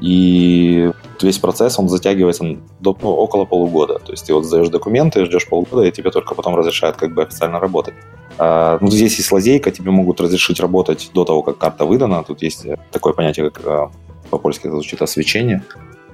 и 0.00 0.90
весь 1.22 1.38
процесс, 1.38 1.78
он 1.78 1.88
затягивается 1.88 2.44
до, 2.80 2.98
ну, 3.00 3.10
около 3.10 3.44
полугода. 3.44 4.00
То 4.00 4.10
есть 4.10 4.26
ты 4.26 4.34
вот 4.34 4.44
сдаешь 4.44 4.68
документы, 4.68 5.24
ждешь 5.26 5.46
полгода, 5.46 5.84
и 5.84 5.92
тебе 5.92 6.10
только 6.10 6.34
потом 6.34 6.56
разрешают 6.56 6.96
как 6.96 7.14
бы 7.14 7.22
официально 7.22 7.60
работать. 7.60 7.94
А, 8.36 8.78
ну, 8.80 8.90
здесь 8.90 9.18
есть 9.18 9.30
лазейка, 9.30 9.70
тебе 9.70 9.92
могут 9.92 10.20
разрешить 10.20 10.58
работать 10.58 11.08
до 11.14 11.24
того, 11.24 11.42
как 11.42 11.56
карта 11.56 11.84
выдана. 11.84 12.24
Тут 12.24 12.42
есть 12.42 12.66
такое 12.90 13.12
понятие, 13.12 13.50
как 13.50 13.64
а, 13.64 13.90
по-польски 14.30 14.66
это 14.66 14.72
звучит 14.72 15.00
освещение. 15.02 15.62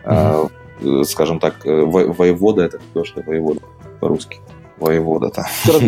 Mm-hmm. 0.04 0.50
А, 0.84 1.04
скажем 1.04 1.38
так, 1.38 1.64
э, 1.64 1.82
воевода 1.82 2.62
это 2.62 2.78
то, 2.92 3.04
что 3.04 3.22
воевода 3.22 3.60
по-русски 4.02 4.40
воевода-то. 4.80 5.44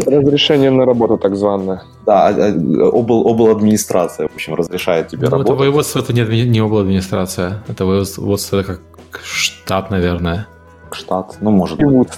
Разрешение 0.07 0.71
на 0.71 0.85
работу 0.87 1.19
так 1.19 1.37
званое. 1.37 1.83
Да, 2.07 2.29
а, 2.29 2.31
а, 2.31 2.89
обл, 2.89 3.27
обл 3.27 3.51
администрация, 3.51 4.29
в 4.29 4.35
общем, 4.35 4.55
разрешает 4.55 5.09
тебе 5.09 5.27
ну, 5.27 5.31
работать. 5.31 5.51
Это 5.51 5.59
воеводство, 5.59 5.99
это 5.99 6.13
не, 6.13 6.47
не 6.47 6.61
обл 6.61 6.79
администрация, 6.79 7.65
это 7.69 7.85
воеводство, 7.85 8.61
это 8.61 8.65
как 8.65 8.81
штат, 9.25 9.91
наверное. 9.91 10.47
Штат, 10.93 11.39
ну, 11.41 11.51
может 11.51 11.79
быть. 11.79 12.09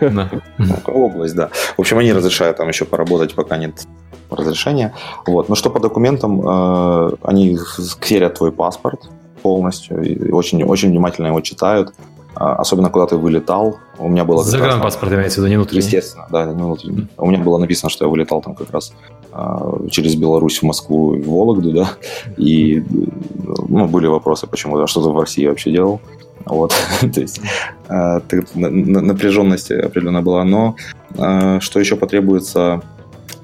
Да. 0.00 0.30
Ну, 0.58 0.76
область, 0.86 1.34
да. 1.34 1.48
В 1.76 1.80
общем, 1.80 1.98
они 1.98 2.12
разрешают 2.12 2.58
там 2.58 2.68
еще 2.68 2.84
поработать, 2.84 3.34
пока 3.34 3.56
нет 3.56 3.86
разрешения. 4.30 4.92
Вот. 5.26 5.48
Ну, 5.48 5.54
что 5.54 5.70
по 5.70 5.80
документам, 5.80 6.40
э, 6.46 7.16
они 7.22 7.58
ксерят 8.00 8.34
твой 8.34 8.52
паспорт 8.52 9.08
полностью, 9.42 10.02
и 10.02 10.30
очень, 10.32 10.62
очень 10.64 10.90
внимательно 10.90 11.28
его 11.28 11.40
читают. 11.40 11.94
А, 12.36 12.56
особенно 12.56 12.90
куда 12.90 13.06
ты 13.06 13.16
вылетал. 13.16 13.78
У 13.98 14.08
меня 14.08 14.24
было... 14.24 14.42
Загранпаспорт 14.42 15.12
имеется 15.12 15.40
в 15.40 15.44
виду, 15.44 15.50
не 15.50 15.56
внутренний? 15.56 15.82
Естественно, 15.82 16.26
да, 16.30 16.44
не 16.46 16.62
внутренний. 16.62 17.06
У 17.16 17.30
меня 17.30 17.42
было 17.42 17.58
написано, 17.58 17.90
что 17.90 18.04
я 18.04 18.10
вылетал 18.10 18.42
там 18.42 18.54
как 18.54 18.70
раз 18.70 18.92
а, 19.32 19.78
через 19.90 20.16
Беларусь 20.16 20.58
в 20.58 20.64
Москву 20.64 21.14
и 21.14 21.22
в 21.22 21.28
Вологду, 21.28 21.72
да, 21.72 21.90
и 22.36 22.82
ну, 23.68 23.86
были 23.86 24.06
вопросы, 24.06 24.46
почему, 24.46 24.78
а 24.78 24.86
что 24.86 25.02
ты 25.02 25.10
в 25.10 25.18
России 25.18 25.46
вообще 25.46 25.70
делал. 25.70 26.00
Вот, 26.44 26.74
то 27.00 27.20
есть 27.20 27.40
а, 27.88 28.20
напряженность 28.54 29.70
определенно 29.70 30.22
была, 30.22 30.44
но 30.44 30.76
что 31.60 31.78
еще 31.78 31.94
потребуется, 31.94 32.82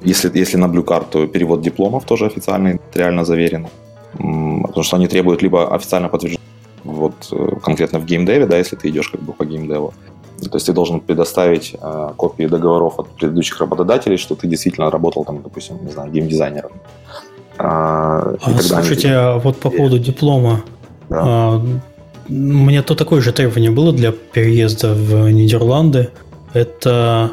если, 0.03 0.31
если 0.37 0.57
на 0.57 0.65
Blue 0.65 1.05
то 1.11 1.27
перевод 1.29 1.63
дипломов 1.63 2.05
тоже 2.05 2.27
официальный, 2.27 2.81
реально 2.95 3.25
заверен, 3.25 3.69
потому 4.13 4.83
что 4.83 4.97
они 4.97 5.07
требуют 5.07 5.43
либо 5.43 5.73
официально 5.73 6.09
подтверждения 6.09 6.41
вот 6.85 7.15
э, 7.33 7.57
конкретно 7.63 7.99
в 7.99 8.05
геймдеве, 8.05 8.47
да, 8.47 8.59
если 8.59 8.77
ты 8.77 8.89
идешь 8.89 9.09
как 9.09 9.21
бы 9.21 9.33
по 9.33 9.45
геймдеву. 9.45 9.93
То 10.41 10.57
есть 10.57 10.67
ты 10.67 10.73
должен 10.73 11.01
предоставить 11.01 11.77
э, 11.81 12.09
копии 12.17 12.47
договоров 12.47 12.99
от 12.99 13.09
предыдущих 13.09 13.61
работодателей, 13.61 14.17
что 14.17 14.35
ты 14.35 14.47
действительно 14.47 14.91
работал 14.91 15.25
там, 15.25 15.43
допустим, 15.43 15.85
не 15.85 15.93
знаю, 15.93 16.11
геймдизайнером. 16.11 16.73
А, 17.59 18.37
а 18.43 18.59
слушайте, 18.63 19.09
а 19.11 19.39
вот 19.39 19.59
по 19.59 19.71
поводу 19.71 19.99
диплома. 19.99 20.63
Да. 21.11 21.23
А, 21.23 21.67
у 22.29 22.33
меня 22.33 22.83
то 22.83 22.95
такое 22.95 23.21
же 23.21 23.33
требование 23.33 23.71
было 23.71 23.93
для 23.93 24.13
переезда 24.13 24.95
в 24.95 25.31
Нидерланды. 25.31 26.11
Это 26.55 27.33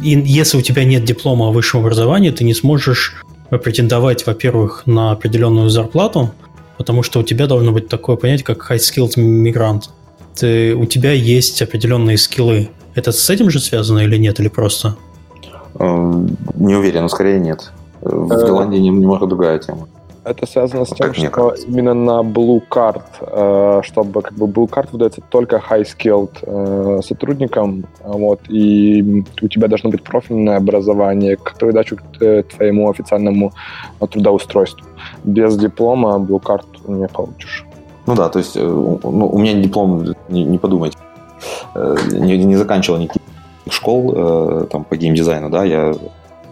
если 0.00 0.58
у 0.58 0.62
тебя 0.62 0.84
нет 0.84 1.04
диплома 1.04 1.48
о 1.48 1.52
высшем 1.52 1.80
образовании, 1.80 2.30
ты 2.30 2.44
не 2.44 2.54
сможешь 2.54 3.22
претендовать, 3.50 4.26
во-первых, 4.26 4.82
на 4.86 5.12
определенную 5.12 5.70
зарплату, 5.70 6.30
потому 6.78 7.02
что 7.02 7.20
у 7.20 7.22
тебя 7.22 7.46
должно 7.46 7.72
быть 7.72 7.88
такое 7.88 8.16
понятие, 8.16 8.44
как 8.46 8.70
high-skilled 8.70 9.20
мигрант. 9.20 9.90
Ты, 10.34 10.74
у 10.74 10.86
тебя 10.86 11.12
есть 11.12 11.60
определенные 11.60 12.16
скиллы. 12.16 12.70
Это 12.94 13.12
с 13.12 13.28
этим 13.28 13.50
же 13.50 13.58
связано 13.58 13.98
или 13.98 14.16
нет, 14.16 14.40
или 14.40 14.48
просто? 14.48 14.96
Эм, 15.78 16.36
не 16.54 16.76
уверен, 16.76 17.02
но 17.02 17.08
скорее 17.08 17.40
нет. 17.40 17.72
В 18.00 18.32
э, 18.32 18.46
Голландии 18.46 18.78
немного 18.78 19.26
другая 19.26 19.58
тема. 19.58 19.88
Это 20.28 20.46
связано 20.46 20.84
с 20.84 20.90
тем, 20.90 21.14
что 21.14 21.54
именно 21.66 21.94
на 21.94 22.20
Blue 22.22 22.62
Card, 22.70 23.02
э, 23.20 23.80
чтобы 23.82 24.20
как 24.20 24.34
бы 24.34 24.46
Blue 24.46 24.68
Card 24.68 24.88
выдается 24.92 25.22
только 25.30 25.56
high-skilled 25.56 26.38
э, 26.42 27.00
сотрудникам, 27.02 27.86
вот, 28.04 28.40
и 28.48 29.24
у 29.40 29.48
тебя 29.48 29.68
должно 29.68 29.90
быть 29.90 30.02
профильное 30.02 30.58
образование 30.58 31.36
к 31.36 31.56
передачу 31.58 31.96
к 31.96 32.42
твоему 32.42 32.90
официальному 32.90 33.52
трудоустройству. 34.10 34.86
Без 35.24 35.56
диплома 35.56 36.18
Blue 36.18 36.42
Card 36.42 36.66
не 36.86 37.08
получишь. 37.08 37.64
Ну 38.06 38.14
да, 38.14 38.28
то 38.28 38.38
есть 38.38 38.56
ну, 38.56 39.00
у 39.02 39.38
меня 39.38 39.54
диплом, 39.54 40.04
не, 40.28 40.44
не 40.44 40.58
подумайте, 40.58 40.98
не, 41.74 42.44
не 42.44 42.56
заканчивал 42.56 42.98
никаких 42.98 43.22
школ 43.70 44.66
там 44.70 44.84
по 44.84 44.96
геймдизайну, 44.96 45.50
да, 45.50 45.64
я 45.64 45.94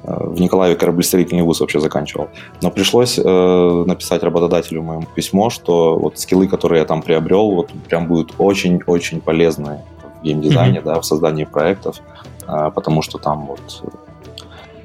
в 0.06 0.40
Николаеве 0.40 0.76
кораблестроительный 0.76 1.42
вуз 1.42 1.60
вообще 1.60 1.80
заканчивал. 1.80 2.28
Но 2.62 2.70
пришлось 2.70 3.18
э, 3.18 3.84
написать 3.86 4.22
работодателю 4.22 4.82
моему 4.82 5.06
письмо, 5.14 5.50
что 5.50 5.98
вот 5.98 6.18
скиллы, 6.18 6.46
которые 6.46 6.80
я 6.80 6.86
там 6.86 7.02
приобрел, 7.02 7.50
вот 7.50 7.70
прям 7.88 8.06
будут 8.06 8.34
очень-очень 8.38 9.20
полезны 9.20 9.82
в 10.20 10.24
геймдизайне, 10.24 10.78
mm-hmm. 10.78 10.84
да, 10.84 11.00
в 11.00 11.04
создании 11.04 11.44
проектов, 11.44 12.00
э, 12.46 12.70
потому 12.72 13.02
что 13.02 13.18
там 13.18 13.46
вот 13.46 13.82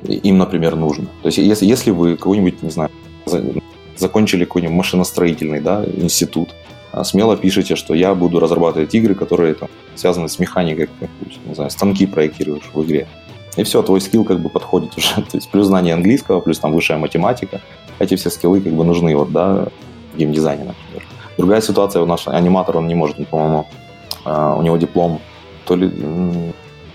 э, 0.07 0.11
им, 0.13 0.39
например, 0.39 0.75
нужно. 0.75 1.05
То 1.21 1.27
есть 1.27 1.37
если, 1.37 1.65
если 1.65 1.91
вы 1.91 2.17
какой-нибудь, 2.17 2.63
не 2.63 2.71
знаю, 2.71 2.89
закончили 3.97 4.45
какой-нибудь 4.45 4.75
машиностроительный 4.75 5.61
да, 5.61 5.85
институт, 5.85 6.49
э, 6.93 7.03
смело 7.03 7.37
пишите, 7.37 7.75
что 7.75 7.93
я 7.93 8.15
буду 8.15 8.39
разрабатывать 8.39 8.95
игры, 8.95 9.13
которые 9.13 9.53
там, 9.53 9.69
связаны 9.93 10.29
с 10.29 10.39
механикой, 10.39 10.89
не 11.45 11.53
знаю, 11.53 11.69
станки 11.69 12.07
проектируешь 12.07 12.71
в 12.73 12.83
игре. 12.83 13.07
И 13.57 13.63
все, 13.63 13.81
твой 13.81 14.01
скилл 14.01 14.23
как 14.23 14.39
бы 14.39 14.49
подходит 14.49 14.97
уже. 14.97 15.15
То 15.15 15.37
есть 15.37 15.49
плюс 15.49 15.67
знание 15.67 15.93
английского, 15.93 16.39
плюс 16.39 16.59
там 16.59 16.73
высшая 16.73 16.97
математика. 16.97 17.61
Эти 17.99 18.15
все 18.15 18.29
скиллы 18.29 18.61
как 18.61 18.73
бы 18.73 18.83
нужны 18.83 19.15
вот, 19.15 19.31
да, 19.31 19.67
в 20.13 20.17
геймдизайне, 20.17 20.63
например. 20.63 21.07
Другая 21.37 21.61
ситуация, 21.61 22.01
у 22.01 22.05
нас 22.05 22.27
аниматор, 22.27 22.77
он 22.77 22.87
не 22.87 22.95
может, 22.95 23.27
по-моему, 23.29 23.67
а, 24.25 24.55
у 24.55 24.61
него 24.61 24.77
диплом 24.77 25.19
то 25.65 25.75
ли, 25.75 25.89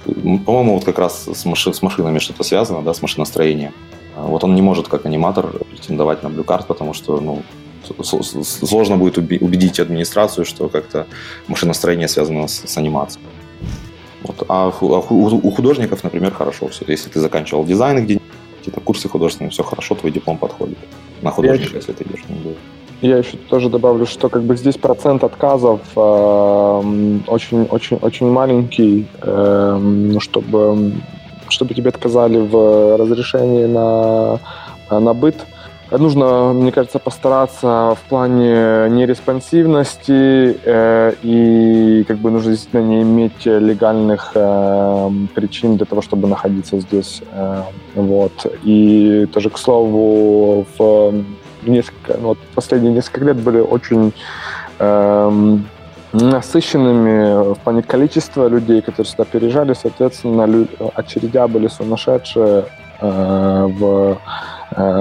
по-моему, 0.04 0.74
вот 0.74 0.84
как 0.84 0.98
раз 0.98 1.28
с, 1.28 1.44
маши, 1.44 1.72
с 1.72 1.82
машинами 1.82 2.18
что-то 2.18 2.42
связано, 2.42 2.82
да, 2.82 2.92
с 2.92 3.02
машиностроением. 3.02 3.72
А, 4.16 4.26
вот 4.26 4.44
он 4.44 4.54
не 4.54 4.62
может 4.62 4.88
как 4.88 5.06
аниматор 5.06 5.46
претендовать 5.70 6.22
на 6.22 6.28
Card, 6.28 6.66
потому 6.66 6.92
что, 6.94 7.20
ну, 7.20 7.42
сложно 8.02 8.96
будет 8.96 9.18
убедить 9.18 9.78
администрацию, 9.80 10.44
что 10.44 10.68
как-то 10.68 11.06
машиностроение 11.46 12.08
связано 12.08 12.48
с, 12.48 12.62
с 12.66 12.76
анимацией. 12.76 13.24
Вот. 14.22 14.44
А, 14.48 14.70
а 14.70 14.80
у 14.80 15.50
художников, 15.50 16.04
например, 16.04 16.32
хорошо 16.32 16.68
все. 16.68 16.84
Если 16.88 17.10
ты 17.10 17.20
заканчивал 17.20 17.64
дизайн 17.64 18.04
где-то, 18.04 18.22
какие-то 18.58 18.80
курсы 18.80 19.08
художественные, 19.08 19.50
все 19.50 19.62
хорошо, 19.62 19.94
твой 19.94 20.12
диплом 20.12 20.38
подходит. 20.38 20.78
На 21.22 21.30
художника, 21.30 21.70
я 21.70 21.76
если 21.76 21.92
ты 21.92 22.04
идешь 22.04 22.24
я 23.02 23.18
еще 23.18 23.36
тоже 23.36 23.68
добавлю, 23.68 24.06
что 24.06 24.28
как 24.28 24.42
бы 24.42 24.56
здесь 24.56 24.76
процент 24.76 25.22
отказов 25.22 25.80
очень-очень-очень 25.94 28.26
э, 28.26 28.30
маленький, 28.30 29.06
э, 29.20 30.12
чтобы, 30.20 30.92
чтобы 31.48 31.74
тебе 31.74 31.90
отказали 31.90 32.38
в 32.38 32.96
разрешении 32.96 33.66
на, 33.66 34.40
на 34.90 35.12
быт 35.12 35.36
нужно, 35.90 36.52
мне 36.52 36.72
кажется, 36.72 36.98
постараться 36.98 37.94
в 37.94 38.08
плане 38.08 38.88
нереспонсивности 38.90 40.58
э, 40.64 41.14
и 41.22 42.04
как 42.08 42.18
бы 42.18 42.30
нужно 42.30 42.52
действительно 42.52 42.82
не 42.82 43.02
иметь 43.02 43.46
легальных 43.46 44.32
э, 44.34 45.10
причин 45.34 45.76
для 45.76 45.86
того, 45.86 46.02
чтобы 46.02 46.28
находиться 46.28 46.80
здесь. 46.80 47.22
Э, 47.32 47.62
вот. 47.94 48.46
И 48.64 49.26
тоже, 49.32 49.50
к 49.50 49.58
слову, 49.58 50.66
в 50.76 51.24
несколько, 51.64 52.18
ну, 52.18 52.28
вот 52.28 52.38
последние 52.54 52.92
несколько 52.92 53.24
лет 53.24 53.36
были 53.36 53.60
очень 53.60 54.12
э, 54.78 55.58
насыщенными 56.12 57.54
в 57.54 57.58
плане 57.58 57.82
количества 57.82 58.48
людей, 58.48 58.80
которые 58.80 59.10
сюда 59.10 59.24
переезжали, 59.24 59.74
соответственно, 59.74 60.66
очередя 60.94 61.46
были 61.48 61.68
сумасшедшие 61.68 62.64
э, 63.00 63.66
в 63.78 64.18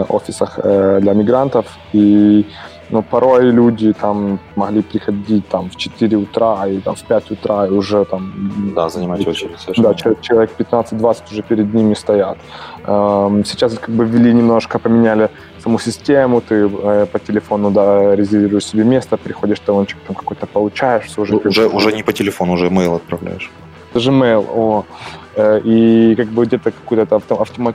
офисах 0.09 0.59
э, 0.63 0.99
для 1.01 1.13
мигрантов, 1.13 1.65
и 1.93 2.45
ну, 2.89 3.01
порой 3.01 3.51
люди 3.51 3.93
там 3.93 4.39
могли 4.55 4.81
приходить 4.81 5.47
там 5.47 5.69
в 5.69 5.75
4 5.75 6.17
утра 6.17 6.67
и 6.67 6.79
там 6.79 6.95
в 6.95 7.03
5 7.03 7.31
утра 7.31 7.65
и 7.67 7.69
уже 7.69 8.05
там... 8.05 8.51
Да, 8.75 8.89
занимать 8.89 9.27
очередь. 9.27 9.57
Да, 9.77 9.93
человек 9.93 10.51
15-20 10.59 11.31
уже 11.31 11.41
перед 11.41 11.73
ними 11.73 11.95
стоят. 11.95 12.37
Эм, 12.85 13.43
сейчас 13.45 13.79
как 13.79 13.89
бы 13.89 14.05
ввели 14.05 14.33
немножко, 14.33 14.79
поменяли 14.79 15.29
саму 15.63 15.79
систему, 15.79 16.41
ты 16.41 16.55
э, 16.55 17.05
по 17.11 17.19
телефону, 17.19 17.71
да, 17.71 18.15
резервируешь 18.15 18.65
себе 18.65 18.83
место, 18.83 19.17
приходишь, 19.17 19.59
талончик 19.59 19.97
там 20.07 20.15
какой-то 20.15 20.45
получаешь, 20.45 21.05
все 21.05 21.21
уже... 21.21 21.35
Уже, 21.35 21.67
уже 21.67 21.91
не 21.91 22.03
по 22.03 22.13
телефону, 22.13 22.53
уже 22.53 22.67
mail 22.67 22.95
отправляешь. 22.95 23.51
Это 23.91 23.99
же 23.99 24.11
mail, 24.11 24.45
о. 24.55 24.83
Э, 25.35 25.59
и 25.63 26.15
как 26.15 26.27
бы 26.27 26.45
где-то 26.45 26.71
какую-то 26.71 27.21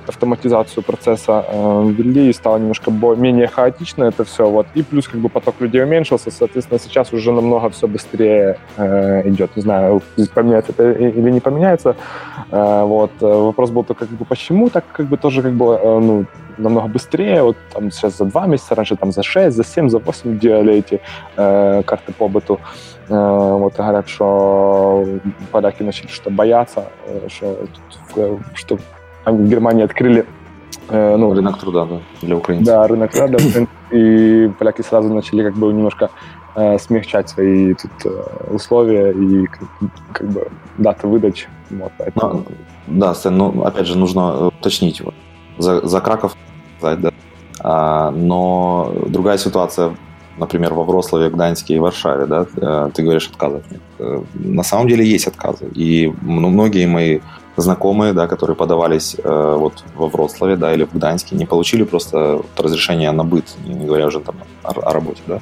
автоматизацию 0.06 0.82
процесса 0.82 1.44
э, 1.46 1.90
ввели, 1.90 2.30
и 2.30 2.32
стало 2.32 2.58
немножко 2.58 2.90
менее 2.90 3.48
хаотично 3.48 4.04
это 4.04 4.24
все. 4.24 4.48
Вот. 4.48 4.66
И 4.74 4.82
плюс 4.82 5.08
как 5.08 5.20
бы 5.20 5.28
поток 5.28 5.60
людей 5.60 5.82
уменьшился, 5.82 6.30
соответственно, 6.30 6.80
сейчас 6.80 7.12
уже 7.12 7.32
намного 7.32 7.68
все 7.68 7.86
быстрее 7.86 8.58
э, 8.76 9.28
идет. 9.28 9.56
Не 9.56 9.62
знаю, 9.62 10.02
поменяется 10.34 10.72
это 10.72 10.90
или 10.92 11.30
не 11.30 11.40
поменяется. 11.40 11.96
Вот. 12.50 13.12
Вопрос 13.20 13.70
был 13.70 13.84
только, 13.84 14.06
как 14.06 14.16
бы, 14.16 14.24
почему 14.24 14.70
так 14.70 14.84
как 14.92 15.06
бы 15.06 15.16
тоже 15.16 15.42
как 15.42 15.52
бы, 15.52 15.78
ну, 15.82 16.24
намного 16.58 16.88
быстрее. 16.88 17.42
Вот 17.42 17.56
там 17.72 17.90
сейчас 17.90 18.16
за 18.16 18.24
два 18.24 18.46
месяца, 18.46 18.74
раньше 18.74 18.96
там 18.96 19.12
за 19.12 19.22
шесть, 19.22 19.56
за 19.56 19.64
семь, 19.64 19.88
за 19.88 19.98
восемь 19.98 20.38
делали 20.38 20.74
эти 20.74 21.00
э, 21.36 21.82
карты 21.84 22.12
побыту. 22.12 22.54
Э, 22.54 22.89
вот 23.16 23.76
говорят, 23.76 24.08
что 24.08 25.06
поляки 25.50 25.82
начали 25.82 26.08
что 26.08 26.30
бояться, 26.30 26.84
э, 27.06 27.28
что, 27.28 28.38
что 28.54 28.78
они 29.24 29.38
в 29.38 29.48
Германии 29.48 29.84
открыли 29.84 30.26
э, 30.88 31.16
ну, 31.16 31.34
рынок 31.34 31.58
труда 31.58 31.86
да, 31.86 32.00
для 32.22 32.36
украинцев. 32.36 32.66
Да, 32.66 32.86
рынок 32.86 33.10
труда, 33.10 33.38
и 33.90 34.50
поляки 34.58 34.82
сразу 34.82 35.12
начали 35.12 35.42
как 35.42 35.54
бы 35.54 35.72
немножко 35.72 36.10
э, 36.54 36.78
смягчать 36.78 37.28
свои 37.28 37.74
тут 37.74 37.90
э, 38.04 38.54
условия 38.54 39.12
и 39.12 39.46
как, 40.12 40.28
бы 40.28 40.48
даты 40.78 41.06
выдачи. 41.06 41.48
Вот, 41.70 41.92
поэтому... 41.98 42.32
ну, 42.32 42.44
да, 42.86 43.14
Стэн, 43.14 43.36
ну, 43.36 43.62
опять 43.64 43.86
же, 43.86 43.98
нужно 43.98 44.48
уточнить. 44.48 45.00
Вот. 45.00 45.14
За, 45.58 45.86
за 45.86 46.00
Краков, 46.00 46.36
да, 46.80 47.10
а, 47.62 48.10
но 48.10 48.92
другая 49.06 49.38
ситуация 49.38 49.94
например, 50.40 50.74
во 50.74 50.84
Вроцлаве, 50.84 51.28
Гданьске 51.28 51.74
и 51.74 51.78
Варшаве, 51.78 52.26
да, 52.26 52.46
э, 52.56 52.90
ты 52.94 53.02
говоришь, 53.02 53.28
отказов 53.28 53.62
нет. 53.70 53.80
Э, 53.98 54.22
на 54.34 54.62
самом 54.62 54.88
деле 54.88 55.04
есть 55.04 55.26
отказы. 55.28 55.66
И 55.74 56.12
многие 56.22 56.86
мои 56.86 57.20
знакомые, 57.56 58.12
да, 58.12 58.26
которые 58.26 58.56
подавались 58.56 59.16
э, 59.22 59.56
вот 59.58 59.84
во 59.94 60.08
Вроцлаве, 60.08 60.56
да, 60.56 60.72
или 60.72 60.84
в 60.84 60.92
Гданьске, 60.92 61.36
не 61.36 61.46
получили 61.46 61.84
просто 61.84 62.42
разрешение 62.56 63.12
на 63.12 63.24
быт, 63.24 63.44
не 63.66 63.86
говоря 63.86 64.06
уже 64.06 64.20
там 64.20 64.36
о, 64.62 64.70
о 64.70 64.92
работе, 64.92 65.20
да. 65.26 65.40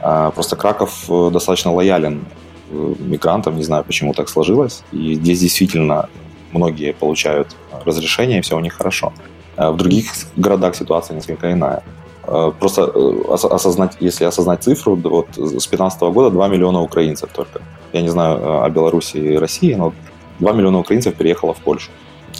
А, 0.00 0.30
просто 0.30 0.56
Краков 0.56 1.04
достаточно 1.32 1.72
лоялен 1.72 2.24
мигрантам, 2.70 3.56
не 3.56 3.64
знаю, 3.64 3.84
почему 3.84 4.14
так 4.14 4.28
сложилось. 4.28 4.82
И 4.92 5.14
здесь 5.14 5.40
действительно 5.40 6.08
многие 6.52 6.92
получают 6.92 7.56
разрешение, 7.84 8.38
и 8.38 8.42
все 8.42 8.56
у 8.56 8.60
них 8.60 8.74
хорошо. 8.74 9.12
А 9.56 9.72
в 9.72 9.76
других 9.76 10.06
городах 10.36 10.74
ситуация 10.76 11.16
несколько 11.16 11.52
иная. 11.52 11.82
Э, 12.32 12.52
просто 12.58 12.82
э, 12.94 13.34
осознать, 13.34 13.96
если 13.98 14.24
осознать 14.24 14.62
цифру, 14.62 14.94
вот 14.94 15.26
с 15.32 15.50
2015 15.50 16.00
года 16.02 16.30
2 16.30 16.48
миллиона 16.48 16.80
украинцев 16.80 17.30
только. 17.32 17.60
Я 17.92 18.02
не 18.02 18.08
знаю 18.08 18.38
э, 18.38 18.64
о 18.64 18.70
Беларуси 18.70 19.16
и 19.16 19.36
России, 19.36 19.74
но 19.74 19.92
2 20.38 20.52
миллиона 20.52 20.78
украинцев 20.78 21.14
переехало 21.14 21.54
в 21.54 21.58
Польшу. 21.58 21.90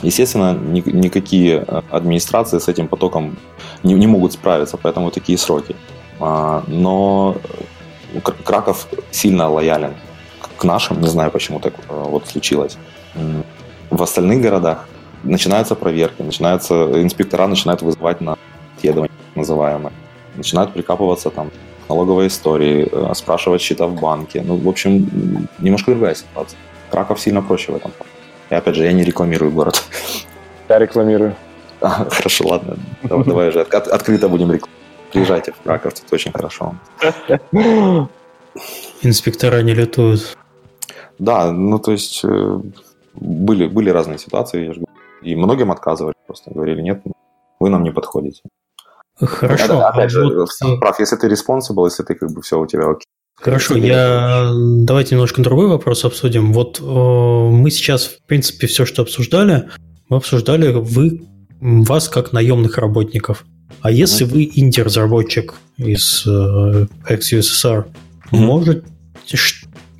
Естественно, 0.02 0.54
ни, 0.54 0.82
никакие 0.90 1.58
администрации 1.90 2.60
с 2.60 2.68
этим 2.68 2.86
потоком 2.86 3.36
не, 3.82 3.94
не 3.94 4.06
могут 4.06 4.32
справиться, 4.32 4.76
поэтому 4.76 5.10
такие 5.10 5.36
сроки. 5.36 5.74
А, 6.20 6.62
но 6.68 7.36
Краков 8.44 8.86
сильно 9.10 9.50
лоялен 9.50 9.94
к 10.56 10.64
нашим, 10.64 11.00
не 11.00 11.08
знаю, 11.08 11.30
почему 11.32 11.58
так 11.58 11.74
вот 11.88 12.28
случилось. 12.28 12.78
В 13.90 14.02
остальных 14.02 14.40
городах 14.40 14.88
начинаются 15.24 15.74
проверки, 15.74 16.22
начинаются, 16.22 16.74
инспектора 17.02 17.48
начинают 17.48 17.82
вызывать 17.82 18.20
на 18.20 18.36
исследования 18.78 19.19
называемые. 19.40 19.92
Начинают 20.36 20.72
прикапываться 20.72 21.30
там 21.30 21.50
налоговой 21.88 22.26
истории, 22.26 22.88
э, 22.90 23.14
спрашивать 23.14 23.60
счета 23.60 23.86
в 23.86 24.00
банке. 24.00 24.42
Ну, 24.46 24.56
в 24.56 24.68
общем, 24.68 25.48
немножко 25.58 25.90
другая 25.90 26.14
ситуация. 26.14 26.58
Краков 26.90 27.20
сильно 27.20 27.42
проще 27.42 27.72
в 27.72 27.76
этом. 27.76 27.90
И 28.50 28.54
опять 28.54 28.74
же, 28.74 28.84
я 28.84 28.92
не 28.92 29.04
рекламирую 29.04 29.52
город. 29.52 29.82
Я 30.68 30.78
рекламирую. 30.78 31.34
А, 31.82 32.04
хорошо, 32.10 32.46
ладно. 32.46 32.76
Давай, 33.02 33.24
давай 33.24 33.48
уже 33.48 33.62
от, 33.62 33.88
открыто 33.88 34.28
будем 34.28 34.52
рекламировать. 34.52 34.80
Приезжайте 35.12 35.52
в 35.52 35.62
Краков, 35.62 35.94
тут 35.94 36.12
очень 36.12 36.30
хорошо. 36.30 36.74
Инспектора 39.02 39.62
не 39.62 39.74
летают. 39.74 40.36
Да, 41.18 41.50
ну 41.52 41.78
то 41.78 41.92
есть 41.92 42.20
э, 42.24 42.60
были, 43.14 43.66
были 43.66 43.90
разные 43.90 44.18
ситуации, 44.18 44.74
и 45.22 45.36
многим 45.36 45.70
отказывали, 45.70 46.14
просто 46.26 46.50
говорили, 46.50 46.82
нет, 46.82 47.02
вы 47.58 47.70
нам 47.70 47.82
не 47.82 47.92
подходите. 47.92 48.42
Хорошо. 49.20 49.64
Это, 49.64 49.88
опять 49.88 50.10
же, 50.10 50.24
вот... 50.24 50.80
прав, 50.80 50.98
если 50.98 51.16
ты 51.16 51.28
responsible, 51.28 51.84
если 51.84 52.02
ты 52.02 52.14
как 52.14 52.30
бы 52.32 52.42
все 52.42 52.58
у 52.58 52.66
тебя 52.66 52.90
окей. 52.90 53.04
Хорошо, 53.40 53.76
я 53.76 54.50
давайте 54.54 55.14
немножко 55.14 55.40
другой 55.40 55.68
вопрос 55.68 56.04
обсудим. 56.04 56.52
Вот 56.52 56.78
э, 56.78 56.84
мы 56.84 57.70
сейчас, 57.70 58.04
в 58.04 58.26
принципе, 58.26 58.66
все, 58.66 58.84
что 58.84 59.02
обсуждали, 59.02 59.70
мы 60.10 60.18
обсуждали 60.18 60.72
вы, 60.72 61.22
вас 61.60 62.08
как 62.08 62.32
наемных 62.32 62.76
работников. 62.76 63.46
А 63.80 63.90
если 63.90 64.26
mm-hmm. 64.26 64.30
вы 64.30 64.50
инди-разработчик 64.54 65.54
из 65.78 66.24
э, 66.26 66.86
ex-USSR, 67.08 67.86
mm-hmm. 67.86 68.36
может, 68.36 68.84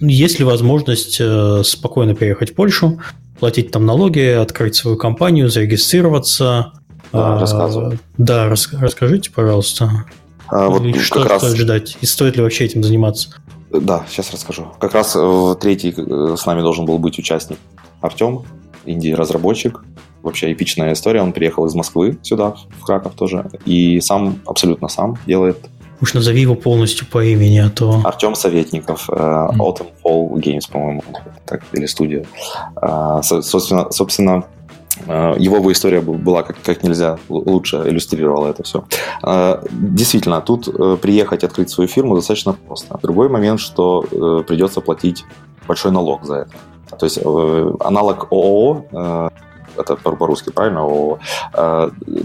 есть 0.01 0.39
ли 0.39 0.45
возможность 0.45 1.17
э, 1.19 1.63
спокойно 1.65 2.15
переехать 2.15 2.51
в 2.51 2.55
Польшу, 2.55 3.01
платить 3.39 3.71
там 3.71 3.87
налоги, 3.87 4.21
открыть 4.21 4.75
свою 4.75 4.99
компанию, 4.99 5.49
зарегистрироваться, 5.49 6.73
рассказываю. 7.13 7.99
Да, 8.19 8.49
рас, 8.49 8.69
расскажите, 8.73 9.31
пожалуйста. 9.31 10.05
А, 10.49 10.69
вот 10.69 10.83
и 10.83 10.99
что 10.99 11.25
раз... 11.25 11.45
ждать? 11.55 11.97
И 12.01 12.07
стоит 12.07 12.37
ли 12.37 12.43
вообще 12.43 12.65
этим 12.65 12.83
заниматься? 12.83 13.31
Да, 13.71 14.05
сейчас 14.09 14.33
расскажу. 14.33 14.67
Как 14.81 14.95
раз 14.95 15.15
э, 15.17 15.55
третий 15.61 15.95
э, 15.97 16.37
с 16.37 16.45
нами 16.45 16.61
должен 16.61 16.87
был 16.87 16.99
быть 16.99 17.19
участник 17.19 17.59
Артем, 18.01 18.43
инди-разработчик. 18.85 19.85
Вообще 20.23 20.53
эпичная 20.53 20.93
история. 20.93 21.23
Он 21.23 21.33
приехал 21.33 21.67
из 21.67 21.75
Москвы 21.75 22.19
сюда, 22.23 22.57
в 22.79 22.85
Краков 22.85 23.15
тоже. 23.15 23.49
И 23.65 24.01
сам, 24.01 24.41
абсолютно 24.45 24.89
сам 24.89 25.17
делает 25.27 25.59
Уж 26.03 26.15
назови 26.15 26.41
его 26.41 26.55
полностью 26.55 27.07
по 27.07 27.23
имени, 27.23 27.59
а 27.59 27.69
то... 27.69 28.01
Артем 28.05 28.35
Советников, 28.35 29.11
mm. 29.11 29.57
Autumn 29.59 29.89
Fall 30.03 30.31
Games, 30.37 30.63
по-моему, 30.73 31.05
так, 31.45 31.63
или 31.75 31.85
студия. 31.85 32.25
Собственно, 33.23 33.91
собственно, 33.91 34.45
Э, 34.60 34.60
его 35.08 35.60
бы 35.60 35.72
история 35.72 36.02
была 36.02 36.44
как, 36.44 36.56
как 36.64 36.84
нельзя 36.84 37.18
лучше 37.30 37.78
иллюстрировала 37.86 38.48
это 38.48 38.64
все. 38.64 38.86
Э, 39.24 39.62
действительно, 39.72 40.42
тут 40.42 40.68
э, 40.68 40.98
приехать 41.02 41.44
открыть 41.44 41.70
свою 41.70 41.88
фирму 41.88 42.16
достаточно 42.16 42.54
просто. 42.54 42.98
Другой 43.04 43.30
момент, 43.30 43.60
что 43.60 44.02
придется 44.48 44.82
платить 44.82 45.26
большой 45.68 45.92
налог 45.92 46.26
за 46.26 46.36
это. 46.36 46.52
То 46.98 47.06
есть 47.06 47.20
аналог 47.80 48.32
ООО, 48.32 49.32
это 49.78 49.96
по-русски, 49.96 50.52
правильно, 50.52 50.82
ООО, 50.82 51.20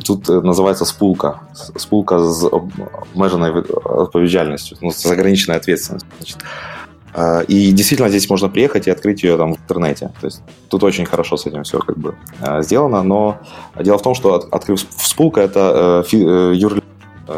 тут 0.07 0.29
называется 0.29 0.85
спулка. 0.85 1.41
Спулка 1.77 2.19
с 2.19 2.45
обмеженной 3.15 3.53
відповідальністю, 3.53 4.77
ну, 4.81 4.93
с 4.93 5.07
ограниченной 5.07 5.59
ответственностью. 5.59 6.11
Значит, 6.19 6.39
а, 6.43 6.84
и 7.48 7.72
действительно 7.72 8.10
здесь 8.10 8.30
можно 8.30 8.50
приехать 8.50 8.88
и 8.88 8.92
открыть 8.92 9.24
ее 9.24 9.38
там 9.38 9.54
в 9.54 9.58
интернете. 9.58 10.12
То 10.20 10.28
есть 10.28 10.42
тут 10.70 10.84
очень 10.84 11.06
хорошо 11.06 11.38
с 11.38 11.46
этим 11.46 11.64
все 11.64 11.80
как 11.80 11.98
бы 11.98 12.16
а, 12.42 12.62
сделано. 12.62 13.04
Но 13.04 13.38
дело 13.80 13.98
в 13.98 14.02
том, 14.02 14.16
что 14.16 14.36
открыв 14.52 14.80
спулка, 14.80 15.42
это 15.42 16.04
э, 16.12 16.16
э, 16.18 16.54
юрлицо 16.56 16.86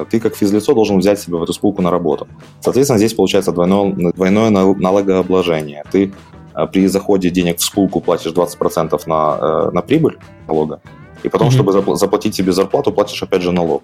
ты 0.10 0.20
как 0.20 0.36
физлицо 0.36 0.74
должен 0.74 1.00
взять 1.00 1.18
себя 1.18 1.38
в 1.38 1.44
эту 1.44 1.54
спулку 1.54 1.82
на 1.82 1.90
работу. 1.90 2.28
Соответственно, 2.60 2.98
здесь 2.98 3.14
получается 3.14 3.54
двойное, 3.54 4.12
двойное 4.12 4.50
налогообложение. 4.50 5.84
Ты 5.90 6.12
а, 6.54 6.66
при 6.66 6.88
заходе 6.88 7.30
денег 7.30 7.60
в 7.60 7.64
спулку 7.64 8.02
платишь 8.02 8.32
20% 8.32 9.02
на, 9.06 9.38
э, 9.40 9.72
на 9.72 9.82
прибыль 9.82 10.18
налога, 10.48 10.82
и 11.24 11.30
потом, 11.30 11.50
mm-hmm. 11.50 11.52
чтобы 11.52 11.96
заплатить 11.98 12.36
себе 12.36 12.52
зарплату, 12.52 12.92
платишь 12.92 13.22
опять 13.24 13.44
же 13.44 13.52
налог. 13.52 13.84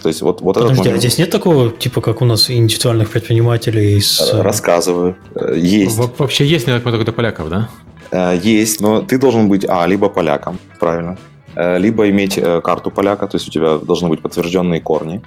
То 0.00 0.08
есть 0.08 0.22
вот, 0.22 0.40
вот 0.40 0.54
Подожди, 0.54 0.72
этот 0.72 0.84
момент... 0.84 0.96
а 0.96 1.00
здесь 1.00 1.18
нет 1.18 1.30
такого, 1.30 1.70
типа, 1.70 2.00
как 2.00 2.22
у 2.22 2.24
нас 2.24 2.50
индивидуальных 2.50 3.10
предпринимателей? 3.10 4.00
С... 4.00 4.32
Э, 4.32 4.42
рассказываю. 4.42 5.16
Э, 5.34 5.54
есть. 5.56 5.96
Во 5.96 6.10
вообще 6.18 6.46
есть, 6.46 6.66
наверное, 6.66 6.92
только 6.92 7.12
поляков, 7.12 7.48
да? 7.48 7.68
Э, 8.10 8.38
есть, 8.42 8.80
но 8.80 9.02
ты 9.02 9.18
должен 9.18 9.48
быть, 9.48 9.64
а, 9.68 9.86
либо 9.86 10.08
поляком, 10.08 10.58
правильно, 10.80 11.18
либо 11.54 12.08
иметь 12.08 12.40
карту 12.64 12.90
поляка, 12.90 13.26
то 13.26 13.36
есть 13.36 13.46
у 13.46 13.50
тебя 13.50 13.76
должны 13.76 14.08
быть 14.08 14.22
подтвержденные 14.22 14.80
корни, 14.80 15.20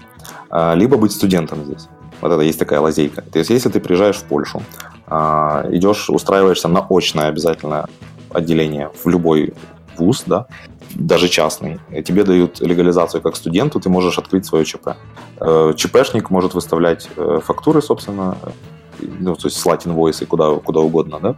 либо 0.74 0.97
быть 0.97 1.11
студентом 1.11 1.63
здесь. 1.66 1.88
Вот 2.20 2.32
это 2.32 2.41
есть 2.41 2.57
такая 2.57 2.80
лазейка. 2.80 3.22
То 3.22 3.38
есть 3.38 3.51
если 3.51 3.70
ты 3.70 3.80
приезжаешь 3.80 4.16
в 4.16 4.24
Польшу, 4.24 4.63
идешь, 5.07 6.09
устраиваешься 6.09 6.68
на 6.68 6.84
очное 6.89 7.28
обязательное 7.28 7.86
отделение 8.32 8.89
в 9.03 9.07
любой 9.07 9.53
вуз, 10.00 10.24
да, 10.26 10.48
даже 10.93 11.28
частный, 11.28 11.80
тебе 12.06 12.24
дают 12.24 12.60
легализацию 12.62 13.22
как 13.22 13.36
студенту, 13.36 13.80
ты 13.80 13.89
можешь 13.89 14.18
открыть 14.18 14.46
свое 14.46 14.66
ЧП. 14.66 14.89
Э, 15.39 15.74
ЧПшник 15.76 16.30
может 16.30 16.54
выставлять 16.54 17.10
э, 17.18 17.39
фактуры, 17.43 17.82
собственно, 17.82 18.38
ну, 19.00 19.36
то 19.36 19.48
есть 19.48 19.58
слать 19.58 19.86
инвойсы 19.86 20.26
куда, 20.26 20.56
куда 20.56 20.80
угодно, 20.80 21.20
да, 21.20 21.36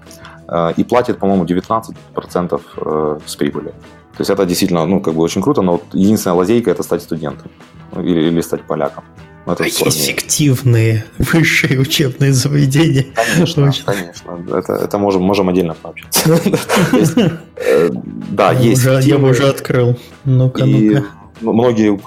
э, 0.48 0.74
и 0.78 0.84
платит, 0.84 1.20
по-моему, 1.20 1.46
19% 1.46 3.22
с 3.26 3.36
прибыли. 3.36 3.74
То 4.18 4.22
есть 4.22 4.32
это 4.32 4.46
действительно, 4.46 4.86
ну, 4.86 5.00
как 5.00 5.14
бы 5.14 5.22
очень 5.22 5.42
круто, 5.42 5.62
но 5.62 5.74
вот 5.74 5.84
единственная 5.94 6.38
лазейка– 6.38 6.72
это 6.72 6.84
стать 6.84 7.04
студентом 7.04 7.52
или, 7.96 8.28
или 8.28 8.42
стать 8.42 8.64
поляком. 8.64 9.04
Это 9.48 9.64
фиктивные 9.64 11.06
высшие 11.18 11.80
учебные 11.80 12.34
заведения. 12.34 13.06
Конечно, 13.16 13.72
конечно. 13.86 14.58
Это, 14.58 14.74
это 14.74 14.98
можем, 14.98 15.24
можем 15.24 15.50
отдельно 15.50 15.74
пообщаться. 15.74 16.40
Э, 17.60 17.90
да, 18.30 18.52
есть. 18.52 18.86
Я 19.02 19.18
бы 19.18 19.30
уже 19.30 19.50
открыл. 19.50 19.98
Ну-ка, 20.26 20.66
ну-ка 20.66 21.06
многие 21.42 21.98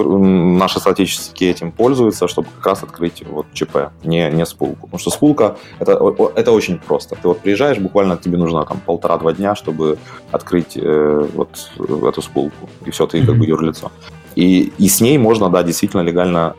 наши 0.59 0.81
соотечественники 0.81 1.45
этим 1.45 1.73
пользуются, 1.73 2.29
чтобы 2.29 2.49
как 2.57 2.67
раз 2.67 2.83
открыть 2.83 3.23
вот 3.27 3.47
ЧП, 3.53 3.91
не, 4.05 4.31
не 4.31 4.47
спулку. 4.47 4.87
Потому 4.87 4.99
что 4.99 5.11
спулка 5.11 5.57
это, 5.79 5.93
это 6.37 6.53
очень 6.53 6.79
просто. 6.79 7.17
Ты 7.17 7.29
вот 7.29 7.41
приезжаешь, 7.41 7.79
буквально 7.79 8.17
тебе 8.17 8.39
нужно 8.39 8.65
там 8.65 8.81
полтора-два 8.85 9.33
дня, 9.33 9.55
чтобы 9.55 9.99
открыть 10.31 10.77
э, 10.77 11.29
вот 11.35 11.71
эту 11.77 12.23
спулку. 12.23 12.69
И 12.87 12.91
все, 12.91 13.07
ты 13.07 13.19
mm-hmm. 13.19 13.27
как 13.27 13.39
бы 13.39 13.47
юрлицо. 13.47 13.91
И, 14.35 14.73
и 14.79 14.89
с 14.89 15.01
ней 15.01 15.19
можно, 15.19 15.49
да, 15.49 15.63
действительно 15.63 16.03
легально 16.03 16.55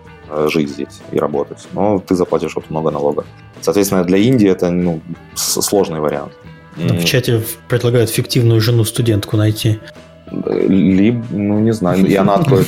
жить 0.49 0.69
здесь 0.69 1.01
и 1.11 1.19
работать. 1.19 1.67
Но 1.73 1.99
ты 1.99 2.15
заплатишь 2.15 2.55
вот 2.55 2.69
много 2.69 2.91
налогов. 2.91 3.25
Соответственно, 3.61 4.03
для 4.03 4.17
Индии 4.17 4.49
это 4.49 4.69
ну, 4.69 5.01
сложный 5.35 5.99
вариант. 5.99 6.33
В 6.75 7.03
чате 7.03 7.43
предлагают 7.67 8.09
фиктивную 8.09 8.61
жену-студентку 8.61 9.37
найти. 9.37 9.79
Либо, 10.31 11.25
ну, 11.31 11.59
не 11.59 11.73
знаю, 11.73 12.05
и 12.05 12.15
она 12.15 12.35
откроет 12.35 12.67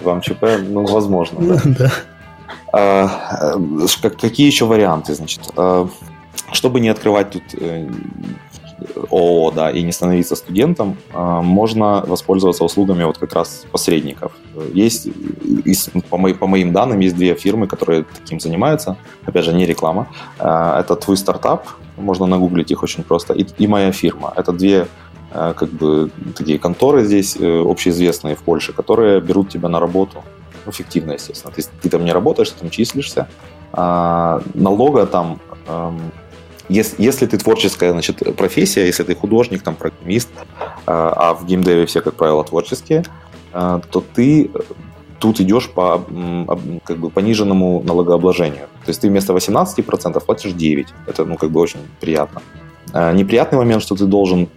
вам, 0.00 0.20
ЧП, 0.20 0.44
ну, 0.68 0.84
возможно. 0.84 1.40
Да. 1.40 1.62
да. 1.78 1.92
А, 2.72 3.56
э, 3.56 4.10
какие 4.20 4.46
еще 4.46 4.64
варианты, 4.64 5.14
значит? 5.14 5.42
А, 5.56 5.88
чтобы 6.52 6.80
не 6.80 6.88
открывать 6.88 7.30
тут 7.30 7.42
э, 7.52 7.88
ООО, 9.10 9.50
да, 9.50 9.70
и 9.70 9.82
не 9.82 9.92
становиться 9.92 10.36
студентом, 10.36 10.96
а, 11.12 11.42
можно 11.42 12.04
воспользоваться 12.06 12.64
услугами 12.64 13.04
вот 13.04 13.18
как 13.18 13.32
раз 13.32 13.64
посредников. 13.70 14.32
Есть, 14.72 15.08
по, 16.10 16.16
моим, 16.16 16.38
по 16.38 16.46
моим 16.46 16.72
данным, 16.72 17.00
есть 17.00 17.16
две 17.16 17.34
фирмы, 17.34 17.66
которые 17.66 18.04
таким 18.04 18.40
занимаются. 18.40 18.96
Опять 19.26 19.44
же, 19.44 19.52
не 19.52 19.66
реклама. 19.66 20.08
Это 20.38 20.96
твой 21.00 21.16
стартап, 21.16 21.66
можно 21.96 22.26
нагуглить 22.26 22.70
их 22.70 22.82
очень 22.82 23.04
просто, 23.04 23.34
и, 23.34 23.46
и 23.58 23.66
моя 23.66 23.92
фирма. 23.92 24.32
Это 24.36 24.52
две 24.52 24.86
Э, 25.34 25.52
как 25.56 25.68
бы 25.70 26.10
такие 26.36 26.58
конторы 26.58 27.04
здесь 27.04 27.36
э, 27.36 27.62
общеизвестные 27.70 28.36
в 28.36 28.42
Польше, 28.42 28.72
которые 28.72 29.20
берут 29.20 29.48
тебя 29.48 29.68
на 29.68 29.80
работу, 29.80 30.22
ну, 30.64 30.72
фиктивно, 30.72 31.12
естественно. 31.12 31.52
Есть 31.56 31.70
ты 31.82 31.88
там 31.90 32.04
не 32.04 32.12
работаешь, 32.12 32.50
ты 32.50 32.60
там 32.60 32.70
числишься, 32.70 33.28
а 33.72 34.40
налога 34.54 35.06
там, 35.06 35.40
эм, 35.66 36.12
если, 36.68 37.02
если 37.02 37.26
ты 37.26 37.38
творческая 37.38 37.92
значит, 37.92 38.36
профессия, 38.36 38.86
если 38.86 39.04
ты 39.04 39.14
художник, 39.14 39.62
там, 39.62 39.74
программист, 39.74 40.30
э, 40.38 40.42
а 40.86 41.34
в 41.34 41.46
геймдеве 41.46 41.86
все, 41.86 42.00
как 42.00 42.14
правило, 42.14 42.44
творческие, 42.44 43.04
то 43.52 44.04
ты 44.14 44.50
тут 45.20 45.40
идешь 45.40 45.70
по 45.70 46.04
как 46.84 46.96
бы 46.98 47.08
пониженному 47.08 47.84
налогообложению. 47.84 48.66
То 48.84 48.88
есть 48.88 49.00
ты 49.00 49.08
вместо 49.08 49.32
18% 49.32 50.24
платишь 50.24 50.50
9%. 50.50 50.86
Это 51.06 51.24
ну, 51.24 51.36
как 51.36 51.50
бы 51.50 51.60
очень 51.60 51.78
приятно. 52.00 52.42
Неприятный 52.92 53.58
момент, 53.58 53.80
что 53.82 53.94
ты 53.94 54.06
должен 54.06 54.48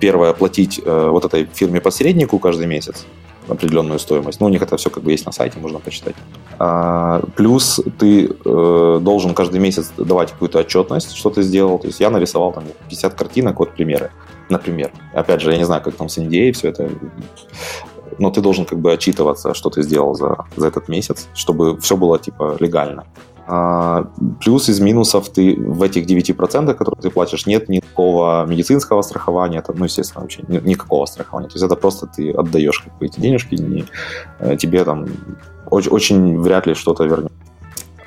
первое, 0.00 0.32
платить 0.32 0.80
э, 0.84 1.08
вот 1.10 1.24
этой 1.24 1.48
фирме-посреднику 1.52 2.38
каждый 2.38 2.66
месяц 2.66 3.06
определенную 3.48 3.98
стоимость. 3.98 4.40
Ну, 4.40 4.46
у 4.46 4.48
них 4.48 4.62
это 4.62 4.76
все 4.76 4.90
как 4.90 5.02
бы 5.02 5.12
есть 5.12 5.26
на 5.26 5.32
сайте, 5.32 5.58
можно 5.58 5.78
почитать. 5.78 6.14
А, 6.58 7.20
плюс 7.36 7.80
ты 7.98 8.26
э, 8.26 8.98
должен 9.00 9.34
каждый 9.34 9.60
месяц 9.60 9.92
давать 9.96 10.32
какую-то 10.32 10.58
отчетность, 10.58 11.16
что 11.16 11.30
ты 11.30 11.42
сделал. 11.42 11.78
То 11.78 11.88
есть 11.88 12.00
я 12.00 12.10
нарисовал 12.10 12.52
там 12.52 12.64
50 12.88 13.14
картинок, 13.14 13.58
вот 13.58 13.72
примеры, 13.72 14.10
например. 14.48 14.92
Опять 15.14 15.40
же, 15.40 15.52
я 15.52 15.58
не 15.58 15.64
знаю, 15.64 15.82
как 15.82 15.94
там 15.94 16.08
с 16.08 16.18
NDA 16.18 16.52
все 16.52 16.68
это, 16.68 16.90
но 18.18 18.30
ты 18.30 18.40
должен 18.40 18.64
как 18.64 18.78
бы 18.78 18.92
отчитываться, 18.92 19.54
что 19.54 19.70
ты 19.70 19.82
сделал 19.82 20.14
за, 20.14 20.44
за 20.56 20.68
этот 20.68 20.88
месяц, 20.88 21.28
чтобы 21.34 21.80
все 21.80 21.96
было 21.96 22.18
типа 22.18 22.56
легально. 22.60 23.06
А, 23.52 24.04
плюс 24.40 24.68
из 24.68 24.78
минусов 24.78 25.28
ты 25.28 25.56
в 25.56 25.82
этих 25.82 26.06
9%, 26.06 26.74
которые 26.74 27.02
ты 27.02 27.10
платишь, 27.10 27.46
нет 27.46 27.68
никакого 27.68 28.46
медицинского 28.46 29.02
страхования, 29.02 29.58
это, 29.58 29.72
ну, 29.72 29.86
естественно, 29.86 30.22
вообще 30.22 30.44
никакого 30.46 31.04
страхования. 31.06 31.48
То 31.48 31.54
есть 31.54 31.64
это 31.64 31.74
просто 31.74 32.06
ты 32.06 32.30
отдаешь 32.30 32.78
как 32.78 32.96
бы, 32.98 33.06
эти 33.06 33.18
денежки, 33.18 33.56
не, 33.56 33.86
э, 34.38 34.56
тебе 34.56 34.84
там 34.84 35.06
очень, 35.68 35.90
очень 35.90 36.38
вряд 36.38 36.68
ли 36.68 36.74
что-то 36.74 37.02
вернет. 37.02 37.32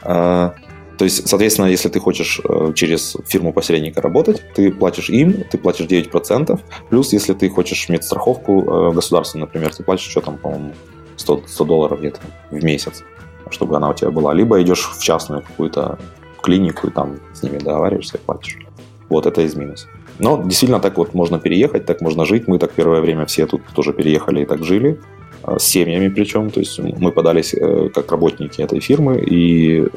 А, 0.01 0.53
то 0.97 1.03
есть, 1.03 1.27
соответственно, 1.27 1.65
если 1.65 1.89
ты 1.89 1.99
хочешь 1.99 2.39
э, 2.41 2.71
через 2.73 3.17
фирму-посредника 3.27 4.01
работать, 4.01 4.41
ты 4.55 4.71
платишь 4.71 5.09
им, 5.09 5.43
ты 5.51 5.57
платишь 5.57 5.87
9%, 5.87 6.57
плюс 6.89 7.11
если 7.11 7.33
ты 7.33 7.49
хочешь 7.49 7.89
медстраховку 7.89 8.61
э, 8.61 8.91
государственную, 8.93 9.47
например, 9.47 9.75
ты 9.75 9.83
платишь 9.83 10.09
что 10.09 10.21
там, 10.21 10.37
по-моему, 10.37 10.71
100, 11.17 11.43
100 11.47 11.65
долларов 11.65 11.99
где-то 11.99 12.21
в 12.49 12.63
месяц 12.63 13.03
чтобы 13.53 13.77
она 13.77 13.89
у 13.89 13.93
тебя 13.93 14.11
была. 14.11 14.33
Либо 14.33 14.61
идешь 14.61 14.89
в 14.91 15.01
частную 15.01 15.41
какую-то 15.41 15.97
клинику 16.41 16.87
и 16.87 16.91
там 16.91 17.19
с 17.33 17.43
ними 17.43 17.57
договариваешься 17.57 18.17
и 18.17 18.19
платишь. 18.19 18.57
Вот 19.09 19.25
это 19.25 19.41
из 19.41 19.55
минусов. 19.55 19.89
Но 20.19 20.41
действительно 20.43 20.79
так 20.79 20.97
вот 20.97 21.13
можно 21.13 21.39
переехать, 21.39 21.85
так 21.85 22.01
можно 22.01 22.25
жить. 22.25 22.47
Мы 22.47 22.59
так 22.59 22.71
первое 22.71 23.01
время 23.01 23.25
все 23.25 23.45
тут 23.45 23.61
тоже 23.73 23.93
переехали 23.93 24.41
и 24.41 24.45
так 24.45 24.63
жили. 24.63 24.99
Э, 25.43 25.57
с 25.59 25.63
семьями 25.63 26.09
причем. 26.09 26.49
То 26.49 26.59
есть 26.59 26.79
мы 26.79 27.11
подались 27.11 27.53
э, 27.53 27.89
как 27.93 28.11
работники 28.11 28.61
этой 28.61 28.79
фирмы 28.79 29.19
и 29.19 29.81
э, 29.81 29.87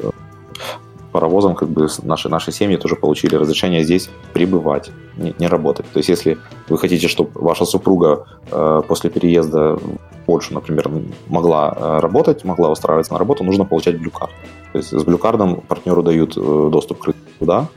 паровозом 1.17 1.55
как 1.55 1.69
бы 1.69 1.87
наши, 2.03 2.29
наши 2.29 2.51
семьи 2.51 2.77
тоже 2.77 2.95
получили 2.95 3.35
разрешение 3.35 3.83
здесь 3.83 4.09
пребывать, 4.33 4.91
не, 5.17 5.33
не 5.39 5.47
работать. 5.47 5.87
То 5.91 5.97
есть 5.97 6.09
если 6.09 6.37
вы 6.69 6.77
хотите, 6.77 7.07
чтобы 7.07 7.31
ваша 7.33 7.65
супруга 7.65 8.27
э, 8.51 8.81
после 8.87 9.09
переезда 9.09 9.77
в 9.77 10.25
Польшу, 10.27 10.53
например, 10.53 10.91
могла 11.27 11.73
э, 11.75 11.99
работать, 12.01 12.43
могла 12.43 12.69
устраиваться 12.69 13.13
на 13.13 13.19
работу, 13.19 13.43
нужно 13.43 13.65
получать 13.65 13.99
блюкарт. 13.99 14.29
То 14.73 14.77
есть 14.77 14.89
с 14.91 15.03
блюкардом 15.03 15.61
партнеру 15.61 16.03
дают 16.03 16.37
э, 16.37 16.69
доступ 16.71 16.99
к 16.99 17.13
туда, 17.39 17.67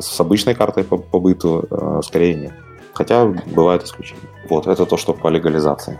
с 0.00 0.20
обычной 0.20 0.56
картой 0.56 0.82
по, 0.82 0.96
по 0.96 1.20
быту 1.20 1.64
э, 1.70 2.00
скорее 2.02 2.34
нет. 2.34 2.52
Хотя 2.92 3.24
бывают 3.54 3.84
исключения. 3.84 4.28
Вот, 4.48 4.66
это 4.66 4.84
то, 4.84 4.96
что 4.96 5.14
по 5.14 5.28
легализации. 5.28 5.96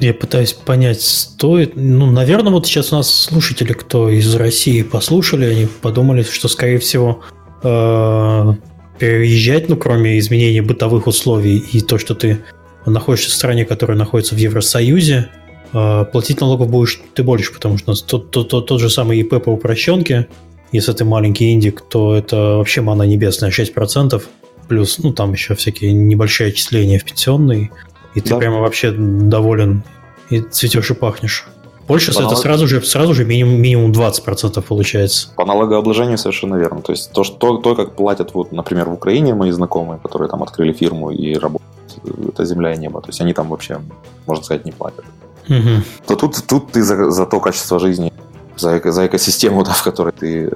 Я 0.00 0.12
пытаюсь 0.12 0.52
понять, 0.52 1.00
стоит... 1.00 1.72
Ну, 1.74 2.10
наверное, 2.10 2.52
вот 2.52 2.66
сейчас 2.66 2.92
у 2.92 2.96
нас 2.96 3.10
слушатели, 3.10 3.72
кто 3.72 4.10
из 4.10 4.34
России 4.34 4.82
послушали, 4.82 5.46
они 5.46 5.66
подумали, 5.66 6.22
что, 6.22 6.48
скорее 6.48 6.78
всего, 6.78 7.22
э, 7.62 8.54
переезжать, 8.98 9.68
ну, 9.68 9.76
кроме 9.76 10.18
изменения 10.18 10.62
бытовых 10.62 11.06
условий 11.06 11.58
и 11.58 11.80
то, 11.80 11.98
что 11.98 12.14
ты 12.14 12.42
находишься 12.84 13.30
в 13.30 13.34
стране, 13.34 13.64
которая 13.64 13.96
находится 13.96 14.34
в 14.34 14.38
Евросоюзе, 14.38 15.28
э, 15.72 16.04
платить 16.12 16.40
налогов 16.40 16.68
будешь 16.68 17.00
ты 17.14 17.22
больше, 17.22 17.52
потому 17.52 17.78
что 17.78 17.94
тот, 17.94 18.30
тот, 18.30 18.48
тот, 18.48 18.66
тот 18.66 18.80
же 18.80 18.90
самый 18.90 19.18
ИП 19.20 19.42
по 19.42 19.50
упрощенке, 19.50 20.28
если 20.72 20.92
ты 20.92 21.04
маленький 21.04 21.52
индик, 21.52 21.80
то 21.88 22.14
это 22.14 22.36
вообще 22.58 22.80
мана 22.80 23.04
небесная, 23.04 23.50
6%, 23.50 24.22
плюс, 24.68 24.98
ну, 24.98 25.12
там 25.12 25.32
еще 25.32 25.54
всякие 25.54 25.92
небольшие 25.92 26.48
отчисления 26.48 26.98
в 26.98 27.04
пенсионный, 27.04 27.70
и 28.16 28.20
ты 28.22 28.30
да. 28.30 28.38
прямо 28.38 28.60
вообще 28.60 28.90
доволен 28.92 29.84
и 30.30 30.40
цветешь 30.40 30.90
и 30.90 30.94
пахнешь. 30.94 31.46
Больше 31.86 32.12
по 32.12 32.18
это 32.18 32.22
налог... 32.22 32.38
сразу 32.38 32.66
же, 32.66 32.82
сразу 32.82 33.14
же 33.14 33.24
минимум, 33.24 33.60
минимум 33.60 33.92
20% 33.92 34.60
получается. 34.62 35.28
По 35.36 35.44
налогообложению 35.44 36.18
совершенно 36.18 36.56
верно. 36.56 36.80
То 36.80 36.92
есть 36.92 37.12
то, 37.12 37.24
что, 37.24 37.58
то, 37.58 37.76
как 37.76 37.94
платят, 37.94 38.34
вот, 38.34 38.52
например, 38.52 38.88
в 38.88 38.94
Украине 38.94 39.34
мои 39.34 39.50
знакомые, 39.50 40.00
которые 40.00 40.30
там 40.30 40.42
открыли 40.42 40.72
фирму 40.72 41.10
и 41.10 41.34
работают, 41.34 41.70
это 42.28 42.44
земля 42.46 42.72
и 42.72 42.78
небо. 42.78 43.02
То 43.02 43.08
есть 43.08 43.20
они 43.20 43.34
там 43.34 43.48
вообще, 43.48 43.80
можно 44.26 44.42
сказать, 44.42 44.64
не 44.64 44.72
платят. 44.72 45.04
Угу. 45.48 45.82
То 46.06 46.16
тут, 46.16 46.42
тут 46.46 46.72
ты 46.72 46.82
за, 46.82 47.10
за 47.10 47.26
то 47.26 47.38
качество 47.38 47.78
жизни, 47.78 48.12
за, 48.56 48.80
за 48.92 49.06
экосистему, 49.06 49.62
да, 49.64 49.72
в 49.72 49.84
которой 49.84 50.12
ты 50.12 50.50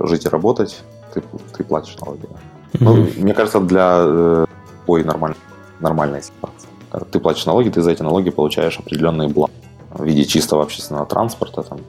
жить 0.00 0.26
и 0.26 0.28
работать, 0.28 0.82
ты, 1.14 1.22
ты 1.56 1.62
платишь 1.62 1.96
налоги. 2.00 2.24
Угу. 2.74 2.84
Ну, 2.84 3.08
мне 3.16 3.32
кажется, 3.32 3.60
для 3.60 3.96
э, 4.00 4.46
ой, 4.88 5.04
нормаль, 5.04 5.34
нормальная 5.80 6.20
ситуация 6.20 6.59
ты 7.10 7.20
платишь 7.20 7.46
налоги, 7.46 7.70
ты 7.70 7.82
за 7.82 7.92
эти 7.92 8.02
налоги 8.02 8.30
получаешь 8.30 8.78
определенные 8.78 9.28
блага 9.28 9.52
в 9.90 10.04
виде 10.04 10.24
чистого 10.24 10.62
общественного 10.62 11.06
транспорта, 11.06 11.62
там, 11.62 11.80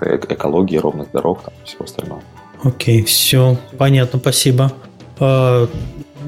экологии, 0.00 0.76
ровных 0.76 1.10
дорог, 1.12 1.42
там, 1.42 1.54
всего 1.64 1.84
остального. 1.84 2.22
Окей, 2.62 3.02
все, 3.04 3.56
понятно, 3.78 4.18
спасибо. 4.18 4.72
А, 5.18 5.68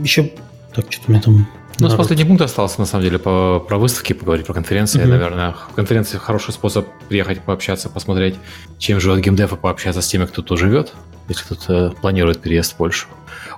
еще, 0.03 0.33
так, 0.75 0.91
что-то 0.91 1.09
у 1.09 1.13
меня 1.13 1.23
там 1.23 1.47
ну, 1.79 1.91
с 1.91 1.95
последний 1.95 2.25
пункт 2.25 2.43
остался, 2.43 2.81
на 2.81 2.87
самом 2.87 3.05
деле, 3.05 3.19
по, 3.19 3.61
про 3.67 3.79
выставки 3.79 4.13
поговорить, 4.13 4.47
про 4.47 4.55
конференции, 4.55 5.03
mm-hmm. 5.03 5.09
наверное. 5.09 5.55
В 5.71 5.75
конференции 5.75 6.19
хороший 6.19 6.53
способ 6.53 6.87
приехать, 7.09 7.41
пообщаться, 7.43 7.89
посмотреть, 7.89 8.37
чем 8.79 9.01
живет 9.01 9.21
геймдев, 9.21 9.53
и 9.53 9.57
пообщаться 9.57 10.01
с 10.01 10.07
теми, 10.07 10.25
кто 10.25 10.43
тут 10.43 10.59
живет, 10.59 10.95
если 11.29 11.45
кто-то 11.45 11.95
планирует 12.01 12.41
переезд 12.41 12.73
в 12.73 12.77
Польшу. 12.77 13.09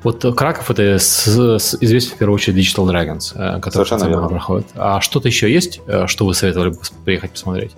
Вот 0.02 0.24
Краков 0.36 0.70
это 0.70 0.98
с, 0.98 1.26
с, 1.26 1.76
известен 1.80 2.14
в 2.14 2.18
первую 2.18 2.36
очередь 2.36 2.56
Digital 2.58 2.86
Dragons, 2.86 3.32
э, 3.34 3.60
который 3.60 3.86
Совершенно 3.86 4.28
проходит. 4.28 4.66
А 4.74 5.00
что-то 5.00 5.28
еще 5.28 5.52
есть, 5.52 5.80
э, 5.86 6.06
что 6.06 6.26
вы 6.26 6.34
советовали 6.34 6.70
бы 6.70 6.78
приехать 7.04 7.32
посмотреть? 7.32 7.72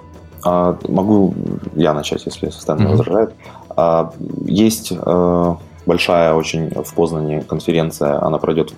А, 0.44 0.78
могу 0.88 1.34
я 1.74 1.94
начать, 1.94 2.24
если 2.24 2.50
Стэн 2.50 2.78
mm-hmm. 2.78 2.88
возражает. 2.88 3.34
А, 3.70 4.12
есть 4.46 4.92
а, 4.92 5.56
большая 5.90 6.34
очень 6.34 6.70
в 6.70 6.94
Познане 6.94 7.42
конференция, 7.42 8.24
она 8.26 8.38
пройдет 8.38 8.72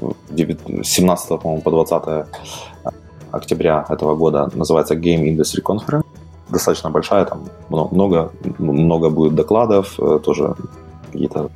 с 0.82 0.88
17 0.88 1.28
по, 1.40 1.60
по 1.60 1.70
20 1.70 2.26
октября 3.30 3.84
этого 3.90 4.14
года, 4.14 4.50
называется 4.54 4.94
Game 4.94 5.24
Industry 5.24 5.62
Conference. 5.62 6.04
достаточно 6.48 6.90
большая, 6.90 7.24
там 7.24 7.40
много, 7.68 8.30
много 8.58 9.10
будет 9.10 9.34
докладов, 9.34 10.00
э, 10.00 10.18
тоже 10.24 10.54
какие-то 11.12 11.50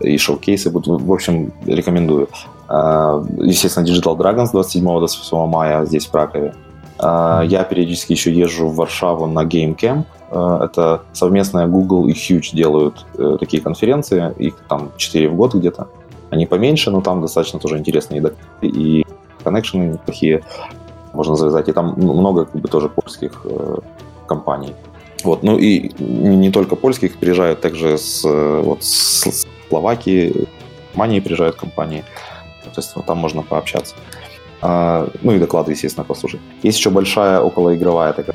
и 0.00 0.16
шоу-кейсы 0.18 0.70
будут. 0.70 1.02
В 1.02 1.12
общем, 1.12 1.52
рекомендую. 1.66 2.28
А, 2.68 3.22
естественно, 3.38 3.86
Digital 3.86 4.16
Dragons 4.16 4.52
27-28 4.52 5.46
мая 5.46 5.84
здесь, 5.84 6.06
в 6.06 6.10
Кракове. 6.10 6.54
А, 6.98 7.42
я 7.42 7.64
периодически 7.64 8.12
еще 8.12 8.30
езжу 8.30 8.68
в 8.68 8.76
Варшаву 8.76 9.26
на 9.26 9.44
Game 9.44 9.76
Camp. 9.76 10.04
А, 10.32 10.64
это 10.64 11.02
совместная 11.12 11.66
Google 11.66 12.08
и 12.08 12.12
Huge 12.12 12.54
делают 12.54 13.06
э, 13.18 13.36
такие 13.38 13.62
конференции. 13.62 14.32
Их 14.38 14.54
там 14.68 14.92
4 14.96 15.28
в 15.28 15.34
год 15.34 15.54
где-то. 15.54 15.88
Они 16.30 16.46
поменьше, 16.46 16.90
но 16.90 17.02
там 17.02 17.20
достаточно 17.20 17.58
тоже 17.58 17.78
интересные 17.78 18.22
и 18.62 19.04
коннекшены 19.44 19.92
неплохие 19.92 20.42
можно 21.12 21.36
завязать. 21.36 21.68
И 21.68 21.72
там 21.72 21.94
много 21.96 22.46
как 22.46 22.60
бы 22.60 22.68
тоже 22.68 22.88
польских 22.88 23.42
э, 23.44 23.76
компаний. 24.26 24.74
Вот, 25.24 25.42
ну 25.44 25.56
и 25.56 25.92
не 26.02 26.50
только 26.50 26.74
польских, 26.74 27.18
приезжают 27.18 27.60
также 27.60 27.96
с, 27.96 28.24
вот, 28.24 28.82
с 28.82 29.46
Словакии, 29.68 30.48
Германии 30.92 31.20
приезжают 31.20 31.56
компании. 31.56 32.04
Соответственно, 32.64 33.04
там 33.06 33.18
можно 33.18 33.42
пообщаться. 33.42 33.94
А, 34.60 35.08
ну 35.22 35.32
и 35.32 35.38
доклады, 35.38 35.72
естественно, 35.72 36.04
послушать. 36.04 36.40
Есть 36.62 36.78
еще 36.78 36.90
большая 36.90 37.40
околоигровая 37.40 38.12
такая 38.12 38.34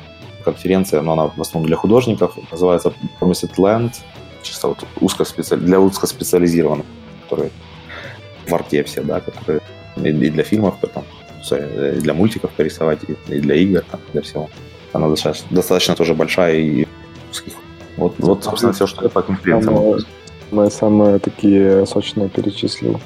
конференция, 0.52 1.02
но 1.02 1.12
она 1.12 1.26
в 1.26 1.40
основном 1.40 1.66
для 1.66 1.76
художников. 1.76 2.36
Называется 2.50 2.92
Promised 3.20 3.54
Land. 3.56 3.92
Чисто 4.42 4.68
вот 4.68 4.84
узкоспециали... 5.00 5.60
для 5.60 5.80
узкоспециализированных, 5.80 6.86
которые 7.24 7.50
в 8.46 8.54
арте 8.54 8.82
все, 8.84 9.02
да, 9.02 9.20
которые 9.20 9.60
и 9.96 10.30
для 10.30 10.44
фильмов, 10.44 10.74
потом, 10.80 11.04
и 11.50 12.00
для 12.00 12.14
мультиков 12.14 12.50
порисовать, 12.50 13.00
и 13.28 13.40
для 13.40 13.54
игр, 13.54 13.82
там, 13.90 14.00
для 14.12 14.22
всего. 14.22 14.48
Она 14.92 15.08
достаточно, 15.08 15.48
достаточно 15.50 15.94
тоже 15.94 16.14
большая 16.14 16.56
и 16.56 16.86
узких. 17.30 17.54
Вот, 17.96 18.14
вот, 18.18 18.44
собственно, 18.44 18.72
все, 18.72 18.86
что 18.86 19.02
я 19.02 19.08
по 19.08 19.22
конференциям. 19.22 19.98
Мы 20.50 20.70
самые 20.70 21.18
такие 21.18 21.84
сочные 21.86 22.28
перечислил. 22.28 23.00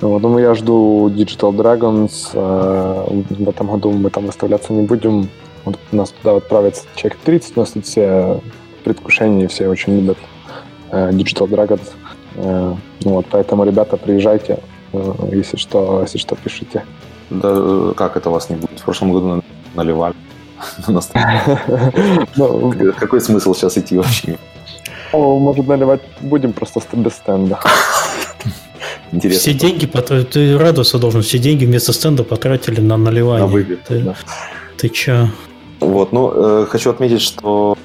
Вот, 0.00 0.22
ну, 0.22 0.38
я 0.38 0.54
жду 0.54 1.10
Digital 1.10 1.52
Dragons. 1.52 2.30
Э, 2.32 3.22
в 3.44 3.48
этом 3.48 3.66
году 3.66 3.90
мы 3.92 4.08
там 4.08 4.26
выставляться 4.26 4.72
не 4.72 4.82
будем. 4.86 5.28
Вот 5.64 5.78
у 5.92 5.96
нас 5.96 6.10
туда 6.10 6.36
отправится 6.36 6.84
человек 6.94 7.18
30, 7.24 7.56
у 7.56 7.60
нас 7.60 7.70
тут 7.70 7.86
все 7.86 8.40
предвкушения, 8.84 9.48
все 9.48 9.68
очень 9.68 9.96
любят 9.96 10.18
э, 10.90 11.10
Digital 11.10 11.48
Dragons. 11.48 11.90
Э, 12.36 12.74
ну, 13.04 13.10
вот, 13.12 13.26
поэтому, 13.30 13.64
ребята, 13.64 13.96
приезжайте, 13.96 14.58
если 15.32 15.56
что, 15.56 16.02
если 16.02 16.18
что, 16.18 16.36
пишите. 16.36 16.84
Да, 17.30 17.92
как 17.96 18.16
это 18.16 18.30
вас 18.30 18.50
не 18.50 18.56
будет? 18.56 18.80
В 18.80 18.84
прошлом 18.84 19.12
году 19.12 19.42
наливали. 19.74 20.14
Ну, 22.36 22.74
какой 22.98 23.20
смысл 23.20 23.54
сейчас 23.54 23.78
идти 23.78 23.96
вообще? 23.96 24.38
Может, 25.12 25.66
наливать 25.66 26.02
будем 26.20 26.52
просто 26.52 26.80
без 26.92 27.14
стенда. 27.14 27.58
Интересно. 29.12 29.40
Все 29.40 29.54
деньги, 29.54 29.86
ты 29.86 30.56
радоваться 30.56 30.98
должен, 30.98 31.22
все 31.22 31.38
деньги 31.38 31.64
вместо 31.64 31.92
стенда 31.92 32.22
потратили 32.22 32.80
на 32.80 32.96
наливание. 32.96 33.46
На 33.46 33.52
выпит, 33.52 33.82
ты, 33.84 33.98
да. 34.00 34.14
ты 34.76 34.88
чё? 34.88 35.28
Вот, 35.80 36.12
ну, 36.12 36.32
э, 36.34 36.66
хочу 36.68 36.90
отметить, 36.90 37.22
что 37.22 37.76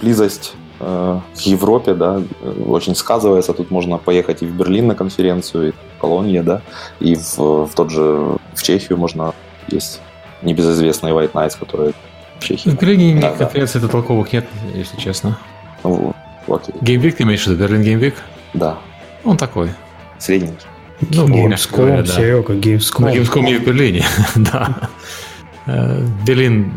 близость 0.00 0.54
э, 0.80 1.20
к 1.36 1.40
Европе, 1.40 1.94
да, 1.94 2.22
очень 2.66 2.94
сказывается. 2.94 3.52
Тут 3.52 3.70
можно 3.70 3.98
поехать 3.98 4.42
и 4.42 4.46
в 4.46 4.56
Берлин 4.56 4.86
на 4.88 4.94
конференцию, 4.94 5.68
и 5.68 5.70
в 5.72 6.00
Колонье, 6.00 6.42
да, 6.42 6.62
и 7.00 7.14
в, 7.14 7.66
в 7.66 7.70
тот 7.74 7.90
же, 7.90 8.36
в 8.54 8.62
Чехию 8.62 8.98
можно 8.98 9.34
есть 9.68 10.00
небезызвестные 10.42 11.12
White 11.12 11.32
Nights, 11.32 11.58
которые 11.58 11.92
в 12.38 12.44
Чехии. 12.44 12.70
В 12.70 12.80
Берлине 12.80 13.20
да, 13.20 13.32
конференций 13.32 13.80
да. 13.80 13.88
толковых 13.88 14.32
нет, 14.32 14.46
если 14.74 14.96
честно. 14.98 15.38
Ну, 15.84 16.14
окей. 16.48 16.74
Gamevik 16.80 17.12
ты 17.12 17.22
имеешь 17.24 17.44
в 17.44 17.46
виду? 17.48 17.62
Берлин 17.62 17.82
Gamevik? 17.82 18.14
Да. 18.54 18.78
Он 19.24 19.36
такой. 19.36 19.70
Средненький. 20.18 20.66
Ну, 21.00 21.26
Gamescom, 21.26 22.02
да. 22.02 22.06
Серега, 22.06 22.54
Gamescom. 22.54 23.00
Ну, 23.00 23.08
Gamescom 23.08 23.50
и 23.50 23.58
в 23.58 23.64
Берлине, 23.64 24.04
да. 24.36 24.88
Э, 25.66 26.04
Берлин 26.24 26.72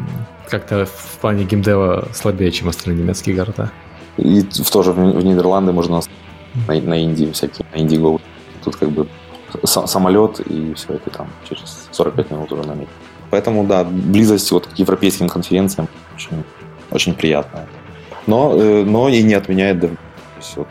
как-то 0.49 0.85
в 0.85 1.17
плане 1.21 1.45
геймдева 1.45 2.09
слабее, 2.13 2.51
чем 2.51 2.69
остальные 2.69 3.03
немецкие 3.03 3.35
города. 3.35 3.71
И 4.17 4.41
в 4.41 4.69
тоже 4.69 4.91
в 4.91 5.23
Нидерланды 5.23 5.71
можно 5.71 6.01
на, 6.67 6.81
на 6.81 7.01
Индии 7.01 7.31
всякие, 7.31 7.65
на 7.73 7.79
Индиго. 7.79 8.19
Тут 8.63 8.75
как 8.75 8.89
бы 8.89 9.07
самолет 9.63 10.39
и 10.41 10.73
все 10.73 10.93
это 10.93 11.09
там 11.09 11.27
через 11.47 11.87
45 11.91 12.31
минут 12.31 12.51
уже 12.51 12.63
на 12.63 12.73
месте. 12.73 12.93
Поэтому, 13.29 13.63
да, 13.65 13.83
близость 13.83 14.51
вот 14.51 14.67
к 14.67 14.75
европейским 14.75 15.29
конференциям 15.29 15.87
очень, 16.15 16.43
очень 16.91 17.13
приятная. 17.13 17.67
Но, 18.25 18.55
э, 18.55 18.83
но 18.83 19.07
и 19.07 19.21
не 19.21 19.35
отменяет 19.35 19.89
вот, 20.55 20.67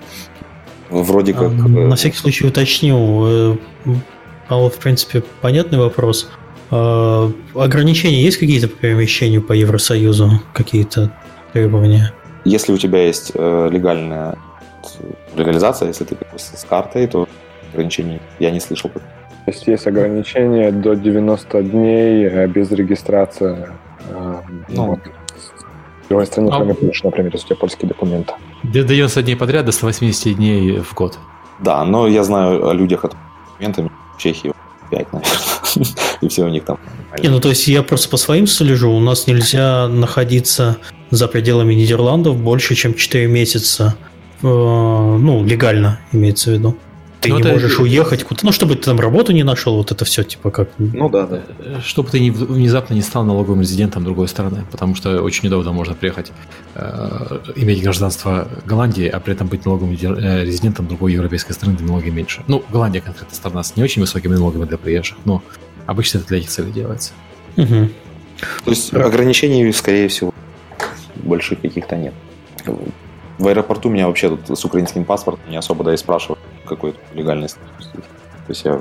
вроде 0.90 1.34
как... 1.34 1.52
А, 1.52 1.68
на 1.68 1.96
всякий 1.96 2.16
случай 2.16 2.46
уточню. 2.46 3.58
Павел, 4.48 4.70
в 4.70 4.76
принципе, 4.76 5.22
понятный 5.40 5.78
вопрос. 5.78 6.28
А, 6.74 7.30
ограничения 7.54 8.20
есть 8.20 8.38
какие-то 8.38 8.66
по 8.66 8.76
перемещению 8.76 9.42
по 9.42 9.52
Евросоюзу? 9.52 10.42
Какие-то 10.52 11.12
требования? 11.52 12.12
Если 12.44 12.72
у 12.72 12.76
тебя 12.76 13.06
есть 13.06 13.30
э, 13.32 13.68
легальная 13.70 14.36
легализация, 15.36 15.88
если 15.88 16.04
ты 16.04 16.16
с 16.36 16.66
картой, 16.68 17.06
то 17.06 17.28
ограничений 17.72 18.20
я 18.40 18.50
не 18.50 18.58
слышал. 18.58 18.90
То 18.90 19.00
есть 19.46 19.66
есть 19.68 19.86
ограничения 19.86 20.72
до 20.72 20.94
90 20.94 21.62
дней 21.62 22.24
э, 22.26 22.46
без 22.48 22.72
регистрации. 22.72 23.68
Э, 24.08 24.40
ну, 24.68 24.86
вот. 24.86 24.98
В 26.04 26.08
другой 26.08 26.26
стране, 26.26 26.50
а... 26.52 26.56
кроме 26.56 26.74
Польши, 26.74 27.04
например, 27.04 27.32
если 27.32 27.46
у 27.46 27.48
тебя 27.50 27.56
польские 27.60 27.88
документы. 27.88 28.32
До 28.64 28.82
90 28.82 29.22
дней 29.22 29.36
подряд, 29.36 29.64
до 29.64 29.70
180 29.70 30.36
дней 30.36 30.80
в 30.80 30.92
год. 30.92 31.18
Да, 31.60 31.84
но 31.84 32.08
я 32.08 32.24
знаю 32.24 32.68
о 32.68 32.74
людях 32.74 33.04
от 33.04 33.14
документами 33.52 33.90
в 34.16 34.20
Чехии 34.20 34.54
5, 34.90 35.12
наверное. 35.12 35.36
И 36.20 36.28
все 36.28 36.44
у 36.44 36.48
них 36.48 36.64
там. 36.64 36.78
Не, 37.22 37.28
ну 37.28 37.40
то 37.40 37.48
есть 37.48 37.68
я 37.68 37.82
просто 37.82 38.08
по 38.08 38.16
своим 38.16 38.46
слежу. 38.46 38.90
У 38.90 39.00
нас 39.00 39.26
нельзя 39.26 39.88
находиться 39.88 40.78
за 41.10 41.28
пределами 41.28 41.74
Нидерландов 41.74 42.36
больше, 42.36 42.74
чем 42.74 42.94
4 42.94 43.26
месяца. 43.26 43.96
Э, 44.42 44.46
ну, 44.46 45.44
легально 45.44 46.00
имеется 46.12 46.50
в 46.50 46.54
виду 46.54 46.76
ты 47.24 47.30
ну, 47.30 47.38
не 47.38 47.52
можешь 47.52 47.78
уехать 47.78 48.24
куда 48.24 48.40
ну, 48.42 48.52
чтобы 48.52 48.76
ты 48.76 48.82
там 48.82 49.00
работу 49.00 49.32
не 49.32 49.42
нашел, 49.42 49.76
вот 49.76 49.90
это 49.90 50.04
все, 50.04 50.22
типа 50.22 50.50
как... 50.50 50.68
Ну 50.78 51.08
да, 51.08 51.26
да. 51.26 51.42
Чтобы 51.82 52.10
ты 52.10 52.20
не, 52.20 52.30
внезапно 52.30 52.94
не 52.94 53.02
стал 53.02 53.24
налоговым 53.24 53.60
резидентом 53.60 54.04
другой 54.04 54.28
страны, 54.28 54.64
потому 54.70 54.94
что 54.94 55.22
очень 55.22 55.48
удобно 55.48 55.72
можно 55.72 55.94
приехать, 55.94 56.32
э, 56.74 57.40
иметь 57.56 57.82
гражданство 57.82 58.48
Голландии, 58.66 59.06
а 59.06 59.18
при 59.20 59.34
этом 59.34 59.48
быть 59.48 59.64
налоговым 59.64 59.94
э, 59.94 60.44
резидентом 60.44 60.86
другой 60.86 61.12
европейской 61.12 61.52
страны, 61.52 61.74
где 61.74 61.84
налоги 61.84 62.10
меньше. 62.10 62.42
Ну, 62.46 62.62
Голландия 62.70 63.00
конкретно 63.00 63.34
страна 63.34 63.62
с 63.62 63.76
не 63.76 63.82
очень 63.82 64.02
высокими 64.02 64.34
налогами 64.34 64.64
для 64.66 64.78
приезжих, 64.78 65.16
но 65.24 65.42
обычно 65.86 66.18
это 66.18 66.28
для 66.28 66.38
этих 66.38 66.50
целей 66.50 66.72
делается. 66.72 67.12
Угу. 67.56 67.88
То 68.64 68.70
есть 68.70 68.92
ограничений, 68.92 69.72
скорее 69.72 70.08
всего, 70.08 70.34
больших 71.16 71.60
каких-то 71.60 71.96
нет. 71.96 72.14
В 73.38 73.48
аэропорту 73.48 73.88
меня 73.88 74.06
вообще 74.06 74.30
тут 74.30 74.58
с 74.58 74.64
украинским 74.64 75.04
паспортом 75.04 75.50
не 75.50 75.56
особо 75.56 75.84
да 75.84 75.92
и 75.92 75.96
спрашивают 75.96 76.38
какой-то 76.64 76.98
легальность. 77.14 77.56
То 77.92 78.50
есть 78.50 78.64
я 78.64 78.80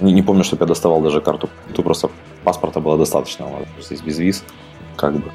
не, 0.00 0.12
не 0.12 0.22
помню, 0.22 0.44
чтобы 0.44 0.64
я 0.64 0.66
доставал 0.66 1.00
даже 1.00 1.20
карту. 1.20 1.48
Тут 1.74 1.84
просто 1.84 2.10
паспорта 2.44 2.80
было 2.80 2.98
достаточно, 2.98 3.46
здесь 3.80 4.00
без 4.00 4.18
виз, 4.18 4.44
как 4.96 5.14
бы. 5.14 5.30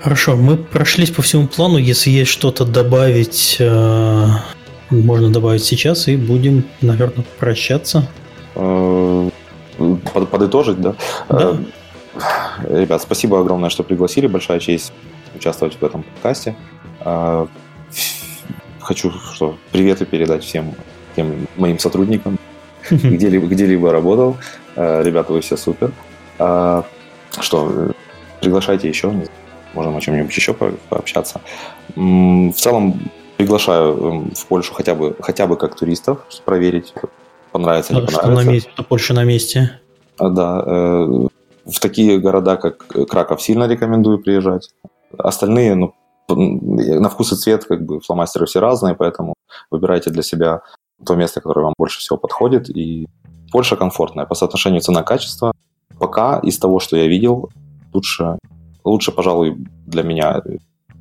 Хорошо, 0.00 0.36
мы 0.36 0.56
прошлись 0.56 1.10
по 1.10 1.22
всему 1.22 1.46
плану. 1.46 1.78
Если 1.78 2.10
есть 2.10 2.30
что-то 2.30 2.64
добавить, 2.64 3.56
э, 3.60 4.26
можно 4.90 5.30
добавить 5.30 5.64
сейчас, 5.64 6.08
и 6.08 6.16
будем, 6.16 6.64
наверное, 6.80 7.24
прощаться. 7.38 8.08
Э, 8.56 9.30
под, 9.78 10.28
подытожить, 10.28 10.80
да? 10.80 10.96
Да. 11.28 11.56
Э, 12.64 12.80
ребят, 12.80 13.00
спасибо 13.00 13.40
огромное, 13.40 13.70
что 13.70 13.84
пригласили. 13.84 14.26
Большая 14.26 14.58
честь 14.58 14.92
участвовать 15.34 15.76
в 15.80 15.84
этом 15.84 16.02
подкасте 16.02 16.56
хочу 18.82 19.10
что, 19.34 19.56
приветы 19.70 20.04
передать 20.04 20.44
всем 20.44 20.74
тем 21.14 21.46
моим 21.56 21.78
сотрудникам, 21.78 22.38
где-либо, 22.90 23.46
где-либо 23.46 23.92
работал. 23.92 24.36
Э, 24.76 25.02
ребята, 25.02 25.32
вы 25.32 25.40
все 25.40 25.56
супер. 25.56 25.92
А, 26.38 26.84
что, 27.40 27.92
приглашайте 28.40 28.88
еще, 28.88 29.12
можем 29.74 29.96
о 29.96 30.00
чем-нибудь 30.00 30.34
еще 30.34 30.54
пообщаться. 30.54 31.40
В 31.94 32.52
целом, 32.52 33.00
приглашаю 33.36 33.96
эм, 33.96 34.30
в 34.34 34.46
Польшу 34.46 34.74
хотя 34.74 34.94
бы, 34.94 35.16
хотя 35.20 35.46
бы 35.46 35.56
как 35.56 35.74
туристов, 35.74 36.20
проверить, 36.44 36.94
понравится, 37.50 37.94
не 37.94 38.00
понравится. 38.00 38.20
Что 38.20 38.44
на 38.44 38.50
месте, 38.50 38.70
что 38.72 38.82
Польша 38.84 39.14
на 39.14 39.24
месте. 39.24 39.80
А, 40.18 40.28
да, 40.28 40.62
э, 40.64 41.28
в 41.64 41.80
такие 41.80 42.18
города, 42.18 42.56
как 42.56 42.86
Краков, 43.08 43.42
сильно 43.42 43.66
рекомендую 43.66 44.18
приезжать. 44.18 44.70
Остальные, 45.18 45.74
ну, 45.74 45.94
на 46.28 47.08
вкус 47.08 47.32
и 47.32 47.36
цвет 47.36 47.64
как 47.64 47.84
бы 47.84 48.00
фломастеры 48.00 48.46
все 48.46 48.60
разные, 48.60 48.94
поэтому 48.94 49.34
выбирайте 49.70 50.10
для 50.10 50.22
себя 50.22 50.62
то 51.04 51.14
место, 51.14 51.40
которое 51.40 51.64
вам 51.64 51.74
больше 51.78 51.98
всего 52.00 52.16
подходит. 52.16 52.70
И 52.70 53.08
Польша 53.50 53.76
комфортная 53.76 54.26
по 54.26 54.34
соотношению 54.34 54.80
цена-качество. 54.80 55.52
Пока 55.98 56.38
из 56.38 56.58
того, 56.58 56.80
что 56.80 56.96
я 56.96 57.06
видел, 57.06 57.50
лучше, 57.92 58.38
лучше, 58.84 59.12
пожалуй, 59.12 59.56
для 59.86 60.02
меня 60.02 60.42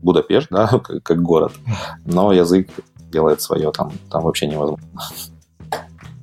Будапешт, 0.02 0.48
да, 0.52 0.68
как, 0.84 1.03
как 1.03 1.22
город, 1.22 1.53
но 2.06 2.34
язык 2.34 2.69
делает 3.11 3.41
свое, 3.41 3.72
там, 3.72 3.91
там 4.10 4.23
вообще 4.23 4.48
невозможно. 4.48 4.88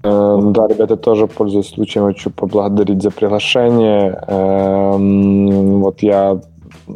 Эм, 0.02 0.52
да, 0.52 0.66
ребята, 0.68 0.96
тоже 0.96 1.26
пользуясь 1.26 1.68
случаем, 1.68 2.06
хочу 2.06 2.30
поблагодарить 2.30 3.02
за 3.02 3.10
приглашение. 3.10 4.22
Эм, 4.26 5.80
вот 5.80 6.02
я 6.02 6.40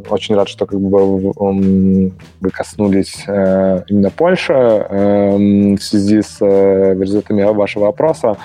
очень 0.08 0.34
рад, 0.34 0.48
что 0.48 0.66
как 0.66 0.80
бы 0.80 2.12
вы 2.40 2.50
коснулись 2.50 3.24
э, 3.26 3.82
именно 3.88 4.10
Польши 4.10 4.52
эм, 4.52 5.76
в 5.76 5.82
связи 5.82 6.22
с 6.22 6.38
э, 6.40 6.94
результатами 6.98 7.42
вашего 7.42 7.88
опроса. 7.88 8.36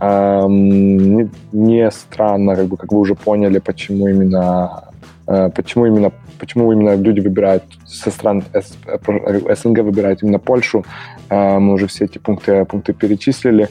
Не, 0.00 1.30
не 1.52 1.90
странно, 1.92 2.56
как 2.56 2.66
бы, 2.66 2.76
как 2.76 2.90
вы 2.92 2.98
уже 2.98 3.14
поняли, 3.14 3.58
почему 3.58 4.08
именно 4.08 4.84
э, 5.28 5.50
почему 5.54 5.86
именно 5.86 6.10
почему 6.38 6.72
именно 6.72 6.96
люди 6.96 7.20
выбирают 7.20 7.62
со 7.86 8.10
стран 8.10 8.42
СНГ 8.52 9.78
выбирают 9.78 10.22
именно 10.22 10.40
Польшу. 10.40 10.84
Мы 11.30 11.72
уже 11.72 11.86
все 11.86 12.06
эти 12.06 12.18
пункты, 12.18 12.64
пункты 12.64 12.92
перечислили. 12.92 13.68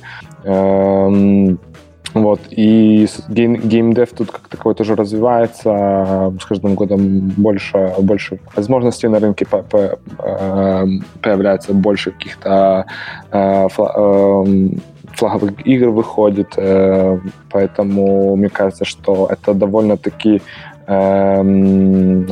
Вот, 2.13 2.41
и 2.49 3.07
гейм, 3.29 3.55
геймдев 3.55 4.09
тут 4.11 4.31
как 4.31 4.47
такое 4.49 4.73
тоже 4.73 4.95
развивается, 4.95 6.33
с 6.41 6.45
каждым 6.45 6.75
годом 6.75 7.29
больше, 7.37 7.93
больше 7.99 8.39
возможностей 8.55 9.07
на 9.07 9.19
рынке 9.19 9.45
по, 9.45 9.59
по, 9.59 9.97
эм, 10.23 11.05
появляется, 11.21 11.73
больше 11.73 12.11
каких-то 12.11 12.85
э, 13.31 13.67
эм, 13.77 14.81
флаговых 15.15 15.65
игр 15.65 15.89
выходит, 15.89 16.53
э, 16.57 17.19
поэтому 17.49 18.35
мне 18.35 18.49
кажется, 18.49 18.85
что 18.85 19.27
это 19.29 19.53
довольно-таки 19.53 20.41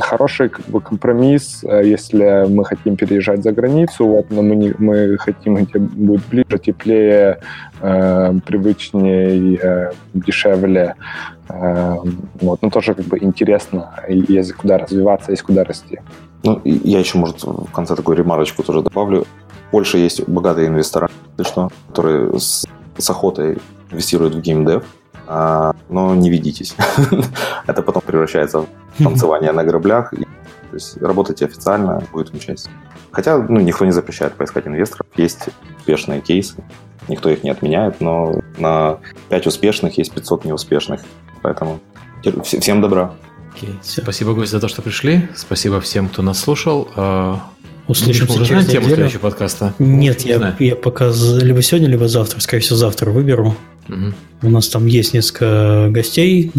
хороший 0.00 0.48
как 0.50 0.66
бы, 0.66 0.80
компромисс, 0.80 1.64
э, 1.64 1.82
если 1.84 2.46
мы 2.48 2.64
хотим 2.64 2.96
переезжать 2.96 3.42
за 3.42 3.52
границу, 3.52 4.06
вот, 4.06 4.30
но 4.30 4.42
мы, 4.42 4.56
не, 4.56 4.74
мы 4.78 5.16
хотим, 5.18 5.56
где 5.56 5.78
будет 5.78 6.20
ближе, 6.30 6.58
теплее, 6.58 7.38
э, 7.80 8.34
привычнее, 8.46 9.56
э, 9.56 9.92
дешевле. 10.12 10.94
Э, 11.48 11.96
вот, 12.40 12.62
но 12.62 12.70
тоже 12.70 12.94
как 12.94 13.06
бы 13.06 13.18
интересно, 13.20 13.94
есть 14.08 14.52
куда 14.52 14.78
развиваться, 14.78 15.30
есть 15.30 15.42
куда 15.42 15.64
расти. 15.64 15.98
Ну, 16.42 16.60
я 16.64 16.98
еще, 16.98 17.18
может, 17.18 17.42
в 17.44 17.72
конце 17.72 17.96
такую 17.96 18.18
ремарочку 18.18 18.62
тоже 18.62 18.82
добавлю. 18.82 19.24
В 19.68 19.70
Польше 19.70 19.98
есть 19.98 20.28
богатые 20.28 20.68
инвесторы, 20.68 21.08
что, 21.40 21.70
которые 21.88 22.38
с, 22.38 22.66
с 22.98 23.10
охотой 23.10 23.58
инвестируют 23.90 24.34
в 24.34 24.40
геймдев, 24.40 24.84
но 25.30 26.14
не 26.14 26.28
ведитесь. 26.30 26.74
Это 27.66 27.82
потом 27.82 28.02
превращается 28.02 28.60
в 28.60 28.66
танцевание 28.98 29.52
на 29.52 29.64
граблях. 29.64 30.10
То 30.10 30.76
есть 30.76 30.96
работайте 30.98 31.44
официально, 31.44 32.02
будет 32.12 32.34
участие. 32.34 32.72
Хотя 33.12 33.38
ну, 33.38 33.60
никто 33.60 33.84
не 33.84 33.92
запрещает 33.92 34.34
поискать 34.34 34.66
инвесторов. 34.66 35.06
Есть 35.16 35.48
успешные 35.78 36.20
кейсы, 36.20 36.62
никто 37.08 37.28
их 37.28 37.44
не 37.44 37.50
отменяет, 37.50 38.00
но 38.00 38.40
на 38.58 38.98
5 39.28 39.46
успешных 39.46 39.98
есть 39.98 40.12
500 40.12 40.44
неуспешных. 40.44 41.00
Поэтому 41.42 41.80
всем 42.44 42.80
добра. 42.80 43.12
Okay. 43.54 43.74
Спасибо, 43.82 44.34
гость, 44.34 44.52
за 44.52 44.60
то, 44.60 44.68
что 44.68 44.82
пришли. 44.82 45.28
Спасибо 45.34 45.80
всем, 45.80 46.08
кто 46.08 46.22
нас 46.22 46.38
слушал. 46.38 46.88
А, 47.86 47.90
Услышимся 47.90 48.32
Думаешь, 48.34 48.48
через 48.48 48.66
тему 48.66 48.84
неделю. 48.84 48.94
следующего 48.96 49.20
подкаста? 49.20 49.74
Нет, 49.78 50.22
я, 50.22 50.56
я 50.58 50.76
пока 50.76 51.10
либо 51.40 51.62
сегодня, 51.62 51.88
либо 51.88 52.08
завтра, 52.08 52.40
скорее 52.40 52.62
всего, 52.62 52.76
завтра 52.76 53.10
выберу. 53.10 53.56
Угу. 53.88 54.14
У 54.42 54.50
нас 54.50 54.68
там 54.68 54.86
есть 54.86 55.14
несколько 55.14 55.88
гостей. 55.90 56.52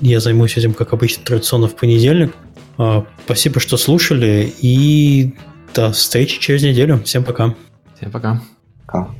Я 0.00 0.20
займусь 0.20 0.56
этим, 0.56 0.74
как 0.74 0.92
обычно, 0.92 1.24
традиционно 1.24 1.68
в 1.68 1.76
понедельник. 1.76 2.34
А, 2.78 3.06
спасибо, 3.24 3.60
что 3.60 3.76
слушали, 3.76 4.52
и 4.60 5.34
до 5.74 5.92
встречи 5.92 6.40
через 6.40 6.62
неделю. 6.62 7.00
Всем 7.04 7.24
пока. 7.24 7.54
Всем 7.96 8.10
пока. 8.10 8.42
Пока. 8.86 9.14